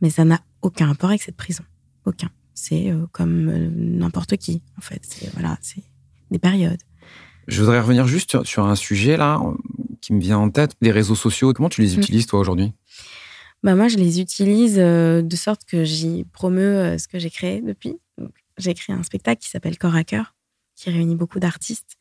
Mais 0.00 0.10
ça 0.10 0.24
n'a 0.24 0.40
aucun 0.62 0.86
rapport 0.86 1.10
avec 1.10 1.22
cette 1.22 1.36
prison. 1.36 1.64
Aucun. 2.04 2.30
C'est 2.54 2.90
euh, 2.90 3.06
comme 3.12 3.48
euh, 3.48 3.70
n'importe 3.74 4.36
qui, 4.36 4.62
en 4.78 4.80
fait. 4.80 5.00
C'est 5.02 5.32
voilà, 5.32 5.58
c'est 5.60 5.82
des 6.30 6.38
périodes. 6.38 6.80
Je 7.48 7.60
voudrais 7.60 7.80
revenir 7.80 8.06
juste 8.06 8.44
sur, 8.44 8.66
un 8.66 8.76
sujet 8.76 9.16
là 9.16 9.40
qui 10.00 10.12
me 10.12 10.20
vient 10.20 10.38
en 10.38 10.50
tête, 10.50 10.72
les 10.80 10.92
réseaux 10.92 11.14
sociaux. 11.14 11.52
Comment 11.52 11.68
tu 11.68 11.80
les 11.80 11.96
mm. 11.96 12.00
utilises 12.00 12.26
toi 12.26 12.38
aujourd'hui? 12.38 12.72
Bah 13.62 13.74
moi, 13.74 13.88
je 13.88 13.96
les 13.96 14.20
utilise 14.20 14.78
euh, 14.78 15.22
de 15.22 15.36
sorte 15.36 15.64
que 15.64 15.84
j'y 15.84 16.24
promeux 16.24 16.96
ce 16.98 17.08
que 17.08 17.18
j'ai 17.18 17.30
créé 17.30 17.60
depuis. 17.60 17.98
J'ai 18.58 18.74
créé 18.74 18.94
un 18.94 19.02
spectacle 19.02 19.42
qui 19.42 19.48
s'appelle 19.48 19.78
Corps 19.78 19.94
à 19.94 20.04
cœur, 20.04 20.34
qui 20.76 20.90
réunit 20.90 21.16
beaucoup 21.16 21.40
d'artistes 21.40 21.98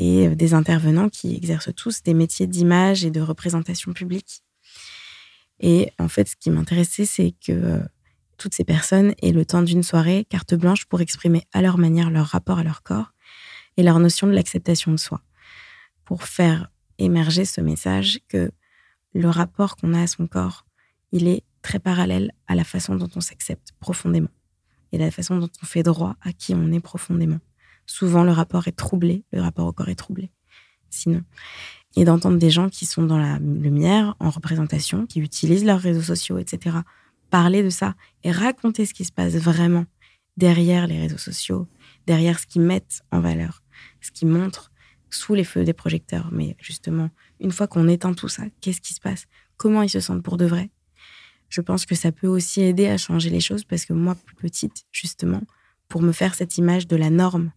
et 0.00 0.28
euh, 0.28 0.34
des 0.34 0.54
intervenants 0.54 1.08
qui 1.08 1.36
exercent 1.36 1.74
tous 1.76 2.02
des 2.02 2.14
métiers 2.14 2.46
d'image 2.46 3.04
et 3.04 3.10
de 3.10 3.20
représentation 3.20 3.92
publique. 3.92 4.42
Et 5.60 5.92
en 5.98 6.08
fait, 6.08 6.28
ce 6.28 6.36
qui 6.36 6.50
m'intéressait, 6.50 7.04
c'est 7.04 7.34
que 7.46 7.52
euh, 7.52 7.80
toutes 8.38 8.54
ces 8.54 8.64
personnes 8.64 9.14
aient 9.22 9.32
le 9.32 9.44
temps 9.44 9.62
d'une 9.62 9.82
soirée 9.82 10.24
carte 10.30 10.54
blanche 10.54 10.86
pour 10.86 11.02
exprimer 11.02 11.46
à 11.52 11.60
leur 11.60 11.76
manière 11.76 12.08
leur 12.10 12.26
rapport 12.26 12.58
à 12.58 12.64
leur 12.64 12.82
corps 12.82 13.12
et 13.76 13.82
leur 13.82 14.00
notion 14.00 14.26
de 14.26 14.32
l'acceptation 14.32 14.90
de 14.90 14.96
soi, 14.96 15.20
pour 16.06 16.24
faire 16.24 16.70
émerger 16.98 17.44
ce 17.44 17.60
message 17.60 18.20
que 18.28 18.50
le 19.12 19.28
rapport 19.28 19.76
qu'on 19.76 19.92
a 19.92 20.02
à 20.02 20.06
son 20.06 20.26
corps, 20.26 20.66
il 21.12 21.28
est 21.28 21.42
très 21.62 21.78
parallèle 21.78 22.32
à 22.46 22.54
la 22.54 22.64
façon 22.64 22.94
dont 22.94 23.08
on 23.16 23.20
s'accepte 23.20 23.72
profondément 23.80 24.30
et 24.92 24.98
la 24.98 25.10
façon 25.10 25.38
dont 25.38 25.50
on 25.62 25.66
fait 25.66 25.82
droit 25.82 26.16
à 26.22 26.32
qui 26.32 26.54
on 26.54 26.72
est 26.72 26.80
profondément 26.80 27.40
souvent 27.90 28.22
le 28.22 28.30
rapport 28.30 28.68
est 28.68 28.76
troublé, 28.76 29.24
le 29.32 29.42
rapport 29.42 29.66
au 29.66 29.72
corps 29.72 29.88
est 29.88 29.96
troublé. 29.96 30.30
Sinon. 30.90 31.22
Et 31.96 32.04
d'entendre 32.04 32.38
des 32.38 32.50
gens 32.50 32.68
qui 32.68 32.86
sont 32.86 33.02
dans 33.02 33.18
la 33.18 33.38
lumière, 33.38 34.14
en 34.20 34.30
représentation, 34.30 35.06
qui 35.06 35.20
utilisent 35.20 35.64
leurs 35.64 35.80
réseaux 35.80 36.02
sociaux, 36.02 36.38
etc., 36.38 36.78
parler 37.30 37.62
de 37.62 37.70
ça 37.70 37.94
et 38.22 38.30
raconter 38.30 38.86
ce 38.86 38.94
qui 38.94 39.04
se 39.04 39.12
passe 39.12 39.34
vraiment 39.34 39.86
derrière 40.36 40.86
les 40.86 41.00
réseaux 41.00 41.18
sociaux, 41.18 41.68
derrière 42.06 42.38
ce 42.38 42.46
qu'ils 42.46 42.62
mettent 42.62 43.02
en 43.10 43.20
valeur, 43.20 43.62
ce 44.00 44.10
qu'ils 44.10 44.28
montrent 44.28 44.70
sous 45.10 45.34
les 45.34 45.44
feux 45.44 45.64
des 45.64 45.72
projecteurs. 45.72 46.30
Mais 46.32 46.56
justement, 46.60 47.10
une 47.40 47.52
fois 47.52 47.66
qu'on 47.66 47.88
éteint 47.88 48.14
tout 48.14 48.28
ça, 48.28 48.44
qu'est-ce 48.60 48.80
qui 48.80 48.94
se 48.94 49.00
passe? 49.00 49.26
Comment 49.56 49.82
ils 49.82 49.90
se 49.90 50.00
sentent 50.00 50.22
pour 50.22 50.36
de 50.36 50.46
vrai? 50.46 50.70
Je 51.50 51.60
pense 51.60 51.84
que 51.84 51.94
ça 51.94 52.12
peut 52.12 52.28
aussi 52.28 52.62
aider 52.62 52.86
à 52.86 52.96
changer 52.96 53.28
les 53.28 53.40
choses 53.40 53.64
parce 53.64 53.84
que 53.84 53.92
moi, 53.92 54.14
plus 54.24 54.36
petite, 54.36 54.86
justement, 54.92 55.42
pour 55.88 56.00
me 56.00 56.12
faire 56.12 56.34
cette 56.34 56.56
image 56.56 56.86
de 56.86 56.96
la 56.96 57.10
norme, 57.10 57.52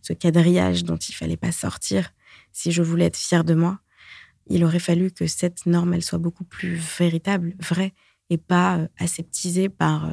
ce 0.00 0.12
quadrillage 0.12 0.84
dont 0.84 0.96
il 0.96 1.14
fallait 1.14 1.36
pas 1.36 1.52
sortir 1.52 2.12
si 2.52 2.70
je 2.72 2.82
voulais 2.82 3.06
être 3.06 3.16
fière 3.16 3.44
de 3.44 3.54
moi, 3.54 3.80
il 4.46 4.64
aurait 4.64 4.78
fallu 4.78 5.10
que 5.10 5.26
cette 5.26 5.66
norme, 5.66 5.94
elle 5.94 6.04
soit 6.04 6.18
beaucoup 6.18 6.44
plus 6.44 6.74
véritable, 6.98 7.54
vraie, 7.58 7.92
et 8.30 8.38
pas 8.38 8.78
euh, 8.78 8.88
aseptisée 8.98 9.68
par 9.68 10.06
euh, 10.06 10.12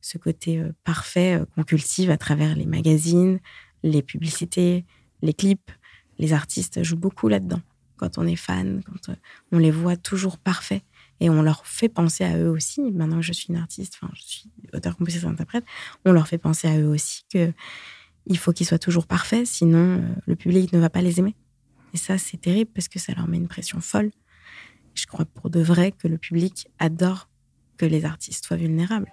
ce 0.00 0.18
côté 0.18 0.58
euh, 0.58 0.72
parfait 0.84 1.42
qu'on 1.54 1.62
cultive 1.62 2.10
à 2.10 2.16
travers 2.16 2.56
les 2.56 2.66
magazines, 2.66 3.40
les 3.82 4.02
publicités, 4.02 4.84
les 5.22 5.34
clips. 5.34 5.70
Les 6.18 6.32
artistes 6.32 6.82
jouent 6.82 6.96
beaucoup 6.96 7.28
là-dedans. 7.28 7.60
Quand 7.96 8.18
on 8.18 8.26
est 8.26 8.36
fan, 8.36 8.82
quand 8.84 9.14
on 9.52 9.58
les 9.58 9.70
voit 9.70 9.96
toujours 9.96 10.38
parfaits 10.38 10.82
et 11.20 11.30
on 11.30 11.42
leur 11.42 11.66
fait 11.66 11.88
penser 11.88 12.24
à 12.24 12.38
eux 12.38 12.48
aussi. 12.48 12.80
Maintenant 12.92 13.16
que 13.16 13.22
je 13.22 13.32
suis 13.32 13.48
une 13.48 13.56
artiste, 13.56 13.98
enfin, 14.00 14.12
je 14.14 14.22
suis 14.22 14.50
auteur, 14.72 14.96
compositeur, 14.96 15.30
interprète, 15.30 15.64
on 16.04 16.12
leur 16.12 16.28
fait 16.28 16.38
penser 16.38 16.68
à 16.68 16.78
eux 16.78 16.88
aussi 16.88 17.24
que 17.32 17.52
il 18.26 18.36
faut 18.36 18.52
qu'ils 18.52 18.66
soient 18.66 18.78
toujours 18.78 19.06
parfaits, 19.06 19.46
sinon 19.46 20.04
le 20.26 20.36
public 20.36 20.72
ne 20.72 20.78
va 20.78 20.90
pas 20.90 21.00
les 21.00 21.18
aimer. 21.18 21.34
Et 21.94 21.96
ça, 21.96 22.18
c'est 22.18 22.36
terrible 22.36 22.70
parce 22.74 22.88
que 22.88 22.98
ça 22.98 23.14
leur 23.14 23.26
met 23.26 23.38
une 23.38 23.48
pression 23.48 23.80
folle. 23.80 24.10
Je 24.94 25.06
crois 25.06 25.24
pour 25.24 25.48
de 25.48 25.60
vrai 25.60 25.92
que 25.92 26.08
le 26.08 26.18
public 26.18 26.68
adore 26.78 27.28
que 27.78 27.86
les 27.86 28.04
artistes 28.04 28.44
soient 28.44 28.56
vulnérables. 28.56 29.10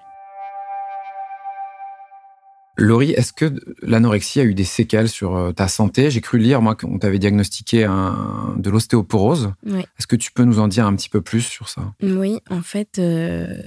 Laurie, 2.77 3.11
est-ce 3.11 3.31
que 3.31 3.53
l'anorexie 3.81 4.41
a 4.41 4.43
eu 4.43 4.53
des 4.53 4.65
séquelles 4.65 5.09
sur 5.09 5.35
euh, 5.35 5.51
ta 5.51 5.67
santé? 5.67 6.11
J'ai 6.11 6.21
cru 6.21 6.37
lire, 6.37 6.61
moi, 6.61 6.75
qu'on 6.75 6.99
t'avait 6.99 7.19
diagnostiqué 7.19 7.85
un, 7.85 8.55
de 8.57 8.69
l'ostéoporose. 8.69 9.53
Est-ce 9.65 10.07
que 10.07 10.15
tu 10.15 10.31
peux 10.31 10.43
nous 10.43 10.59
en 10.59 10.67
dire 10.67 10.85
un 10.85 10.95
petit 10.95 11.09
peu 11.09 11.21
plus 11.21 11.41
sur 11.41 11.69
ça? 11.69 11.93
Oui, 12.01 12.39
en 12.49 12.61
fait, 12.61 12.99
euh, 12.99 13.57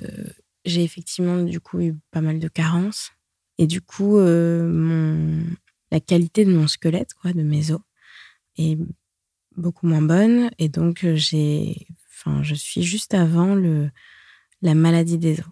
j'ai 0.64 0.82
effectivement, 0.82 1.42
du 1.42 1.60
coup, 1.60 1.80
eu 1.80 1.94
pas 2.10 2.20
mal 2.20 2.38
de 2.38 2.48
carences. 2.48 3.12
Et 3.56 3.66
du 3.66 3.80
coup, 3.80 4.18
euh, 4.18 4.68
mon, 4.68 5.42
la 5.90 6.00
qualité 6.00 6.44
de 6.44 6.54
mon 6.54 6.68
squelette, 6.68 7.14
quoi, 7.14 7.32
de 7.32 7.42
mes 7.42 7.70
os, 7.70 7.80
est 8.58 8.78
beaucoup 9.56 9.86
moins 9.86 10.02
bonne. 10.02 10.50
Et 10.58 10.68
donc, 10.68 11.06
j'ai, 11.14 11.86
enfin, 12.10 12.42
je 12.42 12.54
suis 12.54 12.82
juste 12.82 13.14
avant 13.14 13.54
le, 13.54 13.90
la 14.60 14.74
maladie 14.74 15.18
des 15.18 15.40
os. 15.40 15.46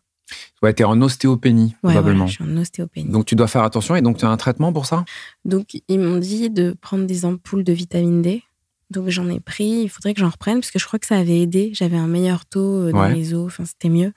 Ouais, 0.63 0.75
tu 0.75 0.83
es 0.83 0.85
en 0.85 1.01
ostéopénie, 1.03 1.77
probablement. 1.83 2.27
je 2.27 2.35
suis 2.35 2.45
en 2.45 2.57
ostéopénie. 2.57 3.11
Donc, 3.11 3.27
tu 3.27 3.37
dois 3.37 3.47
faire 3.47 3.63
attention. 3.63 3.97
Et 3.97 4.03
donc, 4.03 4.19
tu 4.19 4.25
as 4.25 4.29
un 4.29 4.37
traitement 4.37 4.73
pour 4.73 4.87
ça? 4.87 5.05
Donc, 5.45 5.81
ils 5.89 6.01
m'ont 6.01 6.19
dit 6.19 6.51
de 6.51 6.75
prendre 6.81 7.07
des 7.07 7.25
ampoules 7.25 7.65
de 7.65 7.73
vitamine 7.73 8.23
D. 8.23 8.43
Donc, 8.91 9.09
j'en 9.09 9.29
ai 9.29 9.41
pris. 9.41 9.83
Il 9.83 9.89
faudrait 9.89 10.15
que 10.15 10.21
j'en 10.21 10.31
reprenne 10.31 10.61
parce 10.61 10.71
que 10.71 10.79
je 10.79 10.87
crois 10.87 10.99
que 10.99 11.07
ça 11.07 11.17
avait 11.17 11.41
aidé. 11.41 11.71
J'avais 11.75 11.97
un 11.97 12.07
meilleur 12.07 12.47
taux 12.47 12.89
euh, 12.89 12.93
dans 12.93 13.09
les 13.09 13.35
os. 13.35 13.47
Enfin, 13.47 13.65
c'était 13.65 13.89
mieux. 13.89 14.13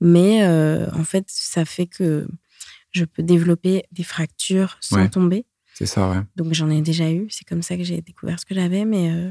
Mais 0.00 0.42
euh, 0.44 0.90
en 0.94 1.04
fait, 1.04 1.24
ça 1.28 1.64
fait 1.64 1.86
que 1.86 2.26
je 2.92 3.04
peux 3.04 3.22
développer 3.22 3.84
des 3.92 4.02
fractures 4.02 4.76
sans 4.80 5.08
tomber. 5.08 5.46
C'est 5.74 5.86
ça, 5.86 6.10
ouais. 6.10 6.20
Donc 6.36 6.52
j'en 6.52 6.68
ai 6.68 6.82
déjà 6.82 7.10
eu. 7.10 7.26
C'est 7.30 7.46
comme 7.46 7.62
ça 7.62 7.76
que 7.76 7.84
j'ai 7.84 8.00
découvert 8.02 8.40
ce 8.40 8.44
que 8.44 8.54
j'avais, 8.54 8.84
mais 8.84 9.10
euh, 9.10 9.30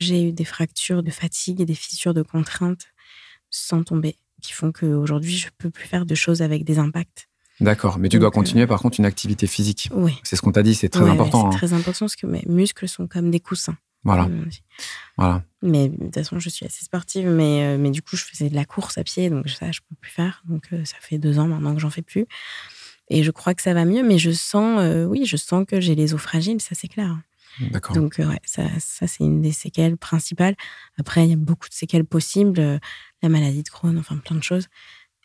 j'ai 0.00 0.22
eu 0.22 0.32
des 0.32 0.44
fractures 0.44 1.02
de 1.02 1.10
fatigue 1.10 1.60
et 1.60 1.66
des 1.66 1.74
fissures 1.74 2.14
de 2.14 2.22
contrainte 2.22 2.86
sans 3.50 3.82
tomber, 3.82 4.16
qui 4.46 4.52
font 4.52 4.72
qu'aujourd'hui 4.72 5.36
je 5.36 5.48
peux 5.58 5.70
plus 5.70 5.86
faire 5.86 6.06
de 6.06 6.14
choses 6.14 6.42
avec 6.42 6.64
des 6.64 6.78
impacts. 6.78 7.28
D'accord, 7.60 7.98
mais 7.98 8.08
tu 8.08 8.18
dois 8.18 8.30
continuer 8.30 8.64
euh, 8.64 8.66
par 8.66 8.80
contre 8.80 9.00
une 9.00 9.06
activité 9.06 9.46
physique. 9.46 9.88
Oui. 9.92 10.12
C'est 10.22 10.36
ce 10.36 10.42
qu'on 10.42 10.52
t'a 10.52 10.62
dit, 10.62 10.74
c'est 10.74 10.88
très 10.88 11.08
important. 11.08 11.42
c'est 11.42 11.46
hein. 11.56 11.58
très 11.58 11.72
important 11.72 12.00
parce 12.00 12.16
que 12.16 12.26
mes 12.26 12.44
muscles 12.46 12.86
sont 12.88 13.06
comme 13.06 13.30
des 13.30 13.40
coussins. 13.40 13.76
Voilà. 14.04 14.28
voilà. 15.16 15.42
Mais 15.62 15.88
de 15.88 15.96
toute 15.96 16.14
façon, 16.14 16.38
je 16.38 16.48
suis 16.48 16.64
assez 16.64 16.84
sportive, 16.84 17.26
mais, 17.26 17.64
euh, 17.64 17.78
mais 17.78 17.90
du 17.90 18.02
coup, 18.02 18.16
je 18.16 18.22
faisais 18.22 18.48
de 18.48 18.54
la 18.54 18.64
course 18.64 18.98
à 18.98 19.02
pied, 19.02 19.30
donc 19.30 19.48
ça, 19.48 19.72
je 19.72 19.80
peux 19.80 19.96
plus 20.00 20.12
faire. 20.12 20.44
Donc 20.48 20.68
ça 20.84 20.96
fait 21.00 21.18
deux 21.18 21.40
ans 21.40 21.48
maintenant 21.48 21.74
que 21.74 21.80
j'en 21.80 21.90
fais 21.90 22.02
plus. 22.02 22.26
Et 23.08 23.22
je 23.22 23.30
crois 23.30 23.54
que 23.54 23.62
ça 23.62 23.74
va 23.74 23.84
mieux, 23.84 24.02
mais 24.02 24.18
je 24.18 24.30
sens, 24.32 24.80
euh, 24.80 25.04
oui, 25.04 25.24
je 25.26 25.36
sens 25.36 25.64
que 25.66 25.80
j'ai 25.80 25.94
les 25.94 26.14
os 26.14 26.20
fragiles, 26.20 26.60
ça 26.60 26.74
c'est 26.74 26.88
clair. 26.88 27.16
D'accord. 27.70 27.96
Donc, 27.96 28.18
euh, 28.18 28.26
ouais, 28.26 28.40
ça, 28.44 28.64
ça 28.78 29.06
c'est 29.06 29.24
une 29.24 29.40
des 29.40 29.52
séquelles 29.52 29.96
principales. 29.96 30.56
Après, 30.98 31.24
il 31.24 31.30
y 31.30 31.32
a 31.32 31.36
beaucoup 31.36 31.68
de 31.68 31.74
séquelles 31.74 32.04
possibles, 32.04 32.60
euh, 32.60 32.78
la 33.26 33.40
maladie 33.40 33.62
de 33.62 33.68
Crohn, 33.68 33.96
enfin 33.98 34.16
plein 34.16 34.36
de 34.36 34.42
choses. 34.42 34.68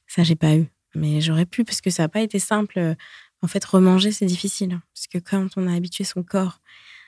Ça, 0.07 0.23
j'ai 0.23 0.35
pas 0.35 0.55
eu. 0.55 0.67
Mais 0.95 1.21
j'aurais 1.21 1.45
pu, 1.45 1.63
parce 1.63 1.81
que 1.81 1.89
ça 1.89 2.03
n'a 2.03 2.09
pas 2.09 2.21
été 2.21 2.39
simple. 2.39 2.95
En 3.41 3.47
fait, 3.47 3.63
remanger, 3.63 4.11
c'est 4.11 4.25
difficile. 4.25 4.79
Parce 4.93 5.07
que 5.07 5.17
quand 5.17 5.47
on 5.57 5.67
a 5.67 5.73
habitué 5.73 6.03
son 6.03 6.23
corps 6.23 6.59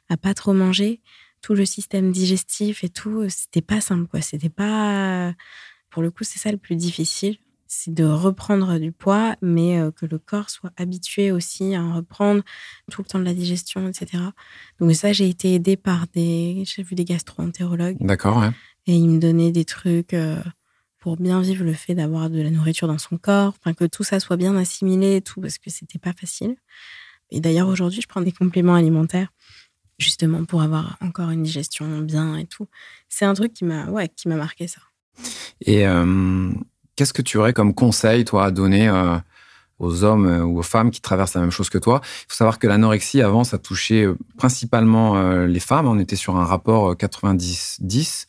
à 0.10 0.17
pas 0.17 0.34
trop 0.34 0.53
manger, 0.53 1.01
tout 1.41 1.53
le 1.53 1.65
système 1.65 2.12
digestif 2.12 2.84
et 2.84 2.89
tout, 2.89 3.27
c'était 3.29 3.62
pas 3.62 3.82
simple, 3.82 4.08
quoi. 4.08 4.21
C'était 4.21 4.49
pas. 4.49 5.34
Pour 5.89 6.01
le 6.01 6.12
coup, 6.12 6.23
c'est 6.23 6.39
ça 6.39 6.51
le 6.51 6.58
plus 6.58 6.75
difficile 6.75 7.38
c'est 7.73 7.93
de 7.93 8.03
reprendre 8.03 8.77
du 8.77 8.91
poids, 8.91 9.36
mais 9.41 9.79
euh, 9.79 9.91
que 9.91 10.06
le 10.06 10.19
corps 10.19 10.49
soit 10.49 10.71
habitué 10.77 11.32
aussi 11.32 11.75
à 11.75 11.93
reprendre 11.93 12.43
tout 12.91 13.01
le 13.01 13.08
temps 13.08 13.19
de 13.19 13.23
la 13.23 13.34
digestion, 13.34 13.88
etc. 13.88 14.23
Donc 14.79 14.93
ça, 14.93 15.12
j'ai 15.12 15.27
été 15.27 15.56
aidée 15.56 15.75
par 15.75 16.06
des, 16.13 16.63
j'ai 16.65 16.84
vu 16.84 16.95
des 16.95 17.06
gastro-entérologues. 17.06 17.97
D'accord, 17.99 18.38
ouais. 18.38 18.51
Et 18.86 18.95
ils 18.95 19.10
me 19.10 19.19
donnaient 19.19 19.51
des 19.51 19.65
trucs 19.65 20.13
euh, 20.13 20.41
pour 21.04 21.18
bien 21.18 21.42
vivre 21.42 21.66
le 21.66 21.74
fait 21.74 21.96
d'avoir 21.96 22.30
de 22.30 22.42
la 22.42 22.50
nourriture 22.50 22.88
dans 22.88 22.98
son 22.98 23.18
corps, 23.18 23.54
enfin 23.60 23.74
que 23.74 23.84
tout 23.84 24.04
ça 24.04 24.20
soit 24.20 24.38
bien 24.38 24.56
assimilé 24.56 25.18
et 25.18 25.22
tout, 25.22 25.42
parce 25.42 25.58
que 25.58 25.70
c'était 25.70 26.00
pas 26.00 26.13
facile. 26.13 26.56
Et 27.30 27.42
d'ailleurs, 27.42 27.68
aujourd'hui, 27.68 28.02
je 28.02 28.08
prends 28.08 28.22
des 28.22 28.32
compléments 28.32 28.76
alimentaires 28.76 29.28
justement 30.00 30.46
pour 30.46 30.62
avoir 30.62 30.98
encore 31.02 31.30
une 31.30 31.44
digestion 31.44 32.00
bien 32.00 32.38
et 32.38 32.46
tout. 32.46 32.68
C'est 33.10 33.26
un 33.26 33.34
truc 33.34 33.54
qui 33.54 33.66
m'a, 33.66 33.86
ouais, 33.88 34.10
qui 34.10 34.28
m'a 34.28 34.36
marqué 34.36 34.68
ça. 34.68 34.82
Et 35.62 35.86
euh, 35.86 36.52
Qu'est-ce 36.96 37.13
que 37.13 37.24
tu 37.24 37.38
aurais 37.38 37.54
comme 37.54 37.74
conseil, 37.74 38.24
toi, 38.24 38.46
à 38.46 38.52
donner 38.52 38.88
euh, 38.88 39.18
aux 39.80 40.04
hommes 40.04 40.28
euh, 40.28 40.44
ou 40.44 40.60
aux 40.60 40.63
femmes 40.63 40.92
qui 40.92 41.02
traversent 41.02 41.34
la 41.34 41.42
même 41.42 41.52
chose 41.52 41.70
que 41.70 41.80
toi? 41.80 42.02
Il 42.04 42.26
faut 42.30 42.36
savoir 42.36 42.60
que 42.60 42.68
l'anorexie, 42.68 43.22
avant, 43.22 43.44
ça 43.44 43.58
touchait 43.58 44.06
euh, 44.06 44.16
principalement 44.38 45.20
les 45.46 45.60
femmes. 45.60 45.88
On 45.88 46.00
était 46.00 46.16
sur 46.16 46.36
un 46.36 46.46
rapport 46.46 46.94
90-10. 46.94 48.28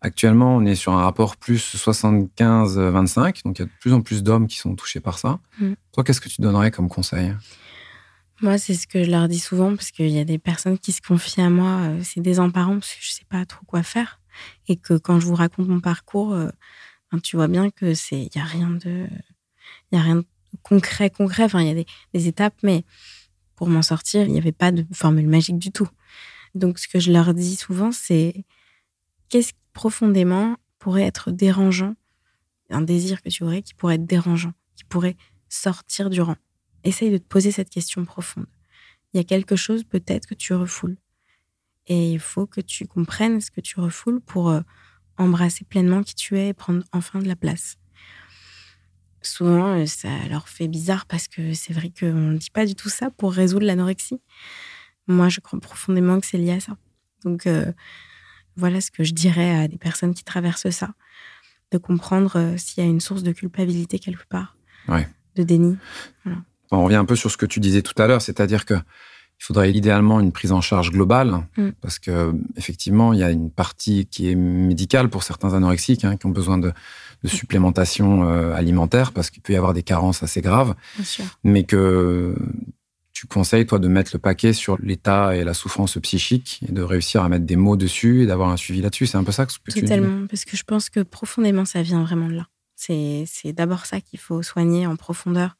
Actuellement, 0.00 0.56
on 0.56 0.64
est 0.64 0.76
sur 0.76 0.92
un 0.92 1.02
rapport 1.02 1.36
plus 1.36 1.74
75-25. 1.74 3.44
Donc, 3.44 3.58
il 3.58 3.62
y 3.62 3.64
a 3.64 3.66
de 3.66 3.70
plus 3.80 3.92
en 3.92 4.00
plus 4.00 4.22
d'hommes 4.22 4.46
qui 4.46 4.56
sont 4.56 4.76
touchés 4.76 5.00
par 5.00 5.18
ça. 5.18 5.40
Mm. 5.60 5.72
Toi, 5.92 6.04
qu'est-ce 6.04 6.20
que 6.20 6.28
tu 6.28 6.40
donnerais 6.40 6.70
comme 6.70 6.88
conseil? 6.88 7.34
Moi, 8.40 8.58
c'est 8.58 8.74
ce 8.74 8.86
que 8.86 9.02
je 9.02 9.10
leur 9.10 9.26
dis 9.26 9.40
souvent 9.40 9.74
parce 9.74 9.90
qu'il 9.90 10.10
y 10.10 10.20
a 10.20 10.24
des 10.24 10.38
personnes 10.38 10.78
qui 10.78 10.92
se 10.92 11.00
confient 11.00 11.40
à 11.40 11.50
moi. 11.50 11.90
C'est 12.04 12.20
des 12.20 12.36
parents 12.36 12.78
parce 12.78 12.94
que 12.94 13.00
je 13.00 13.10
sais 13.10 13.26
pas 13.28 13.44
trop 13.44 13.64
quoi 13.66 13.82
faire. 13.82 14.20
Et 14.68 14.76
que 14.76 14.94
quand 14.94 15.18
je 15.18 15.26
vous 15.26 15.34
raconte 15.34 15.66
mon 15.66 15.80
parcours, 15.80 16.36
tu 17.22 17.36
vois 17.36 17.48
bien 17.48 17.70
que 17.70 17.94
c'est, 17.94 18.20
il 18.20 18.30
y 18.34 18.38
a 18.38 18.44
rien 18.44 18.70
de, 18.70 19.08
il 19.90 19.98
a 19.98 20.02
rien 20.02 20.16
de 20.16 20.26
concret, 20.62 21.10
concret. 21.10 21.44
Enfin, 21.44 21.62
il 21.62 21.68
y 21.68 21.80
a 21.80 21.84
des, 22.14 22.28
étapes, 22.28 22.56
mais 22.62 22.84
pour 23.56 23.68
m'en 23.68 23.82
sortir, 23.82 24.22
il 24.22 24.32
n'y 24.32 24.38
avait 24.38 24.52
pas 24.52 24.70
de 24.70 24.86
formule 24.92 25.26
magique 25.26 25.58
du 25.58 25.72
tout. 25.72 25.88
Donc, 26.54 26.78
ce 26.78 26.88
que 26.88 27.00
je 27.00 27.10
leur 27.10 27.34
dis 27.34 27.56
souvent, 27.56 27.92
c'est 27.92 28.44
qu'est-ce 29.28 29.52
profondément 29.78 30.56
pourrait 30.80 31.04
être 31.04 31.30
dérangeant, 31.30 31.94
un 32.68 32.80
désir 32.80 33.22
que 33.22 33.28
tu 33.28 33.44
aurais 33.44 33.62
qui 33.62 33.74
pourrait 33.74 33.94
être 33.94 34.06
dérangeant, 34.06 34.52
qui 34.74 34.82
pourrait 34.82 35.16
sortir 35.48 36.10
du 36.10 36.20
rang. 36.20 36.34
Essaye 36.82 37.12
de 37.12 37.18
te 37.18 37.28
poser 37.28 37.52
cette 37.52 37.70
question 37.70 38.04
profonde. 38.04 38.48
Il 39.12 39.18
y 39.18 39.20
a 39.20 39.24
quelque 39.24 39.54
chose 39.54 39.84
peut-être 39.84 40.26
que 40.26 40.34
tu 40.34 40.52
refoules. 40.52 40.96
Et 41.86 42.10
il 42.10 42.18
faut 42.18 42.44
que 42.44 42.60
tu 42.60 42.88
comprennes 42.88 43.40
ce 43.40 43.52
que 43.52 43.60
tu 43.60 43.78
refoules 43.78 44.20
pour 44.20 44.50
euh, 44.50 44.62
embrasser 45.16 45.64
pleinement 45.64 46.02
qui 46.02 46.16
tu 46.16 46.36
es 46.36 46.48
et 46.48 46.54
prendre 46.54 46.82
enfin 46.90 47.20
de 47.20 47.28
la 47.28 47.36
place. 47.36 47.76
Souvent, 49.22 49.78
euh, 49.78 49.86
ça 49.86 50.08
leur 50.28 50.48
fait 50.48 50.66
bizarre 50.66 51.06
parce 51.06 51.28
que 51.28 51.54
c'est 51.54 51.72
vrai 51.72 51.92
qu'on 51.96 52.32
ne 52.32 52.36
dit 52.36 52.50
pas 52.50 52.66
du 52.66 52.74
tout 52.74 52.88
ça 52.88 53.12
pour 53.12 53.32
résoudre 53.32 53.64
l'anorexie. 53.64 54.20
Moi, 55.06 55.28
je 55.28 55.38
crois 55.38 55.60
profondément 55.60 56.18
que 56.18 56.26
c'est 56.26 56.36
lié 56.36 56.50
à 56.50 56.60
ça. 56.60 56.76
Donc, 57.22 57.46
euh, 57.46 57.72
voilà 58.58 58.80
ce 58.80 58.90
que 58.90 59.04
je 59.04 59.14
dirais 59.14 59.54
à 59.54 59.68
des 59.68 59.78
personnes 59.78 60.14
qui 60.14 60.24
traversent 60.24 60.70
ça. 60.70 60.90
De 61.70 61.78
comprendre 61.78 62.36
euh, 62.36 62.56
s'il 62.56 62.82
y 62.82 62.86
a 62.86 62.90
une 62.90 63.00
source 63.00 63.22
de 63.22 63.32
culpabilité 63.32 63.98
quelque 63.98 64.26
part, 64.28 64.56
de 64.88 65.42
déni. 65.42 65.76
On 66.70 66.84
revient 66.84 66.96
un 66.96 67.04
peu 67.04 67.16
sur 67.16 67.30
ce 67.30 67.36
que 67.36 67.46
tu 67.46 67.60
disais 67.60 67.82
tout 67.82 68.00
à 68.00 68.06
l'heure, 68.06 68.22
c'est-à-dire 68.22 68.64
que 68.64 68.74
il 69.40 69.44
faudrait 69.44 69.70
idéalement 69.70 70.18
une 70.18 70.32
prise 70.32 70.50
en 70.50 70.60
charge 70.60 70.90
globale, 70.90 71.46
mm. 71.56 71.68
parce 71.80 72.00
que 72.00 72.34
effectivement, 72.56 73.12
il 73.12 73.20
y 73.20 73.22
a 73.22 73.30
une 73.30 73.50
partie 73.50 74.06
qui 74.06 74.28
est 74.28 74.34
médicale 74.34 75.10
pour 75.10 75.22
certains 75.22 75.54
anorexiques 75.54 76.04
hein, 76.04 76.16
qui 76.16 76.26
ont 76.26 76.30
besoin 76.30 76.58
de, 76.58 76.72
supplémentation 77.24 78.28
euh, 78.28 78.54
alimentaire, 78.54 79.12
parce 79.12 79.30
qu'il 79.30 79.42
peut 79.42 79.52
y 79.52 79.56
avoir 79.56 79.74
des 79.74 79.82
carences 79.82 80.22
assez 80.22 80.40
graves, 80.40 80.74
mais 81.44 81.64
que 81.64 82.36
tu 83.18 83.26
conseilles, 83.26 83.66
toi, 83.66 83.80
de 83.80 83.88
mettre 83.88 84.12
le 84.14 84.20
paquet 84.20 84.52
sur 84.52 84.78
l'état 84.80 85.34
et 85.34 85.42
la 85.42 85.52
souffrance 85.52 85.98
psychique 85.98 86.60
et 86.68 86.70
de 86.70 86.82
réussir 86.82 87.24
à 87.24 87.28
mettre 87.28 87.46
des 87.46 87.56
mots 87.56 87.76
dessus 87.76 88.22
et 88.22 88.26
d'avoir 88.26 88.50
un 88.50 88.56
suivi 88.56 88.80
là-dessus? 88.80 89.08
C'est 89.08 89.16
un 89.16 89.24
peu 89.24 89.32
ça 89.32 89.44
que, 89.44 89.52
que 89.52 89.72
tu 89.72 89.80
dis 89.80 89.86
Totalement, 89.86 90.28
parce 90.28 90.44
que 90.44 90.56
je 90.56 90.62
pense 90.62 90.88
que 90.88 91.00
profondément, 91.00 91.64
ça 91.64 91.82
vient 91.82 92.04
vraiment 92.04 92.28
de 92.28 92.34
là. 92.34 92.46
C'est 92.76 93.26
d'abord 93.46 93.86
ça 93.86 94.00
qu'il 94.00 94.20
faut 94.20 94.40
soigner 94.44 94.86
en 94.86 94.94
profondeur. 94.94 95.56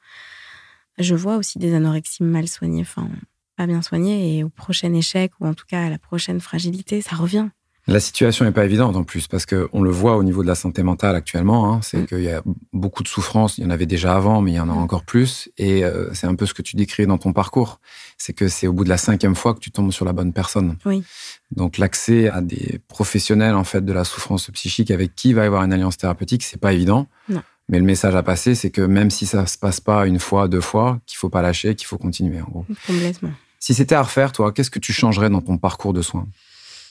Je 0.98 1.16
vois 1.16 1.36
aussi 1.36 1.58
des 1.58 1.74
anorexies 1.74 2.22
mal 2.22 2.46
soignées. 2.46 2.82
Enfin, 2.82 3.10
pas 3.56 3.66
bien 3.66 3.82
soigné 3.82 4.38
et 4.38 4.44
au 4.44 4.50
prochain 4.50 4.94
échec 4.94 5.32
ou 5.40 5.46
en 5.48 5.54
tout 5.54 5.66
cas 5.66 5.82
à 5.86 5.90
la 5.90 5.98
prochaine 5.98 6.38
fragilité, 6.38 7.02
ça 7.02 7.16
revient. 7.16 7.48
La 7.88 8.00
situation 8.00 8.44
n'est 8.44 8.52
pas 8.52 8.66
évidente 8.66 8.96
en 8.96 9.02
plus, 9.02 9.26
parce 9.28 9.46
qu'on 9.46 9.82
le 9.82 9.90
voit 9.90 10.18
au 10.18 10.22
niveau 10.22 10.42
de 10.42 10.46
la 10.46 10.54
santé 10.54 10.82
mentale 10.82 11.16
actuellement, 11.16 11.72
hein, 11.72 11.80
c'est 11.82 12.02
mm. 12.02 12.06
qu'il 12.06 12.22
y 12.22 12.30
a 12.30 12.42
beaucoup 12.74 13.02
de 13.02 13.08
souffrances, 13.08 13.56
il 13.56 13.64
y 13.64 13.66
en 13.66 13.70
avait 13.70 13.86
déjà 13.86 14.14
avant, 14.14 14.42
mais 14.42 14.52
il 14.52 14.56
y 14.56 14.60
en 14.60 14.68
a 14.68 14.74
mm. 14.74 14.78
encore 14.78 15.04
plus, 15.04 15.48
et 15.56 15.84
euh, 15.84 16.12
c'est 16.12 16.26
un 16.26 16.34
peu 16.34 16.44
ce 16.44 16.52
que 16.52 16.60
tu 16.60 16.76
décris 16.76 17.06
dans 17.06 17.16
ton 17.16 17.32
parcours, 17.32 17.80
c'est 18.18 18.34
que 18.34 18.46
c'est 18.48 18.66
au 18.66 18.74
bout 18.74 18.84
de 18.84 18.90
la 18.90 18.98
cinquième 18.98 19.34
fois 19.34 19.54
que 19.54 19.60
tu 19.60 19.70
tombes 19.70 19.90
sur 19.90 20.04
la 20.04 20.12
bonne 20.12 20.34
personne. 20.34 20.76
Oui. 20.84 21.02
Donc 21.50 21.78
l'accès 21.78 22.28
à 22.28 22.42
des 22.42 22.78
professionnels 22.88 23.54
en 23.54 23.64
fait 23.64 23.82
de 23.82 23.92
la 23.92 24.04
souffrance 24.04 24.50
psychique 24.50 24.90
avec 24.90 25.14
qui 25.14 25.32
va 25.32 25.44
y 25.44 25.46
avoir 25.46 25.62
une 25.64 25.72
alliance 25.72 25.96
thérapeutique, 25.96 26.42
c'est 26.42 26.60
pas 26.60 26.74
évident. 26.74 27.06
Non. 27.30 27.42
Mais 27.70 27.78
le 27.78 27.84
message 27.84 28.14
à 28.14 28.22
passer, 28.22 28.54
c'est 28.54 28.70
que 28.70 28.82
même 28.82 29.10
si 29.10 29.24
ça 29.24 29.46
se 29.46 29.56
passe 29.56 29.80
pas 29.80 30.06
une 30.06 30.18
fois, 30.18 30.48
deux 30.48 30.60
fois, 30.60 31.00
qu'il 31.06 31.16
faut 31.16 31.28
pas 31.28 31.42
lâcher, 31.42 31.74
qu'il 31.74 31.86
faut 31.86 31.98
continuer 31.98 32.40
en 32.40 32.48
gros. 32.48 32.66
Complètement. 32.86 33.30
Si 33.60 33.74
c'était 33.74 33.94
à 33.94 34.02
refaire, 34.02 34.32
toi, 34.32 34.52
qu'est-ce 34.52 34.70
que 34.70 34.78
tu 34.78 34.92
changerais 34.92 35.30
dans 35.30 35.42
ton 35.42 35.58
parcours 35.58 35.92
de 35.92 36.00
soins? 36.00 36.26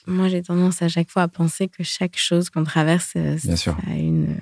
Moi, 0.08 0.30
j'ai 0.30 0.42
tendance 0.42 0.82
à 0.82 0.88
chaque 0.88 1.10
fois 1.10 1.24
à 1.24 1.28
penser 1.28 1.68
que 1.68 1.84
chaque 1.84 2.18
chose 2.18 2.50
qu'on 2.50 2.64
traverse, 2.64 3.14
euh, 3.16 3.38
ça, 3.38 3.76
a 3.88 3.94
une, 3.94 4.40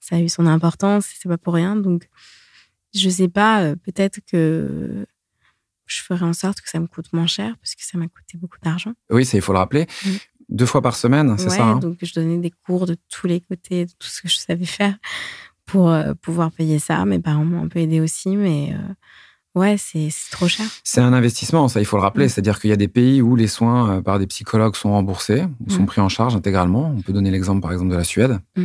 ça 0.00 0.16
a 0.16 0.20
eu 0.20 0.28
son 0.28 0.46
importance 0.46 1.06
c'est 1.18 1.28
pas 1.28 1.38
pour 1.38 1.54
rien. 1.54 1.76
Donc, 1.76 2.08
je 2.94 3.08
sais 3.08 3.28
pas, 3.28 3.62
euh, 3.62 3.76
peut-être 3.76 4.20
que 4.26 5.06
je 5.84 6.02
ferai 6.02 6.24
en 6.24 6.32
sorte 6.32 6.60
que 6.60 6.68
ça 6.68 6.80
me 6.80 6.86
coûte 6.86 7.12
moins 7.12 7.26
cher 7.26 7.54
parce 7.58 7.74
que 7.74 7.84
ça 7.84 7.98
m'a 7.98 8.08
coûté 8.08 8.38
beaucoup 8.38 8.58
d'argent. 8.62 8.94
Oui, 9.10 9.24
il 9.32 9.42
faut 9.42 9.52
le 9.52 9.58
rappeler. 9.58 9.86
Mm. 10.04 10.10
Deux 10.48 10.66
fois 10.66 10.80
par 10.80 10.96
semaine, 10.96 11.36
c'est 11.38 11.50
ça 11.50 11.64
hein 11.64 11.78
Donc, 11.78 11.98
je 12.02 12.14
donnais 12.14 12.38
des 12.38 12.50
cours 12.50 12.86
de 12.86 12.96
tous 13.08 13.26
les 13.26 13.40
côtés, 13.40 13.86
de 13.86 13.90
tout 13.98 14.08
ce 14.08 14.22
que 14.22 14.28
je 14.28 14.36
savais 14.36 14.64
faire 14.64 14.96
pour 15.64 15.90
euh, 15.90 16.14
pouvoir 16.14 16.52
payer 16.52 16.78
ça. 16.78 17.04
Mes 17.04 17.18
parents 17.18 17.44
m'ont 17.44 17.64
un 17.64 17.68
peu 17.68 17.80
aidé 17.80 18.00
aussi, 18.00 18.36
mais 18.36 18.74
Ouais, 19.56 19.76
c'est 19.78 20.10
trop 20.30 20.48
cher. 20.48 20.66
C'est 20.84 21.00
un 21.00 21.14
investissement, 21.14 21.66
ça, 21.68 21.80
il 21.80 21.86
faut 21.86 21.96
le 21.96 22.02
rappeler. 22.02 22.26
Mm. 22.26 22.28
C'est-à-dire 22.28 22.60
qu'il 22.60 22.68
y 22.68 22.74
a 22.74 22.76
des 22.76 22.88
pays 22.88 23.22
où 23.22 23.36
les 23.36 23.46
soins 23.46 23.90
euh, 23.90 24.02
par 24.02 24.18
des 24.18 24.26
psychologues 24.26 24.76
sont 24.76 24.90
remboursés, 24.92 25.44
ou 25.66 25.70
sont 25.70 25.82
mm. 25.82 25.86
pris 25.86 26.00
en 26.02 26.10
charge 26.10 26.36
intégralement. 26.36 26.94
On 26.94 27.00
peut 27.00 27.14
donner 27.14 27.30
l'exemple, 27.30 27.62
par 27.62 27.72
exemple, 27.72 27.90
de 27.90 27.96
la 27.96 28.04
Suède. 28.04 28.38
Mm. 28.54 28.64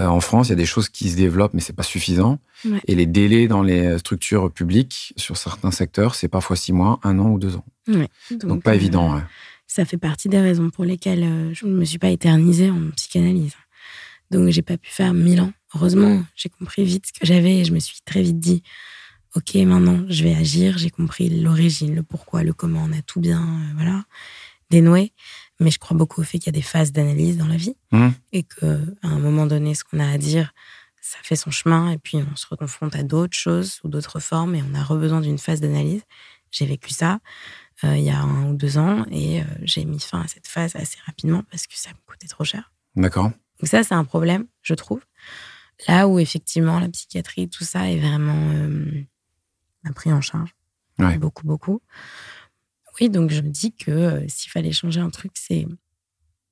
Euh, 0.00 0.06
en 0.06 0.20
France, 0.20 0.48
il 0.48 0.50
y 0.50 0.52
a 0.54 0.56
des 0.56 0.66
choses 0.66 0.88
qui 0.88 1.10
se 1.10 1.16
développent, 1.16 1.54
mais 1.54 1.60
c'est 1.60 1.74
pas 1.74 1.84
suffisant. 1.84 2.40
Et 2.86 2.96
les 2.96 3.06
délais 3.06 3.46
dans 3.46 3.62
les 3.62 3.98
structures 3.98 4.50
publiques, 4.50 5.14
sur 5.16 5.36
certains 5.36 5.70
secteurs, 5.70 6.16
c'est 6.16 6.28
parfois 6.28 6.56
six 6.56 6.72
mois, 6.72 6.98
un 7.04 7.18
an 7.20 7.30
ou 7.30 7.38
deux 7.38 7.54
ans. 7.54 7.64
Donc, 8.32 8.64
pas 8.64 8.74
évident. 8.74 9.14
Euh, 9.14 9.20
ça 9.68 9.84
fait 9.84 9.96
partie 9.96 10.28
des 10.28 10.40
raisons 10.40 10.70
pour 10.70 10.84
lesquelles 10.84 11.52
je 11.52 11.66
ne 11.66 11.72
me 11.72 11.84
suis 11.84 11.98
pas 11.98 12.10
éternisée 12.10 12.70
en 12.70 12.90
psychanalyse. 12.96 13.54
Donc, 14.32 14.48
j'ai 14.48 14.62
pas 14.62 14.76
pu 14.76 14.90
faire 14.90 15.14
mille 15.14 15.40
ans. 15.40 15.52
Heureusement, 15.76 16.24
j'ai 16.34 16.48
compris 16.48 16.82
vite 16.82 17.06
ce 17.06 17.12
que 17.12 17.24
j'avais 17.24 17.58
et 17.58 17.64
je 17.64 17.72
me 17.72 17.78
suis 17.78 18.00
très 18.04 18.22
vite 18.22 18.40
dit 18.40 18.64
ok, 19.36 19.54
maintenant 19.56 20.04
je 20.08 20.24
vais 20.24 20.34
agir, 20.34 20.78
j'ai 20.78 20.90
compris 20.90 21.28
l'origine, 21.28 21.94
le 21.94 22.02
pourquoi, 22.02 22.42
le 22.42 22.52
comment, 22.52 22.86
on 22.88 22.92
a 22.92 23.02
tout 23.02 23.20
bien, 23.20 23.42
euh, 23.42 23.72
voilà, 23.74 24.04
dénoué. 24.70 25.12
Mais 25.60 25.70
je 25.70 25.78
crois 25.78 25.96
beaucoup 25.96 26.22
au 26.22 26.24
fait 26.24 26.38
qu'il 26.38 26.46
y 26.46 26.56
a 26.56 26.58
des 26.58 26.62
phases 26.62 26.90
d'analyse 26.90 27.36
dans 27.36 27.46
la 27.46 27.56
vie 27.56 27.76
mmh. 27.92 28.08
et 28.32 28.42
que 28.44 28.96
à 29.02 29.08
un 29.08 29.18
moment 29.18 29.46
donné, 29.46 29.74
ce 29.74 29.84
qu'on 29.84 30.00
a 30.00 30.08
à 30.08 30.16
dire, 30.16 30.54
ça 31.02 31.18
fait 31.22 31.36
son 31.36 31.50
chemin 31.50 31.90
et 31.90 31.98
puis 31.98 32.18
on 32.18 32.36
se 32.36 32.46
reconfronte 32.46 32.96
à 32.96 33.02
d'autres 33.02 33.36
choses 33.36 33.80
ou 33.84 33.88
d'autres 33.88 34.20
formes 34.20 34.54
et 34.54 34.62
on 34.62 34.74
a 34.74 34.96
besoin 34.96 35.20
d'une 35.20 35.38
phase 35.38 35.60
d'analyse. 35.60 36.02
J'ai 36.50 36.66
vécu 36.66 36.90
ça 36.90 37.20
euh, 37.84 37.96
il 37.96 38.04
y 38.04 38.10
a 38.10 38.20
un 38.20 38.50
ou 38.50 38.54
deux 38.54 38.78
ans 38.78 39.04
et 39.10 39.40
euh, 39.40 39.44
j'ai 39.62 39.84
mis 39.84 40.00
fin 40.00 40.22
à 40.22 40.28
cette 40.28 40.46
phase 40.46 40.76
assez 40.76 40.98
rapidement 41.06 41.42
parce 41.50 41.66
que 41.66 41.74
ça 41.76 41.90
me 41.90 41.96
coûtait 42.06 42.26
trop 42.26 42.44
cher. 42.44 42.72
D'accord. 42.96 43.30
Donc 43.60 43.68
ça, 43.68 43.82
c'est 43.82 43.94
un 43.94 44.04
problème, 44.04 44.46
je 44.62 44.74
trouve. 44.74 45.00
Là 45.88 46.08
où 46.08 46.18
effectivement 46.18 46.78
la 46.78 46.88
psychiatrie, 46.88 47.48
tout 47.48 47.64
ça 47.64 47.90
est 47.90 47.98
vraiment 47.98 48.50
m'a 49.84 49.92
pris 49.92 50.12
en 50.12 50.20
charge. 50.20 50.54
Beaucoup, 51.18 51.46
beaucoup. 51.46 51.80
Oui, 53.00 53.08
donc 53.08 53.30
je 53.30 53.40
me 53.40 53.48
dis 53.48 53.72
que 53.72 53.90
euh, 53.90 54.28
s'il 54.28 54.50
fallait 54.50 54.72
changer 54.72 55.00
un 55.00 55.10
truc, 55.10 55.32
c'est 55.34 55.66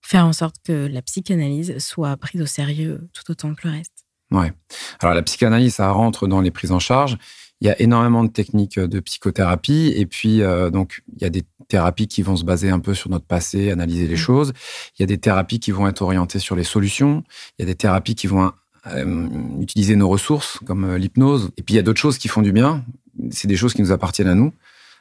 faire 0.01 0.25
en 0.25 0.33
sorte 0.33 0.57
que 0.65 0.87
la 0.87 1.03
psychanalyse 1.03 1.79
soit 1.79 2.17
prise 2.17 2.41
au 2.41 2.47
sérieux 2.47 3.09
tout 3.13 3.31
autant 3.31 3.55
que 3.55 3.69
le 3.69 3.75
reste. 3.75 4.07
Ouais. 4.31 4.53
Alors 5.01 5.15
la 5.15 5.23
psychanalyse, 5.23 5.75
ça 5.75 5.91
rentre 5.91 6.27
dans 6.27 6.41
les 6.41 6.51
prises 6.51 6.73
en 6.73 6.79
charge. 6.79 7.19
Il 7.61 7.67
y 7.67 7.71
a 7.71 7.81
énormément 7.81 8.23
de 8.23 8.31
techniques 8.31 8.79
de 8.79 9.01
psychothérapie 9.01 9.93
et 9.97 10.07
puis 10.07 10.43
euh, 10.43 10.71
donc 10.71 11.03
il 11.17 11.23
y 11.23 11.25
a 11.25 11.31
des 11.31 11.45
thérapies 11.67 12.07
qui 12.07 12.23
vont 12.23 12.37
se 12.37 12.45
baser 12.45 12.71
un 12.71 12.79
peu 12.79 12.95
sur 12.95 13.11
notre 13.11 13.27
passé, 13.27 13.71
analyser 13.71 14.07
les 14.07 14.15
mmh. 14.15 14.19
choses. 14.19 14.53
Il 14.99 15.03
y 15.03 15.05
a 15.05 15.07
des 15.07 15.19
thérapies 15.19 15.59
qui 15.59 15.73
vont 15.73 15.89
être 15.89 16.03
orientées 16.03 16.39
sur 16.39 16.57
les 16.57 16.65
solutions. 16.65 17.25
Il 17.59 17.63
y 17.63 17.65
a 17.65 17.67
des 17.67 17.75
thérapies 17.75 18.15
qui 18.15 18.29
vont 18.29 18.53
euh, 18.87 19.29
utiliser 19.61 19.97
nos 19.97 20.09
ressources 20.09 20.61
comme 20.67 20.95
l'hypnose. 20.95 21.51
Et 21.57 21.63
puis 21.63 21.75
il 21.75 21.77
y 21.77 21.81
a 21.81 21.83
d'autres 21.83 22.01
choses 22.01 22.17
qui 22.17 22.29
font 22.29 22.43
du 22.43 22.53
bien, 22.53 22.85
c'est 23.31 23.49
des 23.49 23.57
choses 23.57 23.75
qui 23.75 23.83
nous 23.83 23.93
appartiennent 23.93 24.29
à 24.29 24.35
nous. 24.35 24.53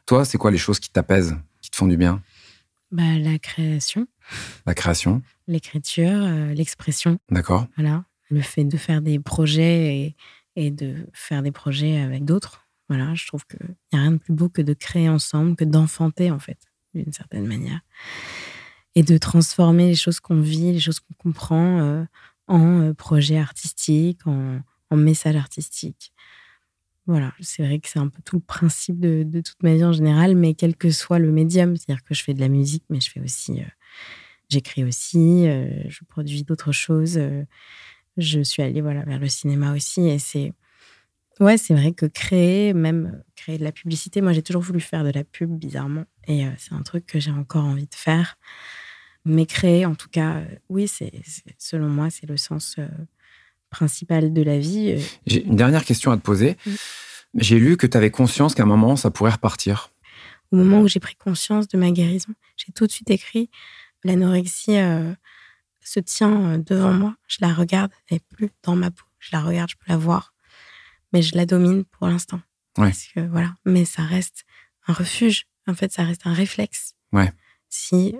Toi, 0.06 0.26
c'est 0.26 0.38
quoi 0.38 0.52
les 0.52 0.58
choses 0.58 0.80
qui 0.80 0.90
t'apaisent, 0.90 1.36
qui 1.62 1.70
te 1.70 1.76
font 1.76 1.88
du 1.88 1.98
bien? 1.98 2.22
Bah, 2.92 3.18
La 3.18 3.38
création. 3.40 4.08
La 4.66 4.74
création. 4.74 5.22
L'écriture, 5.48 6.10
euh, 6.12 6.54
l'expression. 6.54 7.20
D'accord. 7.30 7.68
Voilà. 7.76 8.06
Le 8.30 8.42
fait 8.42 8.64
de 8.64 8.78
faire 8.78 9.02
des 9.02 9.20
projets 9.20 10.16
et, 10.56 10.72
de 10.72 11.08
faire 11.14 11.44
des 11.44 11.52
projets 11.52 12.00
avec 12.00 12.26
d'autres. 12.26 12.68
Voilà, 12.90 13.14
je 13.16 13.28
trouve 13.28 13.46
qu'il 13.46 13.76
n'y 13.94 14.00
a 14.00 14.02
rien 14.02 14.12
de 14.14 14.18
plus 14.18 14.34
beau 14.34 14.50
que 14.50 14.62
de 14.62 14.74
créer 14.74 15.08
ensemble, 15.08 15.56
que 15.56 15.66
d'enfanter, 15.66 16.32
en 16.32 16.40
fait, 16.40 16.58
d'une 16.94 17.12
certaine 17.14 17.46
manière. 17.46 17.82
Et 18.96 19.04
de 19.04 19.18
transformer 19.18 19.88
les 19.88 19.96
choses 19.96 20.20
qu'on 20.20 20.42
vit, 20.42 20.74
les 20.74 20.80
choses 20.80 21.00
qu'on 21.00 21.14
comprend 21.14 21.80
euh, 21.80 22.04
en 22.48 22.82
euh, 22.82 22.94
projets 22.94 23.38
artistiques, 23.38 24.26
en, 24.26 24.60
en 24.90 24.98
messages 24.98 25.36
artistiques. 25.36 26.12
Voilà, 27.08 27.34
c'est 27.40 27.66
vrai 27.66 27.80
que 27.80 27.88
c'est 27.88 28.00
un 28.00 28.10
peu 28.10 28.22
tout 28.22 28.36
le 28.36 28.42
principe 28.42 29.00
de, 29.00 29.24
toute 29.42 29.64
ma 29.64 29.74
vie 29.74 29.86
en 29.86 29.94
général, 29.94 30.36
mais 30.36 30.54
quel 30.54 30.76
que 30.76 30.92
soit 30.92 31.20
le 31.20 31.32
médium, 31.32 31.78
c'est-à-dire 31.78 32.04
que 32.04 32.14
je 32.14 32.22
fais 32.22 32.34
de 32.34 32.42
la 32.42 32.50
musique, 32.50 32.84
mais 32.90 33.00
je 33.00 33.10
fais 33.10 33.22
aussi, 33.22 33.62
euh, 33.62 33.66
j'écris 34.50 34.84
aussi, 34.84 35.48
euh, 35.48 35.70
je 35.88 36.04
produis 36.04 36.44
d'autres 36.44 36.74
choses. 36.74 37.18
Euh, 37.18 37.46
je 38.18 38.42
suis 38.42 38.62
allée 38.62 38.82
voilà 38.82 39.04
vers 39.06 39.20
le 39.20 39.30
cinéma 39.30 39.74
aussi, 39.74 40.02
et 40.10 40.20
c'est 40.20 40.54
ouais, 41.40 41.58
c'est 41.58 41.76
vrai 41.76 41.94
que 41.94 42.06
créer, 42.06 42.74
même 42.74 43.24
créer 43.36 43.58
de 43.58 43.64
la 43.64 43.72
publicité, 43.72 44.22
moi 44.22 44.34
j'ai 44.34 44.44
toujours 44.44 44.64
voulu 44.64 44.82
faire 44.82 45.06
de 45.06 45.12
la 45.12 45.24
pub 45.24 45.50
bizarrement, 45.52 46.06
et 46.28 46.46
c'est 46.58 46.74
un 46.74 46.84
truc 46.84 47.06
que 47.06 47.20
j'ai 47.20 47.32
encore 47.32 47.66
envie 47.66 47.88
de 47.88 47.96
faire. 47.96 48.38
Mais 49.26 49.46
créer, 49.46 49.86
en 49.86 49.96
tout 49.96 50.10
cas, 50.10 50.44
oui, 50.70 50.88
c'est 50.88 51.12
selon 51.58 51.90
moi, 51.90 52.10
c'est 52.10 52.28
le 52.28 52.38
sens 52.38 52.78
principale 53.70 54.34
de 54.34 54.42
la 54.42 54.60
vie. 54.60 54.96
Euh. 54.98 55.02
J'ai 55.26 55.44
une 55.44 55.56
dernière 55.56 55.86
question 55.86 56.12
à 56.12 56.18
te 56.18 56.22
poser. 56.22 56.58
J'ai 57.36 57.60
lu 57.60 57.78
que 57.78 57.88
tu 57.88 57.98
avais 57.98 58.12
conscience 58.12 58.56
qu'à 58.56 58.64
un 58.64 58.68
moment, 58.68 58.96
ça 58.96 59.12
pourrait 59.12 59.32
repartir. 59.32 59.92
Au 60.52 60.56
moment 60.56 60.82
où 60.82 60.88
j'ai 60.88 61.00
pris 61.00 61.16
conscience 61.16 61.68
de 61.68 61.78
ma 61.78 61.92
guérison, 61.92 62.34
j'ai 62.56 62.72
tout 62.72 62.88
de 62.88 62.92
suite 62.92 63.10
écrit 63.10 63.50
l'anorexie 64.04 64.78
euh, 64.78 65.14
se 65.82 66.00
tient 66.00 66.54
euh, 66.54 66.58
devant 66.58 66.94
moi. 66.94 67.16
Je 67.28 67.38
la 67.42 67.54
regarde, 67.54 67.92
elle 68.10 68.16
n'est 68.16 68.36
plus 68.36 68.50
dans 68.64 68.76
ma 68.76 68.92
peau. 68.92 69.04
Je 69.20 69.30
la 69.34 69.42
regarde, 69.42 69.70
je 69.70 69.76
peux 69.76 69.90
la 69.90 69.98
voir, 69.98 70.34
mais 71.12 71.22
je 71.22 71.36
la 71.36 71.46
domine 71.46 71.84
pour 71.84 72.08
l'instant. 72.08 72.40
voilà, 72.76 73.56
mais 73.66 73.84
ça 73.84 74.04
reste 74.04 74.46
un 74.88 74.94
refuge. 74.94 75.48
En 75.68 75.74
fait, 75.74 75.92
ça 75.92 76.04
reste 76.04 76.26
un 76.26 76.34
réflexe. 76.34 76.94
Ouais. 77.12 77.34
Si 77.68 78.16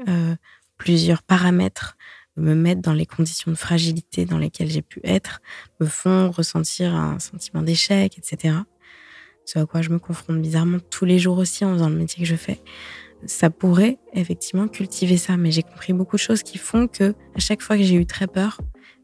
plusieurs 0.78 1.24
paramètres 1.24 1.98
me 2.38 2.56
mettre 2.56 2.82
dans 2.82 2.94
les 2.94 3.06
conditions 3.06 3.52
de 3.52 3.58
fragilité 3.58 4.26
dans 4.26 4.38
lesquelles 4.38 4.70
j'ai 4.70 4.82
pu 4.82 5.00
être, 5.04 5.42
me 5.80 5.86
font 5.86 6.32
ressentir 6.32 6.96
un 6.96 7.20
sentiment 7.20 7.62
d'échec, 7.62 8.18
etc. 8.18 8.56
Ce 9.46 9.60
à 9.60 9.66
quoi 9.66 9.82
je 9.82 9.90
me 9.90 10.00
confronte 10.00 10.42
bizarrement 10.42 10.80
tous 10.90 11.06
les 11.06 11.20
jours 11.20 11.38
aussi 11.38 11.66
en 11.66 11.74
faisant 11.74 11.90
le 11.90 11.96
métier 11.96 12.24
que 12.24 12.30
je 12.30 12.36
fais. 12.36 12.62
Ça 13.26 13.50
pourrait 13.50 13.98
effectivement 14.14 14.68
cultiver 14.68 15.18
ça, 15.18 15.38
mais 15.38 15.52
j'ai 15.52 15.64
compris 15.64 15.94
beaucoup 15.94 16.18
de 16.18 16.22
choses 16.22 16.44
qui 16.44 16.58
font 16.58 16.88
que 16.88 17.16
à 17.36 17.40
chaque 17.40 17.62
fois 17.62 17.78
que 17.78 17.84
j'ai 17.84 17.96
eu 17.96 18.06
très 18.06 18.28
peur 18.28 18.60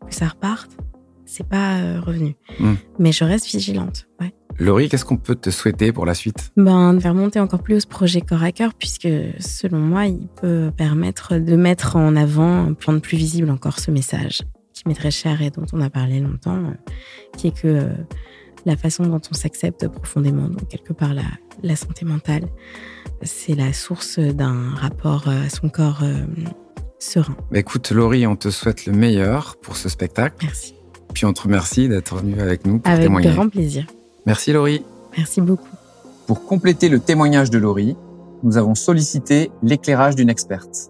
que 0.07 0.13
ça 0.13 0.27
reparte, 0.27 0.77
c'est 1.25 1.47
pas 1.47 1.79
euh, 1.79 1.99
revenu. 2.01 2.35
Hmm. 2.59 2.75
Mais 2.99 3.11
je 3.11 3.23
reste 3.23 3.47
vigilante. 3.47 4.07
Ouais. 4.19 4.33
Laurie, 4.59 4.89
qu'est-ce 4.89 5.05
qu'on 5.05 5.17
peut 5.17 5.35
te 5.35 5.49
souhaiter 5.49 5.91
pour 5.91 6.05
la 6.05 6.13
suite? 6.13 6.51
Ben, 6.57 6.93
De 6.93 6.99
faire 6.99 7.13
monter 7.13 7.39
encore 7.39 7.61
plus 7.63 7.81
ce 7.81 7.87
projet 7.87 8.21
corps 8.21 8.43
à 8.43 8.51
cœur, 8.51 8.73
puisque 8.73 9.09
selon 9.39 9.79
moi, 9.79 10.05
il 10.05 10.27
peut 10.41 10.71
permettre 10.75 11.37
de 11.37 11.55
mettre 11.55 11.95
en 11.95 12.15
avant, 12.15 12.65
un 12.67 12.73
point 12.73 12.93
de 12.93 12.99
plus 12.99 13.17
visible 13.17 13.49
encore 13.49 13.79
ce 13.79 13.91
message 13.91 14.41
qui 14.73 14.83
m'est 14.87 14.95
très 14.95 15.11
cher 15.11 15.41
et 15.41 15.49
dont 15.49 15.65
on 15.71 15.81
a 15.81 15.89
parlé 15.89 16.19
longtemps, 16.19 16.57
euh, 16.57 16.91
qui 17.37 17.47
est 17.47 17.55
que 17.55 17.67
euh, 17.67 17.89
la 18.65 18.75
façon 18.75 19.05
dont 19.05 19.21
on 19.29 19.33
s'accepte 19.33 19.87
profondément, 19.87 20.47
donc 20.47 20.67
quelque 20.67 20.93
part 20.93 21.13
la, 21.13 21.23
la 21.61 21.75
santé 21.75 22.05
mentale, 22.05 22.45
c'est 23.21 23.55
la 23.55 23.73
source 23.73 24.19
d'un 24.19 24.69
rapport 24.75 25.27
à 25.27 25.49
son 25.49 25.69
corps 25.69 26.01
euh, 26.03 26.25
serein. 26.99 27.35
Bah, 27.51 27.59
écoute, 27.59 27.91
Laurie, 27.91 28.25
on 28.25 28.35
te 28.35 28.49
souhaite 28.49 28.85
le 28.85 28.93
meilleur 28.93 29.57
pour 29.61 29.77
ce 29.77 29.89
spectacle. 29.89 30.37
Merci. 30.41 30.75
Puis 31.13 31.25
on 31.25 31.33
te 31.33 31.41
remercie 31.41 31.87
d'être 31.87 32.15
venue 32.15 32.41
avec 32.41 32.65
nous 32.65 32.79
pour 32.79 32.91
avec 32.91 33.05
témoigner. 33.05 33.27
Avec 33.27 33.39
grand 33.39 33.49
plaisir. 33.49 33.85
Merci 34.25 34.53
Laurie. 34.53 34.85
Merci 35.17 35.41
beaucoup. 35.41 35.67
Pour 36.27 36.45
compléter 36.45 36.87
le 36.87 36.99
témoignage 36.99 37.49
de 37.49 37.57
Laurie, 37.57 37.97
nous 38.41 38.57
avons 38.57 38.73
sollicité 38.73 39.51
l'éclairage 39.61 40.15
d'une 40.15 40.29
experte. 40.29 40.89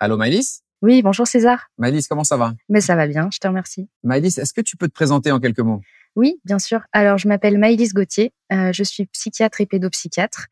Allô 0.00 0.16
Maëlys? 0.16 0.62
Oui, 0.82 1.00
bonjour 1.00 1.28
César. 1.28 1.68
Maëlys, 1.78 2.08
comment 2.08 2.24
ça 2.24 2.36
va? 2.36 2.54
Mais 2.68 2.80
ça 2.80 2.96
va 2.96 3.06
bien, 3.06 3.28
je 3.32 3.38
te 3.38 3.46
remercie. 3.46 3.88
Maëlys, 4.02 4.38
est-ce 4.38 4.52
que 4.52 4.60
tu 4.60 4.76
peux 4.76 4.88
te 4.88 4.92
présenter 4.92 5.30
en 5.30 5.38
quelques 5.38 5.60
mots? 5.60 5.80
Oui, 6.16 6.40
bien 6.44 6.58
sûr. 6.58 6.80
Alors, 6.92 7.18
je 7.18 7.28
m'appelle 7.28 7.56
Maëlys 7.56 7.94
Gauthier. 7.94 8.32
Euh, 8.52 8.72
je 8.72 8.82
suis 8.82 9.06
psychiatre 9.06 9.60
et 9.60 9.66
pédopsychiatre 9.66 10.48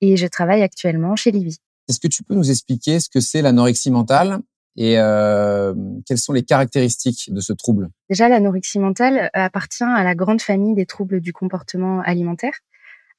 et 0.00 0.16
je 0.16 0.26
travaille 0.26 0.62
actuellement 0.62 1.14
chez 1.14 1.30
Livy. 1.30 1.58
Est-ce 1.88 2.00
que 2.00 2.08
tu 2.08 2.24
peux 2.24 2.34
nous 2.34 2.50
expliquer 2.50 2.98
ce 2.98 3.08
que 3.08 3.20
c'est 3.20 3.40
l'anorexie 3.40 3.92
mentale? 3.92 4.40
Et 4.80 4.94
euh, 4.96 5.74
quelles 6.06 6.18
sont 6.18 6.32
les 6.32 6.44
caractéristiques 6.44 7.30
de 7.32 7.40
ce 7.40 7.52
trouble? 7.52 7.88
Déjà, 8.08 8.28
l'anorexie 8.28 8.78
mentale 8.78 9.28
appartient 9.34 9.82
à 9.82 10.04
la 10.04 10.14
grande 10.14 10.40
famille 10.40 10.76
des 10.76 10.86
troubles 10.86 11.20
du 11.20 11.32
comportement 11.32 12.00
alimentaire. 12.00 12.52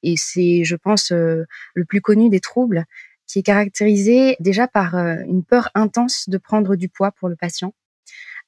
Et 0.02 0.14
c'est, 0.16 0.64
je 0.64 0.74
pense, 0.74 1.12
euh, 1.12 1.44
le 1.74 1.84
plus 1.84 2.00
connu 2.00 2.30
des 2.30 2.40
troubles 2.40 2.86
qui 3.26 3.40
est 3.40 3.42
caractérisé 3.42 4.36
déjà 4.40 4.68
par 4.68 4.94
euh, 4.94 5.16
une 5.26 5.44
peur 5.44 5.68
intense 5.74 6.30
de 6.30 6.38
prendre 6.38 6.76
du 6.76 6.88
poids 6.88 7.12
pour 7.12 7.28
le 7.28 7.36
patient, 7.36 7.74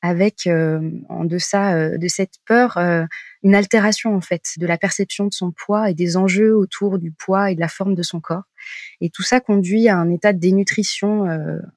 avec 0.03 0.47
euh, 0.47 0.91
en 1.09 1.25
deçà 1.25 1.97
de 1.97 2.09
cette 2.09 2.35
peur 2.45 2.79
une 3.43 3.55
altération 3.55 4.15
en 4.15 4.21
fait 4.21 4.43
de 4.59 4.67
la 4.67 4.77
perception 4.77 5.27
de 5.27 5.33
son 5.33 5.53
poids 5.53 5.91
et 5.91 5.95
des 5.95 6.17
enjeux 6.17 6.57
autour 6.57 6.99
du 6.99 7.13
poids 7.13 7.51
et 7.51 7.55
de 7.55 7.61
la 7.61 7.69
forme 7.69 7.95
de 7.95 8.03
son 8.03 8.21
corps. 8.21 8.45
Et 9.01 9.11
tout 9.11 9.23
ça 9.23 9.41
conduit 9.41 9.89
à 9.89 9.97
un 9.97 10.11
état 10.11 10.33
de 10.33 10.39
dénutrition 10.39 11.27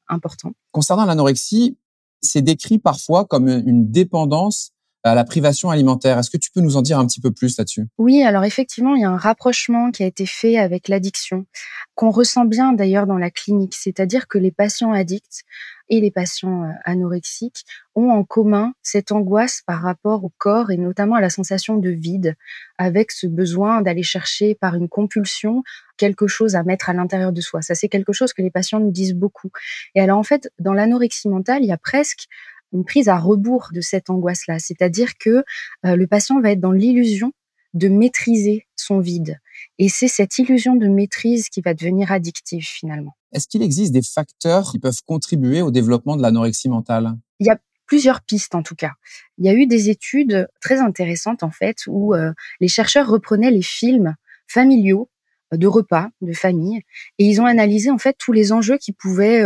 important. 0.08 0.54
Concernant 0.72 1.06
l'anorexie, 1.06 1.78
c'est 2.22 2.42
décrit 2.42 2.80
parfois 2.80 3.26
comme 3.26 3.48
une 3.48 3.92
dépendance 3.92 4.75
à 5.06 5.14
la 5.14 5.24
privation 5.24 5.70
alimentaire. 5.70 6.18
Est-ce 6.18 6.32
que 6.32 6.38
tu 6.38 6.50
peux 6.50 6.62
nous 6.62 6.78
en 6.78 6.82
dire 6.82 6.98
un 6.98 7.06
petit 7.06 7.22
peu 7.22 7.32
plus 7.32 7.58
là-dessus? 7.58 7.88
Oui, 8.00 8.24
alors 8.24 8.44
effectivement, 8.44 8.96
il 8.96 9.02
y 9.02 9.06
a 9.06 9.10
un 9.10 9.18
rapprochement 9.18 9.92
qui 9.92 10.04
a 10.04 10.08
été 10.08 10.26
fait 10.26 10.58
avec 10.58 10.88
l'addiction, 10.88 11.46
qu'on 11.94 12.10
ressent 12.10 12.46
bien 12.46 12.74
d'ailleurs 12.74 13.06
dans 13.06 13.20
la 13.20 13.30
clinique, 13.30 13.76
c'est-à-dire 13.76 14.28
que 14.28 14.40
les 14.40 14.52
patients 14.52 14.92
addicts 14.92 15.44
et 15.90 16.02
les 16.02 16.10
patients 16.10 16.64
euh, 16.64 16.72
anorexiques 16.84 17.66
ont 17.94 18.10
en 18.10 18.24
commun 18.24 18.74
cette 18.82 19.12
angoisse 19.12 19.62
par 19.68 19.84
rapport 19.84 20.24
au 20.24 20.32
corps 20.40 20.72
et 20.72 20.78
notamment 20.78 21.16
à 21.16 21.22
la 21.22 21.30
sensation 21.30 21.78
de 21.78 21.90
vide, 21.92 22.36
avec 22.80 23.12
ce 23.12 23.28
besoin 23.28 23.82
d'aller 23.82 24.02
chercher 24.02 24.56
par 24.56 24.74
une 24.74 24.90
compulsion 24.90 25.62
quelque 25.98 26.26
chose 26.26 26.56
à 26.56 26.64
mettre 26.64 26.90
à 26.90 26.94
l'intérieur 26.94 27.32
de 27.32 27.42
soi. 27.42 27.62
Ça, 27.62 27.76
c'est 27.76 27.88
quelque 27.88 28.14
chose 28.14 28.34
que 28.34 28.42
les 28.42 28.50
patients 28.50 28.80
nous 28.80 28.92
disent 28.92 29.14
beaucoup. 29.14 29.52
Et 29.94 30.02
alors, 30.02 30.18
en 30.18 30.24
fait, 30.24 30.52
dans 30.60 30.74
l'anorexie 30.74 31.30
mentale, 31.30 31.64
il 31.64 31.68
y 31.68 31.72
a 31.72 31.78
presque 31.78 32.28
une 32.76 32.86
prise 32.86 33.08
à 33.08 33.18
rebours 33.18 33.70
de 33.74 33.82
cette 33.82 34.10
angoisse-là. 34.10 34.60
C'est-à-dire 34.60 35.18
que 35.18 35.44
euh, 35.86 35.96
le 35.96 36.08
patient 36.08 36.40
va 36.42 36.52
être 36.52 36.60
dans 36.60 36.72
l'illusion 36.72 37.32
de 37.74 37.88
maîtriser 37.88 38.68
son 38.76 39.00
vide. 39.00 39.40
Et 39.80 39.90
c'est 39.90 40.08
cette 40.08 40.38
illusion 40.38 40.76
de 40.76 40.88
maîtrise 40.88 41.50
qui 41.50 41.62
va 41.62 41.74
devenir 41.74 42.12
addictive 42.12 42.66
finalement. 42.66 43.16
Est-ce 43.34 43.48
qu'il 43.48 43.62
existe 43.62 43.92
des 43.92 44.02
facteurs 44.02 44.72
qui 44.72 44.80
peuvent 44.80 45.02
contribuer 45.06 45.62
au 45.62 45.72
développement 45.72 46.16
de 46.16 46.22
l'anorexie 46.22 46.70
mentale? 46.70 47.16
Il 47.40 47.48
y 47.48 47.50
a 47.50 47.60
plusieurs 47.86 48.22
pistes 48.22 48.56
en 48.56 48.64
tout 48.64 48.76
cas. 48.76 48.94
Il 49.38 49.46
y 49.46 49.50
a 49.50 49.54
eu 49.54 49.68
des 49.68 49.90
études 49.90 50.48
très 50.62 50.80
intéressantes 50.80 51.44
en 51.44 51.52
fait 51.52 51.78
où 51.88 52.14
euh, 52.14 52.32
les 52.60 52.68
chercheurs 52.68 53.08
reprenaient 53.08 53.52
les 53.52 53.62
films 53.62 54.16
familiaux 54.48 55.10
euh, 55.54 55.58
de 55.58 55.68
repas 55.68 56.10
de 56.22 56.34
famille 56.34 56.82
et 57.20 57.26
ils 57.26 57.42
ont 57.42 57.46
analysé 57.46 57.92
en 57.92 57.98
fait 57.98 58.16
tous 58.18 58.32
les 58.32 58.52
enjeux 58.52 58.78
qui 58.78 58.94
pouvaient 58.94 59.44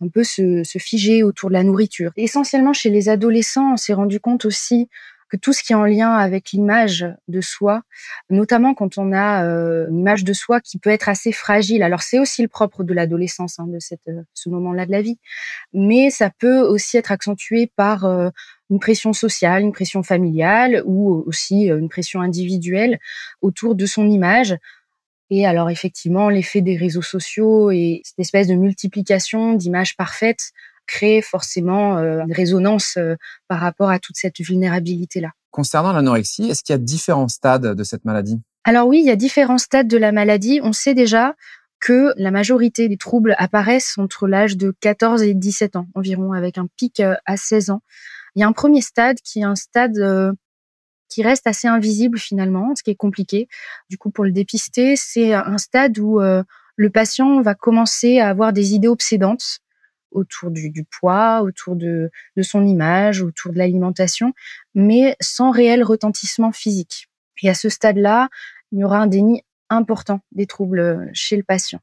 on 0.00 0.08
peut 0.08 0.24
se, 0.24 0.62
figer 0.78 1.22
autour 1.22 1.48
de 1.48 1.54
la 1.54 1.62
nourriture. 1.62 2.12
Essentiellement 2.16 2.72
chez 2.72 2.90
les 2.90 3.08
adolescents, 3.08 3.72
on 3.72 3.76
s'est 3.76 3.94
rendu 3.94 4.20
compte 4.20 4.44
aussi 4.44 4.88
que 5.28 5.36
tout 5.36 5.52
ce 5.52 5.62
qui 5.62 5.72
est 5.72 5.76
en 5.76 5.84
lien 5.84 6.12
avec 6.12 6.52
l'image 6.52 7.06
de 7.26 7.40
soi, 7.40 7.82
notamment 8.30 8.74
quand 8.74 8.96
on 8.96 9.12
a 9.12 9.44
euh, 9.44 9.88
une 9.88 9.98
image 9.98 10.22
de 10.22 10.32
soi 10.32 10.60
qui 10.60 10.78
peut 10.78 10.90
être 10.90 11.08
assez 11.08 11.32
fragile. 11.32 11.82
Alors 11.82 12.02
c'est 12.02 12.20
aussi 12.20 12.42
le 12.42 12.48
propre 12.48 12.84
de 12.84 12.94
l'adolescence, 12.94 13.58
hein, 13.58 13.66
de 13.66 13.80
cette, 13.80 14.06
euh, 14.08 14.22
ce 14.34 14.48
moment-là 14.50 14.86
de 14.86 14.92
la 14.92 15.02
vie, 15.02 15.18
mais 15.72 16.10
ça 16.10 16.30
peut 16.30 16.60
aussi 16.60 16.96
être 16.96 17.10
accentué 17.10 17.70
par 17.74 18.04
euh, 18.04 18.28
une 18.70 18.78
pression 18.78 19.12
sociale, 19.12 19.62
une 19.62 19.72
pression 19.72 20.02
familiale 20.04 20.82
ou 20.86 21.24
aussi 21.26 21.66
une 21.66 21.88
pression 21.88 22.20
individuelle 22.20 22.98
autour 23.40 23.74
de 23.74 23.86
son 23.86 24.08
image. 24.08 24.56
Et 25.30 25.46
alors 25.46 25.70
effectivement, 25.70 26.28
l'effet 26.28 26.60
des 26.60 26.76
réseaux 26.76 27.02
sociaux 27.02 27.70
et 27.70 28.00
cette 28.04 28.18
espèce 28.18 28.46
de 28.46 28.54
multiplication 28.54 29.54
d'images 29.54 29.96
parfaites 29.96 30.52
crée 30.86 31.20
forcément 31.20 31.98
euh, 31.98 32.20
une 32.20 32.32
résonance 32.32 32.96
euh, 32.96 33.16
par 33.48 33.60
rapport 33.60 33.90
à 33.90 33.98
toute 33.98 34.16
cette 34.16 34.40
vulnérabilité-là. 34.40 35.32
Concernant 35.50 35.92
l'anorexie, 35.92 36.48
est-ce 36.48 36.62
qu'il 36.62 36.74
y 36.74 36.76
a 36.76 36.78
différents 36.78 37.28
stades 37.28 37.74
de 37.74 37.84
cette 37.84 38.04
maladie? 38.04 38.40
Alors 38.64 38.86
oui, 38.86 39.00
il 39.00 39.06
y 39.06 39.10
a 39.10 39.16
différents 39.16 39.58
stades 39.58 39.88
de 39.88 39.96
la 39.96 40.12
maladie. 40.12 40.60
On 40.62 40.72
sait 40.72 40.94
déjà 40.94 41.34
que 41.80 42.12
la 42.16 42.30
majorité 42.30 42.88
des 42.88 42.96
troubles 42.96 43.34
apparaissent 43.38 43.98
entre 43.98 44.28
l'âge 44.28 44.56
de 44.56 44.74
14 44.80 45.22
et 45.22 45.34
17 45.34 45.76
ans 45.76 45.86
environ, 45.94 46.32
avec 46.32 46.56
un 46.56 46.68
pic 46.76 47.00
euh, 47.00 47.14
à 47.26 47.36
16 47.36 47.70
ans. 47.70 47.80
Il 48.36 48.40
y 48.40 48.42
a 48.44 48.46
un 48.46 48.52
premier 48.52 48.80
stade 48.80 49.16
qui 49.24 49.40
est 49.40 49.44
un 49.44 49.56
stade 49.56 49.98
qui 51.08 51.22
reste 51.22 51.46
assez 51.46 51.68
invisible 51.68 52.18
finalement, 52.18 52.74
ce 52.74 52.82
qui 52.82 52.90
est 52.90 52.96
compliqué. 52.96 53.48
Du 53.90 53.98
coup, 53.98 54.10
pour 54.10 54.24
le 54.24 54.32
dépister, 54.32 54.96
c'est 54.96 55.34
un 55.34 55.58
stade 55.58 55.98
où 55.98 56.20
euh, 56.20 56.42
le 56.76 56.90
patient 56.90 57.40
va 57.42 57.54
commencer 57.54 58.18
à 58.18 58.28
avoir 58.28 58.52
des 58.52 58.74
idées 58.74 58.88
obsédantes 58.88 59.60
autour 60.12 60.50
du, 60.50 60.84
poids, 60.84 61.42
autour 61.42 61.76
de, 61.76 62.10
de, 62.36 62.42
son 62.42 62.64
image, 62.64 63.20
autour 63.22 63.52
de 63.52 63.58
l'alimentation, 63.58 64.32
mais 64.74 65.16
sans 65.20 65.50
réel 65.50 65.82
retentissement 65.82 66.52
physique. 66.52 67.08
Et 67.42 67.50
à 67.50 67.54
ce 67.54 67.68
stade-là, 67.68 68.28
il 68.72 68.78
y 68.78 68.84
aura 68.84 68.98
un 68.98 69.06
déni 69.06 69.42
important 69.68 70.20
des 70.32 70.46
troubles 70.46 71.10
chez 71.12 71.36
le 71.36 71.42
patient. 71.42 71.80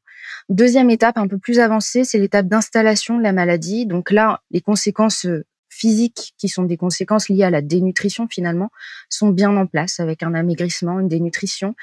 Deuxième 0.50 0.90
étape 0.90 1.18
un 1.18 1.28
peu 1.28 1.38
plus 1.38 1.60
avancée, 1.60 2.04
c'est 2.04 2.18
l'étape 2.18 2.48
d'installation 2.48 3.18
de 3.18 3.24
la 3.24 3.34
maladie. 3.34 3.86
Donc 3.86 4.12
là, 4.12 4.42
les 4.52 4.62
conséquences 4.62 5.28
physiques 5.74 6.34
qui 6.38 6.50
sont 6.50 6.64
des 6.64 6.78
conséquences 6.78 7.30
liées 7.30 7.44
à 7.44 7.50
la 7.50 7.62
dénutrition 7.62 8.28
finalement 8.30 8.70
sont 9.10 9.30
bien 9.30 9.56
en 9.58 9.66
place 9.66 10.00
avec 10.00 10.24
un 10.24 10.34
amaigrissement, 10.34 11.00
une 11.00 11.08
dénutrition 11.08 11.76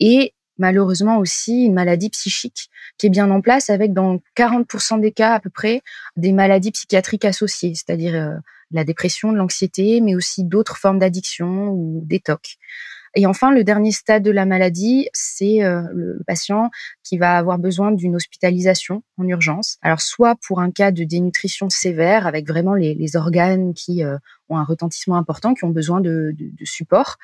et 0.00 0.34
malheureusement 0.58 1.18
aussi 1.18 1.64
une 1.64 1.74
maladie 1.74 2.10
psychique 2.10 2.68
qui 2.98 3.06
est 3.06 3.10
bien 3.10 3.30
en 3.30 3.40
place 3.40 3.70
avec 3.70 3.92
dans 3.92 4.20
40% 4.36 5.00
des 5.00 5.12
cas 5.12 5.34
à 5.34 5.40
peu 5.40 5.50
près 5.50 5.82
des 6.16 6.32
maladies 6.32 6.70
psychiatriques 6.70 7.24
associées, 7.24 7.74
c'est-à-dire 7.74 8.14
euh, 8.14 8.34
la 8.70 8.84
dépression, 8.84 9.32
l'anxiété, 9.32 10.00
mais 10.00 10.14
aussi 10.14 10.44
d'autres 10.44 10.76
formes 10.76 10.98
d'addiction 10.98 11.68
ou 11.70 12.02
des 12.04 12.20
TOC. 12.20 12.56
Et 13.16 13.26
enfin, 13.26 13.52
le 13.52 13.62
dernier 13.62 13.92
stade 13.92 14.24
de 14.24 14.30
la 14.30 14.44
maladie, 14.44 15.08
c'est 15.12 15.62
euh, 15.62 15.82
le 15.92 16.20
patient 16.26 16.70
qui 17.04 17.16
va 17.16 17.36
avoir 17.36 17.58
besoin 17.58 17.92
d'une 17.92 18.16
hospitalisation 18.16 19.02
en 19.18 19.26
urgence. 19.28 19.78
Alors, 19.82 20.00
soit 20.00 20.34
pour 20.46 20.60
un 20.60 20.72
cas 20.72 20.90
de 20.90 21.04
dénutrition 21.04 21.70
sévère, 21.70 22.26
avec 22.26 22.48
vraiment 22.48 22.74
les, 22.74 22.94
les 22.94 23.16
organes 23.16 23.72
qui 23.72 24.02
euh, 24.02 24.16
ont 24.48 24.56
un 24.56 24.64
retentissement 24.64 25.16
important, 25.16 25.54
qui 25.54 25.64
ont 25.64 25.70
besoin 25.70 26.00
de, 26.00 26.34
de, 26.36 26.50
de 26.52 26.64
support, 26.64 27.16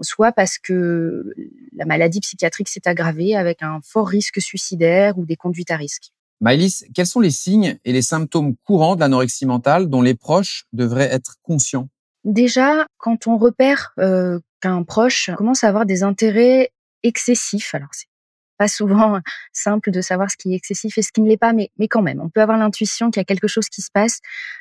soit 0.00 0.32
parce 0.32 0.58
que 0.58 1.32
la 1.76 1.86
maladie 1.86 2.20
psychiatrique 2.20 2.68
s'est 2.68 2.86
aggravée 2.88 3.36
avec 3.36 3.62
un 3.62 3.80
fort 3.84 4.08
risque 4.08 4.40
suicidaire 4.40 5.16
ou 5.16 5.24
des 5.24 5.36
conduites 5.36 5.70
à 5.70 5.76
risque. 5.76 6.10
Maëlys, 6.40 6.84
quels 6.94 7.06
sont 7.06 7.20
les 7.20 7.30
signes 7.30 7.78
et 7.84 7.92
les 7.92 8.02
symptômes 8.02 8.56
courants 8.64 8.94
de 8.94 9.00
l'anorexie 9.00 9.46
mentale 9.46 9.88
dont 9.88 10.02
les 10.02 10.14
proches 10.14 10.66
devraient 10.72 11.10
être 11.10 11.36
conscients? 11.42 11.88
Déjà, 12.24 12.86
quand 12.98 13.26
on 13.28 13.38
repère 13.38 13.92
euh, 13.98 14.40
qu'un 14.66 14.82
proche 14.82 15.30
commence 15.36 15.64
à 15.64 15.68
avoir 15.68 15.86
des 15.86 16.02
intérêts 16.02 16.70
excessifs, 17.02 17.74
alors 17.74 17.88
c'est 17.92 18.08
pas 18.58 18.68
souvent 18.68 19.20
simple 19.52 19.90
de 19.90 20.00
savoir 20.00 20.30
ce 20.30 20.36
qui 20.36 20.52
est 20.52 20.56
excessif 20.56 20.98
et 20.98 21.02
ce 21.02 21.12
qui 21.12 21.20
ne 21.20 21.28
l'est 21.28 21.36
pas, 21.36 21.52
mais, 21.52 21.70
mais 21.78 21.88
quand 21.88 22.02
même, 22.02 22.20
on 22.20 22.28
peut 22.28 22.40
avoir 22.40 22.58
l'intuition 22.58 23.10
qu'il 23.10 23.20
y 23.20 23.22
a 23.22 23.24
quelque 23.24 23.48
chose 23.48 23.68
qui 23.68 23.82
se 23.82 23.90
passe. 23.92 24.20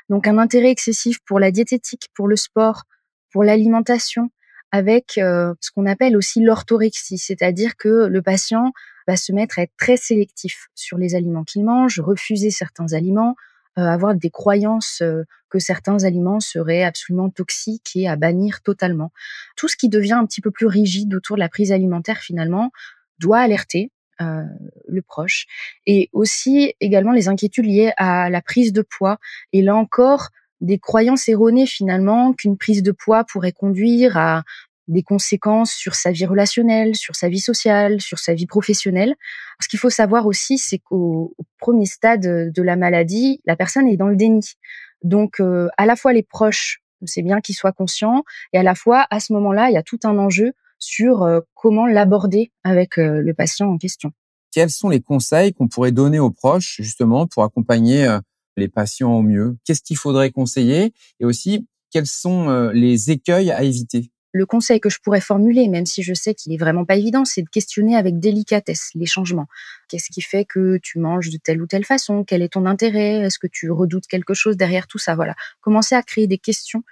Donc 0.10 0.28
un 0.28 0.38
intérêt 0.38 0.70
excessif 0.70 1.18
pour 1.26 1.39
la 1.39 1.51
diététique, 1.51 2.10
pour 2.14 2.28
le 2.28 2.36
sport, 2.36 2.84
pour 3.32 3.43
l'alimentation, 3.43 4.30
avec 4.72 5.18
euh, 5.18 5.53
ce 5.62 5.72
qu'on 5.72 5.86
appelle 5.86 6.18
aussi 6.18 6.41
l'orthorexie, 6.41 7.18
c'est-à-dire 7.18 7.78
que 7.78 8.08
le 8.08 8.22
patient 8.22 8.74
va 9.08 9.16
se 9.16 9.32
mettre 9.32 9.60
à 9.60 9.64
être 9.64 9.74
très 9.78 9.97
sélectif 9.97 10.68
sur 10.76 10.97
les 10.97 11.16
aliments 11.16 11.43
qu'il 11.43 11.64
mange, 11.64 11.99
refuser 11.99 12.51
certains 12.51 12.93
aliments, 12.93 13.36
avoir 13.84 14.16
des 14.16 14.30
croyances 14.30 15.02
euh, 15.02 15.24
que 15.50 15.60
certains 15.60 16.04
aliments 16.04 16.40
seraient 16.40 16.84
absolument 16.84 17.30
toxiques 17.30 17.92
et 17.96 18.08
à 18.08 18.16
bannir 18.16 18.62
totalement. 18.62 19.12
Tout 19.56 19.68
ce 19.68 19.78
qui 19.78 19.90
devient 19.90 20.14
un 20.14 20.26
petit 20.26 20.42
peu 20.42 20.52
plus 20.52 20.68
rigide 20.68 21.14
autour 21.14 21.36
de 21.36 21.42
la 21.42 21.50
prise 21.50 21.72
alimentaire 21.72 22.18
finalement 22.18 22.72
doit 23.20 23.40
alerter 23.40 23.92
euh, 24.22 24.44
le 24.88 25.02
proche 25.02 25.46
et 25.86 26.10
aussi 26.14 26.74
également 26.80 27.12
les 27.12 27.28
inquiétudes 27.28 27.66
liées 27.66 27.92
à 27.98 28.30
la 28.30 28.42
prise 28.42 28.72
de 28.72 28.82
poids 28.82 29.18
et 29.52 29.62
là 29.62 29.76
encore 29.76 30.30
des 30.62 30.80
croyances 30.80 31.28
erronées 31.28 31.66
finalement 31.66 32.32
qu'une 32.34 32.58
prise 32.58 32.82
de 32.82 32.94
poids 32.94 33.26
pourrait 33.26 33.52
conduire 33.52 34.16
à 34.16 34.44
des 34.88 35.04
conséquences 35.04 35.72
sur 35.72 35.96
sa 35.96 36.12
vie 36.12 36.26
relationnelle, 36.26 36.96
sur 36.96 37.16
sa 37.16 37.30
vie 37.30 37.40
sociale, 37.40 38.02
sur 38.02 38.20
sa 38.20 38.34
vie 38.34 38.46
professionnelle. 38.46 39.16
Ce 39.60 39.68
qu'il 39.68 39.80
faut 39.80 39.90
savoir 39.90 40.26
aussi, 40.28 40.58
c'est 40.58 40.80
qu'au 40.80 41.36
premier 41.60 41.86
stade 41.86 42.52
de 42.52 42.62
la 42.62 42.76
maladie, 42.76 43.42
la 43.46 43.56
personne 43.56 43.88
est 43.88 43.98
dans 43.98 44.08
le 44.08 44.16
déni. 44.16 44.56
Donc, 45.04 45.40
euh, 45.40 45.68
à 45.78 45.86
la 45.86 45.96
fois 45.96 46.14
les 46.14 46.24
proches, 46.24 46.82
c'est 47.06 47.22
bien 47.22 47.42
qu'ils 47.42 47.56
soient 47.56 47.72
conscients, 47.72 48.24
et 48.54 48.58
à 48.58 48.64
la 48.64 48.76
fois, 48.76 49.06
à 49.10 49.20
ce 49.20 49.34
moment-là, 49.34 49.70
il 49.70 49.74
y 49.74 49.78
a 49.78 49.84
tout 49.84 50.00
un 50.04 50.18
enjeu 50.18 50.54
sur 50.80 51.24
euh, 51.24 51.42
comment 51.54 51.86
l'aborder 51.86 52.52
avec 52.64 52.98
euh, 52.98 53.22
le 53.22 53.34
patient 53.34 53.70
en 53.70 53.78
question. 53.78 54.12
Quels 54.52 54.70
sont 54.72 54.90
les 54.90 55.02
conseils 55.02 55.54
qu'on 55.54 55.68
pourrait 55.68 55.92
donner 55.92 56.20
aux 56.20 56.32
proches, 56.32 56.78
justement, 56.80 57.28
pour 57.28 57.44
accompagner 57.44 58.08
les 58.56 58.70
patients 58.70 59.12
au 59.12 59.22
mieux? 59.22 59.58
Qu'est-ce 59.66 59.82
qu'il 59.82 59.98
faudrait 59.98 60.32
conseiller? 60.32 60.94
Et 61.20 61.26
aussi, 61.26 61.68
quels 61.92 62.06
sont 62.06 62.70
les 62.70 63.12
écueils 63.12 63.52
à 63.52 63.64
éviter? 63.64 64.14
Le 64.36 64.46
conseil 64.46 64.82
que 64.82 64.90
je 64.90 65.00
pourrais 65.00 65.22
formuler, 65.22 65.70
même 65.70 65.86
si 65.86 66.04
je 66.04 66.14
sais 66.14 66.34
qu'il 66.34 66.52
est 66.52 66.58
vraiment 66.58 66.84
pas 66.84 66.98
évident, 66.98 67.24
c'est 67.24 67.42
de 67.42 67.48
questionner 67.48 67.96
avec 67.96 68.20
délicatesse 68.20 68.90
les 68.94 69.06
changements. 69.06 69.48
Qu'est-ce 69.88 70.10
qui 70.12 70.22
fait 70.22 70.44
que 70.44 70.78
tu 70.84 71.00
manges 71.00 71.30
de 71.30 71.38
telle 71.38 71.62
ou 71.62 71.68
telle 71.68 71.86
façon? 71.86 72.26
Quel 72.26 72.42
est 72.42 72.50
ton 72.50 72.66
intérêt? 72.66 73.22
Est-ce 73.22 73.40
que 73.40 73.48
tu 73.48 73.72
redoutes 73.72 74.08
quelque 74.08 74.34
chose 74.34 74.58
derrière 74.58 74.88
tout 74.88 74.98
ça? 74.98 75.16
Voilà. 75.16 75.36
Commencer 75.62 75.96
à 75.96 76.04
créer 76.04 76.28
des 76.28 76.38
questions 76.38 76.84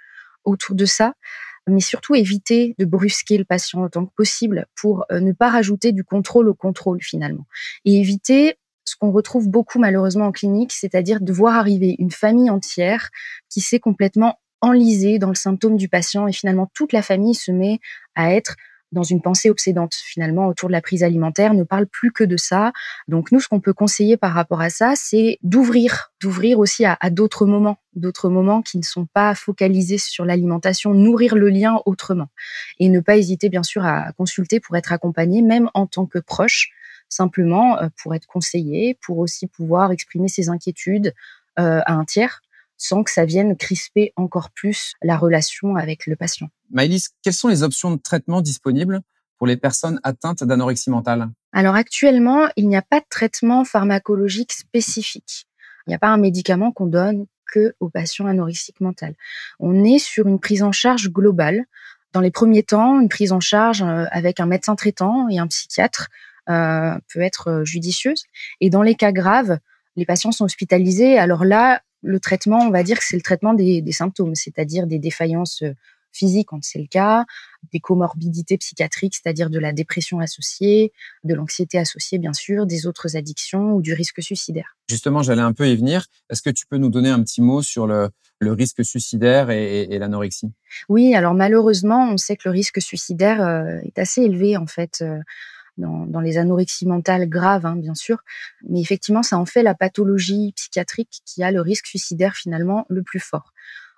autour 0.44 0.74
de 0.74 0.86
ça, 0.86 1.12
mais 1.68 1.80
surtout 1.80 2.14
éviter 2.14 2.74
de 2.78 2.86
brusquer 2.86 3.36
le 3.36 3.44
patient 3.44 3.82
autant 3.82 4.06
que 4.06 4.14
possible 4.16 4.66
pour 4.74 5.04
euh, 5.12 5.20
ne 5.20 5.32
pas 5.32 5.50
rajouter 5.50 5.92
du 5.92 6.02
contrôle 6.02 6.48
au 6.48 6.54
contrôle 6.54 7.02
finalement. 7.02 7.46
Et 7.84 8.00
éviter 8.00 8.56
ce 8.86 8.96
qu'on 8.96 9.10
retrouve 9.10 9.50
beaucoup 9.50 9.78
malheureusement 9.78 10.28
en 10.28 10.32
clinique, 10.32 10.72
c'est-à-dire 10.72 11.20
de 11.20 11.32
voir 11.32 11.56
arriver 11.56 11.94
une 11.98 12.10
famille 12.10 12.48
entière 12.48 13.10
qui 13.50 13.60
s'est 13.60 13.80
complètement 13.80 14.38
enlisée 14.64 15.18
dans 15.18 15.28
le 15.28 15.34
symptôme 15.34 15.76
du 15.76 15.88
patient 15.88 16.26
et 16.26 16.32
finalement 16.32 16.70
toute 16.74 16.92
la 16.92 17.02
famille 17.02 17.34
se 17.34 17.52
met 17.52 17.80
à 18.14 18.34
être 18.34 18.56
dans 18.92 19.02
une 19.02 19.20
pensée 19.20 19.50
obsédante. 19.50 19.94
Finalement 19.94 20.46
autour 20.46 20.68
de 20.68 20.72
la 20.72 20.80
prise 20.80 21.02
alimentaire, 21.02 21.52
ne 21.52 21.64
parle 21.64 21.86
plus 21.86 22.12
que 22.12 22.24
de 22.24 22.38
ça. 22.38 22.72
Donc 23.08 23.30
nous, 23.32 23.40
ce 23.40 23.48
qu'on 23.48 23.60
peut 23.60 23.74
conseiller 23.74 24.16
par 24.16 24.32
rapport 24.32 24.62
à 24.62 24.70
ça, 24.70 24.94
c'est 24.96 25.38
d'ouvrir, 25.42 26.12
d'ouvrir 26.22 26.58
aussi 26.58 26.86
à, 26.86 26.96
d'autres 27.10 27.44
moments, 27.44 27.76
d'autres 27.94 28.30
moments 28.30 28.62
qui 28.62 28.78
ne 28.78 28.82
sont 28.82 29.06
pas 29.06 29.34
focalisés 29.34 29.98
sur 29.98 30.24
l'alimentation, 30.24 30.94
nourrir 30.94 31.34
le 31.34 31.50
lien 31.50 31.80
autrement. 31.84 32.28
Et 32.78 32.88
ne 32.88 33.00
pas 33.00 33.16
hésiter 33.16 33.50
bien 33.50 33.62
sûr 33.62 33.84
à 33.84 34.12
consulter 34.16 34.60
pour 34.60 34.76
être 34.76 34.92
accompagné, 34.92 35.42
même 35.42 35.68
en 35.74 35.86
tant 35.86 36.06
que 36.06 36.18
proche, 36.18 36.70
simplement 37.08 37.78
euh, 37.78 37.88
pour 38.02 38.14
être 38.14 38.26
conseillé, 38.26 38.96
pour 39.02 39.18
aussi 39.18 39.46
pouvoir 39.46 39.92
exprimer 39.92 40.28
ses 40.28 40.48
inquiétudes 40.48 41.12
euh, 41.58 41.80
à 41.84 41.92
un 41.92 42.04
tiers 42.04 42.40
sans 42.76 43.02
que 43.02 43.10
ça 43.10 43.24
vienne 43.24 43.56
crisper 43.56 44.12
encore 44.16 44.50
plus 44.50 44.94
la 45.02 45.16
relation 45.16 45.76
avec 45.76 46.06
le 46.06 46.16
patient. 46.16 46.48
Maëlys, 46.70 47.10
quelles 47.22 47.32
sont 47.34 47.48
les 47.48 47.62
options 47.62 47.90
de 47.90 48.00
traitement 48.00 48.40
disponibles 48.40 49.00
pour 49.38 49.46
les 49.46 49.56
personnes 49.56 50.00
atteintes 50.02 50.44
d'anorexie 50.44 50.90
mentale? 50.90 51.30
Alors 51.52 51.74
actuellement, 51.74 52.48
il 52.56 52.68
n'y 52.68 52.76
a 52.76 52.82
pas 52.82 53.00
de 53.00 53.06
traitement 53.08 53.64
pharmacologique 53.64 54.52
spécifique. 54.52 55.46
Il 55.86 55.90
n'y 55.90 55.94
a 55.94 55.98
pas 55.98 56.08
un 56.08 56.16
médicament 56.16 56.72
qu'on 56.72 56.86
donne 56.86 57.26
que 57.46 57.74
aux 57.80 57.90
patients 57.90 58.26
anorexiques 58.26 58.80
mentales. 58.80 59.14
On 59.60 59.84
est 59.84 59.98
sur 59.98 60.26
une 60.26 60.40
prise 60.40 60.62
en 60.62 60.72
charge 60.72 61.10
globale. 61.10 61.64
Dans 62.12 62.20
les 62.20 62.30
premiers 62.30 62.62
temps, 62.62 63.00
une 63.00 63.08
prise 63.08 63.32
en 63.32 63.40
charge 63.40 63.82
euh, 63.82 64.06
avec 64.10 64.40
un 64.40 64.46
médecin 64.46 64.76
traitant 64.76 65.28
et 65.28 65.38
un 65.38 65.46
psychiatre 65.46 66.08
euh, 66.48 66.94
peut 67.12 67.20
être 67.20 67.48
euh, 67.48 67.64
judicieuse. 67.64 68.24
Et 68.60 68.70
dans 68.70 68.82
les 68.82 68.94
cas 68.94 69.12
graves, 69.12 69.58
les 69.96 70.04
patients 70.04 70.32
sont 70.32 70.44
hospitalisés. 70.44 71.18
Alors 71.18 71.44
là, 71.44 71.82
le 72.04 72.20
traitement, 72.20 72.58
on 72.60 72.70
va 72.70 72.82
dire 72.82 72.98
que 72.98 73.04
c'est 73.04 73.16
le 73.16 73.22
traitement 73.22 73.54
des, 73.54 73.80
des 73.80 73.92
symptômes, 73.92 74.34
c'est-à-dire 74.34 74.86
des 74.86 74.98
défaillances 74.98 75.64
physiques 76.14 76.48
quand 76.48 76.62
c'est 76.62 76.78
le 76.78 76.86
cas, 76.86 77.24
des 77.72 77.80
comorbidités 77.80 78.56
psychiatriques, 78.56 79.14
c'est-à-dire 79.16 79.50
de 79.50 79.58
la 79.58 79.72
dépression 79.72 80.20
associée, 80.20 80.92
de 81.24 81.34
l'anxiété 81.34 81.78
associée 81.78 82.18
bien 82.18 82.32
sûr, 82.32 82.66
des 82.66 82.86
autres 82.86 83.16
addictions 83.16 83.74
ou 83.74 83.82
du 83.82 83.92
risque 83.92 84.22
suicidaire. 84.22 84.76
Justement, 84.88 85.22
j'allais 85.22 85.42
un 85.42 85.52
peu 85.52 85.68
y 85.68 85.76
venir. 85.76 86.06
Est-ce 86.30 86.42
que 86.42 86.50
tu 86.50 86.66
peux 86.66 86.78
nous 86.78 86.90
donner 86.90 87.10
un 87.10 87.22
petit 87.22 87.42
mot 87.42 87.62
sur 87.62 87.86
le, 87.86 88.10
le 88.38 88.52
risque 88.52 88.84
suicidaire 88.84 89.50
et, 89.50 89.82
et, 89.82 89.98
l'anorexie? 89.98 90.52
Oui, 90.88 91.14
alors 91.14 91.34
malheureusement, 91.34 92.08
on 92.10 92.16
sait 92.16 92.36
que 92.36 92.48
le 92.48 92.52
risque 92.52 92.80
suicidaire 92.80 93.42
euh, 93.42 93.80
est 93.84 93.98
assez 93.98 94.22
élevé 94.22 94.56
en 94.56 94.66
fait. 94.66 95.02
Dans, 95.76 96.06
dans, 96.06 96.20
les 96.20 96.38
anorexies 96.38 96.86
mentales 96.86 97.28
graves, 97.28 97.66
hein, 97.66 97.74
bien 97.74 97.94
sûr. 97.94 98.18
Mais 98.68 98.80
effectivement, 98.80 99.24
ça 99.24 99.38
en 99.38 99.44
fait 99.44 99.64
la 99.64 99.74
pathologie 99.74 100.52
psychiatrique 100.54 101.20
qui 101.24 101.42
a 101.42 101.50
le 101.50 101.60
risque 101.60 101.86
suicidaire 101.86 102.36
finalement 102.36 102.86
le 102.88 103.02
plus 103.02 103.18
fort. 103.18 103.52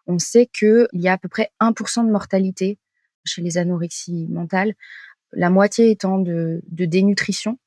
On 0.07 0.19
sait 0.19 0.47
qu'il 0.47 0.89
y 0.95 1.09
a 1.09 1.13
à 1.13 1.19
peu 1.19 1.29
près 1.29 1.51
1% 1.61 2.07
de 2.07 2.11
mortalité 2.11 2.79
chez 3.25 3.43
les 3.43 3.59
anorexies 3.59 4.27
mentales, 4.31 4.75
la 5.33 5.51
moitié 5.51 5.91
étant 5.91 6.19
de, 6.19 6.63
de 6.69 6.85
dénutrition 6.85 7.59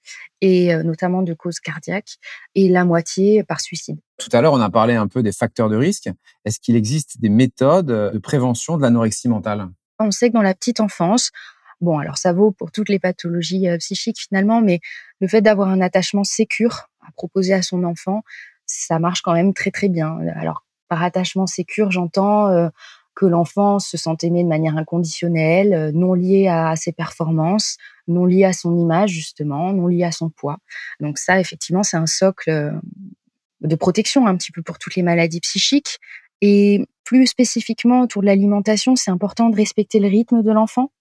et 0.41 0.73
euh, 0.73 0.83
notamment 0.83 1.21
de 1.21 1.33
causes 1.33 1.59
cardiaques, 1.59 2.17
et 2.55 2.69
la 2.69 2.85
moitié 2.85 3.43
par 3.43 3.59
suicide. 3.59 3.99
Tout 4.17 4.29
à 4.31 4.41
l'heure, 4.41 4.53
on 4.53 4.61
a 4.61 4.69
parlé 4.69 4.95
un 4.95 5.07
peu 5.07 5.21
des 5.21 5.33
facteurs 5.33 5.69
de 5.69 5.75
risque. 5.75 6.09
Est-ce 6.45 6.59
qu'il 6.59 6.75
existe 6.75 7.19
des 7.19 7.29
méthodes 7.29 7.87
de 7.87 8.17
prévention 8.17 8.77
de 8.77 8.81
l'anorexie 8.81 9.27
mentale? 9.27 9.69
On 9.99 10.11
sait 10.11 10.29
que 10.29 10.33
dans 10.33 10.41
la 10.41 10.53
petite 10.53 10.79
enfance, 10.79 11.31
Bon, 11.81 11.97
alors 11.97 12.17
ça 12.17 12.33
vaut 12.33 12.51
pour 12.51 12.71
toutes 12.71 12.89
les 12.89 12.99
pathologies 12.99 13.69
euh, 13.69 13.77
psychiques 13.77 14.19
finalement, 14.19 14.61
mais 14.61 14.81
le 15.21 15.27
fait 15.27 15.41
d'avoir 15.41 15.69
un 15.69 15.79
attachement 15.79 16.23
sécure 16.25 16.89
à 17.01 17.11
proposer 17.13 17.53
à 17.53 17.61
son 17.61 17.83
enfant, 17.83 18.23
ça 18.65 18.99
marche 18.99 19.21
quand 19.21 19.33
même 19.33 19.53
très 19.53 19.71
très 19.71 19.87
bien. 19.87 20.17
Alors 20.35 20.65
par 20.89 21.03
attachement 21.03 21.47
sécure, 21.47 21.91
j'entends 21.91 22.49
euh, 22.49 22.67
que 23.15 23.25
l'enfant 23.25 23.79
se 23.79 23.95
sent 23.95 24.17
aimé 24.23 24.43
de 24.43 24.49
manière 24.49 24.77
inconditionnelle, 24.77 25.73
euh, 25.73 25.91
non 25.93 26.13
lié 26.13 26.47
à, 26.49 26.75
ses 26.75 26.91
performances, 26.91 27.77
non 28.07 28.25
lié 28.25 28.43
à 28.43 28.53
son 28.53 28.77
image 28.77 29.11
justement, 29.11 29.71
non 29.71 29.87
lié 29.87 30.03
à 30.03 30.11
son 30.11 30.29
poids. 30.29 30.57
Donc 30.99 31.17
ça, 31.17 31.39
effectivement, 31.39 31.83
c'est 31.83 31.97
un 31.97 32.07
socle 32.07 32.73
de 33.61 33.75
protection 33.75 34.27
un 34.27 34.35
petit 34.35 34.51
peu 34.51 34.61
pour 34.61 34.79
toutes 34.79 34.95
les 34.95 35.03
maladies 35.03 35.41
psychiques. 35.41 35.99
Et 36.41 36.85
plus 37.03 37.27
spécifiquement 37.27 38.01
autour 38.01 38.21
de 38.21 38.27
l'alimentation, 38.27 38.95
c'est 38.95 39.11
important 39.11 39.49
de 39.49 39.55
respecter 39.55 39.99
le 39.99 40.07
rythme 40.07 40.41
de 40.41 40.51
l'enfant 40.51 40.91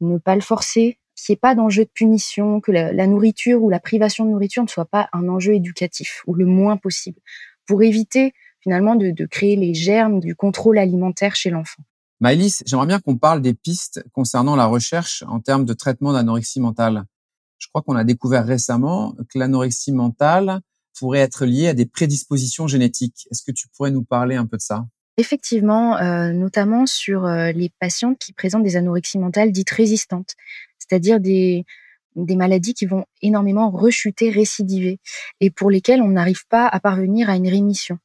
ne 0.00 0.18
pas 0.18 0.34
le 0.34 0.40
forcer, 0.40 0.98
qu'il 1.24 1.32
n'y 1.32 1.36
ait 1.36 1.40
pas 1.40 1.54
d'enjeu 1.54 1.84
de 1.84 1.90
punition, 1.92 2.60
que 2.60 2.72
la, 2.72 3.06
nourriture 3.06 3.62
ou 3.62 3.70
la 3.70 3.80
privation 3.80 4.24
de 4.24 4.30
nourriture 4.30 4.62
ne 4.62 4.68
soit 4.68 4.84
pas 4.84 5.08
un 5.12 5.28
enjeu 5.28 5.54
éducatif 5.54 6.22
ou 6.26 6.34
le 6.34 6.46
moins 6.46 6.76
possible, 6.76 7.20
pour 7.66 7.82
éviter 7.82 8.34
finalement 8.60 8.94
de, 8.94 9.26
créer 9.26 9.56
les 9.56 9.74
germes 9.74 10.20
du 10.20 10.34
contrôle 10.34 10.78
alimentaire 10.78 11.36
chez 11.36 11.50
l'enfant. 11.50 11.82
Maëlys, 12.20 12.62
j'aimerais 12.66 12.86
bien 12.86 13.00
qu'on 13.00 13.16
parle 13.16 13.42
des 13.42 13.54
pistes 13.54 14.02
concernant 14.12 14.56
la 14.56 14.66
recherche 14.66 15.24
en 15.28 15.40
termes 15.40 15.64
de 15.64 15.74
traitement 15.74 16.12
d'anorexie 16.12 16.60
mentale. 16.60 17.04
Je 17.58 17.68
crois 17.68 17.82
qu'on 17.82 17.96
a 17.96 18.04
découvert 18.04 18.46
récemment 18.46 19.14
que 19.28 19.38
l'anorexie 19.38 19.92
mentale 19.92 20.60
pourrait 20.98 21.20
être 21.20 21.44
liée 21.44 21.68
à 21.68 21.74
des 21.74 21.86
prédispositions 21.86 22.66
génétiques. 22.66 23.26
Est-ce 23.30 23.42
que 23.42 23.52
tu 23.52 23.68
pourrais 23.68 23.90
nous 23.90 24.04
parler 24.04 24.36
un 24.36 24.46
peu 24.46 24.56
de 24.56 24.62
ça? 24.62 24.86
Effectivement, 25.16 25.96
euh, 25.98 26.32
notamment 26.32 26.86
sur 26.86 27.24
euh, 27.24 27.52
les 27.52 27.70
patientes 27.78 28.18
qui 28.18 28.32
présentent 28.32 28.64
des 28.64 28.76
anorexies 28.76 29.18
mentales 29.18 29.52
dites 29.52 29.70
résistantes, 29.70 30.34
c'est-à-dire 30.78 31.20
des, 31.20 31.64
maladies 32.16 32.74
qui 32.74 32.86
vont 32.86 33.04
énormément 33.22 33.70
rechuter, 33.70 34.30
récidiver, 34.30 34.98
et 35.40 35.50
pour 35.50 35.70
lesquelles 35.70 36.02
on 36.02 36.08
n'arrive 36.08 36.46
pas 36.48 36.66
à 36.66 36.80
parvenir 36.80 37.30
à 37.30 37.36
une 37.36 37.48
rémission. 37.48 37.98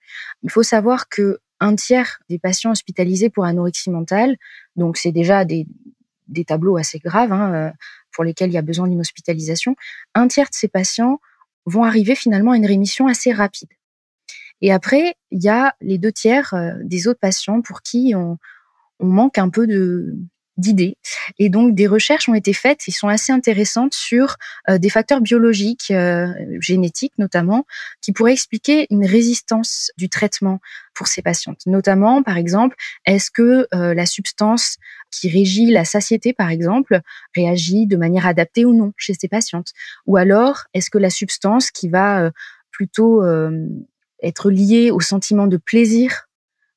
Il 0.44 0.52
faut 0.52 0.64
savoir 0.64 1.10
que 1.10 1.40
un 1.60 1.76
tiers 1.76 2.20
des 2.30 2.40
patients 2.40 2.72
hospitalisés 2.72 3.30
pour 3.30 3.44
anorexie 3.44 3.90
mentale, 3.90 4.38
donc 4.76 4.98
c'est 4.98 5.12
déjà 5.12 5.46
des, 5.46 5.66
des 6.28 6.46
tableaux 6.46 6.78
assez 6.78 7.00
graves 7.00 7.34
hein, 7.34 7.54
euh, 7.54 7.72
pour 8.12 8.24
lesquels 8.24 8.52
il 8.52 8.54
y 8.54 8.58
a 8.58 8.62
besoin 8.62 8.88
d'une 8.88 9.00
hospitalisation, 9.00 9.76
un 10.14 10.28
tiers 10.28 10.50
de 10.50 10.56
ces 10.56 10.68
patients 10.68 11.20
vont 11.66 11.84
arriver 11.84 12.16
finalement 12.16 12.52
à 12.52 12.58
une 12.58 12.66
rémission 12.66 13.08
assez 13.08 13.32
rapide. 13.32 13.70
Et 14.62 14.72
après, 14.72 15.16
il 15.32 15.42
y 15.42 15.50
a 15.50 15.76
les 15.82 15.98
deux 15.98 16.12
tiers 16.12 16.54
euh, 16.54 16.72
des 16.84 17.08
autres 17.08 17.20
patients 17.20 17.62
pour 17.62 17.82
qui 17.82 18.14
on, 18.16 18.38
on 19.00 19.08
manque 19.08 19.38
un 19.38 19.50
peu 19.50 19.68
de 19.68 20.16
d'idées. 20.58 20.98
Et 21.38 21.48
donc, 21.48 21.74
des 21.74 21.88
recherches 21.88 22.28
ont 22.28 22.34
été 22.34 22.52
faites, 22.52 22.80
qui 22.80 22.92
sont 22.92 23.08
assez 23.08 23.32
intéressantes 23.32 23.94
sur 23.94 24.36
euh, 24.70 24.78
des 24.78 24.90
facteurs 24.90 25.22
biologiques, 25.22 25.90
euh, 25.90 26.28
génétiques 26.60 27.14
notamment, 27.18 27.66
qui 28.02 28.12
pourraient 28.12 28.34
expliquer 28.34 28.86
une 28.90 29.06
résistance 29.06 29.90
du 29.98 30.10
traitement 30.10 30.60
pour 30.94 31.08
ces 31.08 31.22
patientes. 31.22 31.62
Notamment, 31.66 32.24
par 32.24 32.36
exemple, 32.36 32.76
est-ce 33.06 33.32
que 33.32 33.68
la 33.72 34.06
substance 34.06 34.76
qui 35.12 35.30
régit 35.30 35.72
la 35.72 35.86
satiété, 35.86 36.34
par 36.34 36.50
exemple, 36.50 37.00
réagit 37.34 37.88
de 37.88 37.96
manière 37.96 38.28
adaptée 38.28 38.66
ou 38.66 38.74
non 38.74 38.92
chez 38.98 39.14
ces 39.14 39.30
patientes? 39.30 39.72
Ou 40.08 40.18
alors, 40.18 40.66
est-ce 40.74 40.90
que 40.90 40.98
la 40.98 41.10
substance 41.10 41.72
qui 41.72 41.88
va 41.88 42.32
plutôt 42.70 43.24
être 44.24 44.50
lié 44.52 44.92
au 44.92 45.00
sentiment 45.00 45.48
de 45.48 45.58
plaisir 45.58 46.30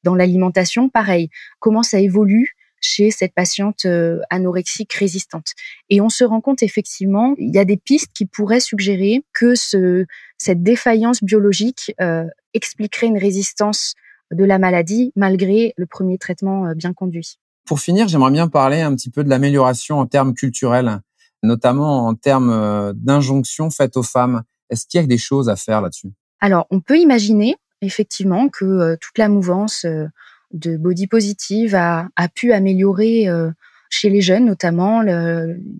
dans 0.02 0.14
l'alimentation, 0.14 0.88
pareil, 0.88 1.30
comment 1.60 1.82
ça 1.82 2.00
évolue 2.00 2.56
chez 2.82 3.10
cette 3.10 3.32
patiente 3.32 3.84
euh, 3.86 4.20
anorexique 4.28 4.92
résistante. 4.92 5.52
Et 5.88 6.00
on 6.00 6.08
se 6.08 6.24
rend 6.24 6.40
compte 6.40 6.62
effectivement, 6.62 7.34
il 7.38 7.54
y 7.54 7.58
a 7.58 7.64
des 7.64 7.76
pistes 7.76 8.10
qui 8.12 8.26
pourraient 8.26 8.60
suggérer 8.60 9.24
que 9.32 9.54
ce, 9.54 10.04
cette 10.36 10.62
défaillance 10.62 11.22
biologique 11.22 11.94
euh, 12.00 12.26
expliquerait 12.54 13.06
une 13.06 13.18
résistance 13.18 13.94
de 14.32 14.44
la 14.44 14.58
maladie 14.58 15.12
malgré 15.14 15.74
le 15.76 15.86
premier 15.86 16.18
traitement 16.18 16.66
euh, 16.66 16.74
bien 16.74 16.92
conduit. 16.92 17.38
Pour 17.64 17.78
finir, 17.78 18.08
j'aimerais 18.08 18.32
bien 18.32 18.48
parler 18.48 18.80
un 18.80 18.94
petit 18.96 19.10
peu 19.10 19.22
de 19.22 19.28
l'amélioration 19.28 20.00
en 20.00 20.06
termes 20.06 20.34
culturels, 20.34 21.00
notamment 21.44 22.08
en 22.08 22.14
termes 22.16 22.92
d'injonctions 22.96 23.70
faites 23.70 23.96
aux 23.96 24.02
femmes. 24.02 24.42
Est-ce 24.68 24.86
qu'il 24.86 25.00
y 25.00 25.04
a 25.04 25.06
des 25.06 25.18
choses 25.18 25.48
à 25.48 25.54
faire 25.54 25.80
là-dessus? 25.80 26.10
Alors, 26.42 26.66
on 26.70 26.80
peut 26.80 26.98
imaginer 26.98 27.54
effectivement 27.82 28.48
que 28.48 28.64
euh, 28.64 28.96
toute 29.00 29.16
la 29.16 29.28
mouvance 29.28 29.84
euh, 29.84 30.06
de 30.50 30.76
body 30.76 31.06
positive 31.06 31.76
a, 31.76 32.08
pu 32.34 32.52
améliorer 32.52 33.28
euh, 33.28 33.52
chez 33.90 34.10
les 34.10 34.20
jeunes 34.20 34.46
notamment 34.46 35.02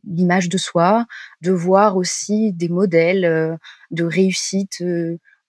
l'image 0.04 0.48
de 0.48 0.58
soi, 0.58 1.06
de 1.40 1.50
voir 1.50 1.96
aussi 1.96 2.52
des 2.52 2.68
modèles 2.68 3.58
de 3.90 4.04
réussite 4.04 4.84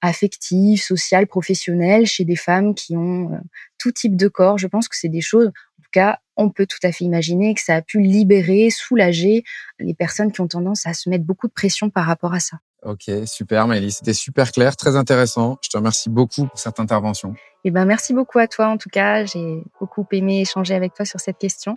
affective, 0.02 0.82
sociale, 0.82 1.28
professionnelle 1.28 2.06
chez 2.06 2.26
des 2.26 2.38
femmes 2.38 2.74
qui 2.74 2.96
ont 2.96 3.32
tout 3.78 3.92
type 3.92 4.16
de 4.16 4.30
corps. 4.30 4.58
Je 4.58 4.68
pense 4.68 4.88
que 4.88 4.98
c'est 4.98 5.10
des 5.10 5.22
choses 5.22 5.52
cas, 5.94 6.20
on 6.36 6.50
peut 6.50 6.66
tout 6.66 6.80
à 6.84 6.92
fait 6.92 7.06
imaginer 7.06 7.54
que 7.54 7.62
ça 7.62 7.76
a 7.76 7.82
pu 7.82 8.02
libérer, 8.02 8.70
soulager 8.70 9.46
les 9.80 9.94
personnes 9.94 10.34
qui 10.34 10.42
ont 10.42 10.48
tendance 10.48 10.86
à 10.86 10.94
se 10.94 11.10
mettre 11.10 11.24
beaucoup 11.24 11.48
de 11.48 11.54
pression 11.54 11.90
par 11.90 12.06
rapport 12.06 12.34
à 12.34 12.42
ça. 12.42 12.58
Ok, 12.86 13.10
super 13.26 13.68
Maëlie, 13.68 13.92
c'était 13.92 14.14
super 14.14 14.52
clair, 14.52 14.76
très 14.76 14.96
intéressant. 14.96 15.58
Je 15.62 15.70
te 15.70 15.78
remercie 15.78 16.10
beaucoup 16.10 16.48
pour 16.48 16.60
cette 16.60 16.80
intervention. 16.80 17.34
Eh 17.64 17.72
ben, 17.72 17.86
merci 17.86 18.14
beaucoup 18.14 18.40
à 18.40 18.48
toi 18.48 18.68
en 18.68 18.78
tout 18.78 18.90
cas, 18.90 19.26
j'ai 19.26 19.64
beaucoup 19.80 20.06
aimé 20.12 20.42
échanger 20.42 20.76
avec 20.76 20.94
toi 20.94 21.06
sur 21.06 21.20
cette 21.20 21.38
question 21.38 21.76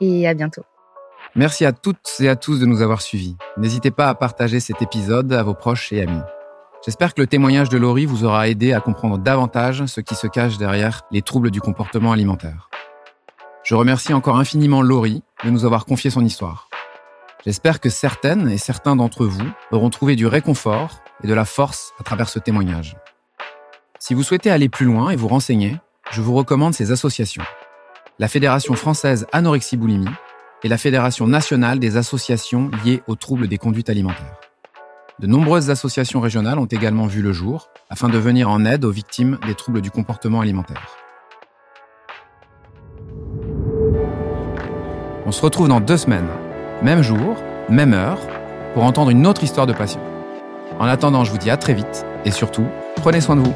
et 0.00 0.26
à 0.26 0.34
bientôt. 0.34 0.62
Merci 1.36 1.64
à 1.64 1.72
toutes 1.72 2.16
et 2.18 2.28
à 2.28 2.34
tous 2.34 2.58
de 2.58 2.66
nous 2.66 2.82
avoir 2.82 3.02
suivis. 3.02 3.36
N'hésitez 3.56 3.92
pas 3.92 4.08
à 4.08 4.14
partager 4.14 4.58
cet 4.58 4.82
épisode 4.82 5.32
à 5.32 5.42
vos 5.44 5.54
proches 5.54 5.92
et 5.92 6.02
amis. 6.02 6.22
J'espère 6.84 7.14
que 7.14 7.20
le 7.20 7.26
témoignage 7.26 7.68
de 7.68 7.76
Laurie 7.76 8.06
vous 8.06 8.24
aura 8.24 8.48
aidé 8.48 8.72
à 8.72 8.80
comprendre 8.80 9.18
davantage 9.18 9.84
ce 9.84 10.00
qui 10.00 10.14
se 10.14 10.26
cache 10.26 10.56
derrière 10.56 11.02
les 11.12 11.22
troubles 11.22 11.50
du 11.50 11.60
comportement 11.60 12.10
alimentaire. 12.10 12.70
Je 13.62 13.74
remercie 13.74 14.14
encore 14.14 14.38
infiniment 14.38 14.82
Laurie 14.82 15.22
de 15.44 15.50
nous 15.50 15.64
avoir 15.64 15.84
confié 15.84 16.10
son 16.10 16.24
histoire. 16.24 16.69
J'espère 17.46 17.80
que 17.80 17.88
certaines 17.88 18.50
et 18.50 18.58
certains 18.58 18.96
d'entre 18.96 19.24
vous 19.24 19.48
auront 19.70 19.88
trouvé 19.88 20.14
du 20.14 20.26
réconfort 20.26 21.00
et 21.24 21.26
de 21.26 21.32
la 21.32 21.46
force 21.46 21.92
à 21.98 22.02
travers 22.02 22.28
ce 22.28 22.38
témoignage. 22.38 22.96
Si 23.98 24.12
vous 24.12 24.22
souhaitez 24.22 24.50
aller 24.50 24.68
plus 24.68 24.84
loin 24.84 25.10
et 25.10 25.16
vous 25.16 25.28
renseigner, 25.28 25.76
je 26.10 26.20
vous 26.20 26.34
recommande 26.34 26.74
ces 26.74 26.92
associations. 26.92 27.44
La 28.18 28.28
Fédération 28.28 28.74
française 28.74 29.26
anorexie-boulimie 29.32 30.10
et 30.62 30.68
la 30.68 30.76
Fédération 30.76 31.26
nationale 31.26 31.78
des 31.78 31.96
associations 31.96 32.70
liées 32.84 33.02
aux 33.06 33.16
troubles 33.16 33.48
des 33.48 33.56
conduites 33.56 33.88
alimentaires. 33.88 34.38
De 35.18 35.26
nombreuses 35.26 35.70
associations 35.70 36.20
régionales 36.20 36.58
ont 36.58 36.66
également 36.66 37.06
vu 37.06 37.22
le 37.22 37.32
jour 37.32 37.70
afin 37.88 38.10
de 38.10 38.18
venir 38.18 38.50
en 38.50 38.66
aide 38.66 38.84
aux 38.84 38.90
victimes 38.90 39.38
des 39.46 39.54
troubles 39.54 39.80
du 39.80 39.90
comportement 39.90 40.42
alimentaire. 40.42 40.96
On 45.24 45.32
se 45.32 45.40
retrouve 45.40 45.68
dans 45.68 45.80
deux 45.80 45.96
semaines 45.96 46.28
même 46.82 47.02
jour, 47.02 47.36
même 47.68 47.94
heure, 47.94 48.18
pour 48.74 48.84
entendre 48.84 49.10
une 49.10 49.26
autre 49.26 49.42
histoire 49.42 49.66
de 49.66 49.72
passion. 49.72 50.00
En 50.78 50.86
attendant, 50.86 51.24
je 51.24 51.30
vous 51.30 51.38
dis 51.38 51.50
à 51.50 51.56
très 51.56 51.74
vite 51.74 52.06
et 52.24 52.30
surtout, 52.30 52.66
prenez 52.96 53.20
soin 53.20 53.36
de 53.36 53.40
vous. 53.40 53.54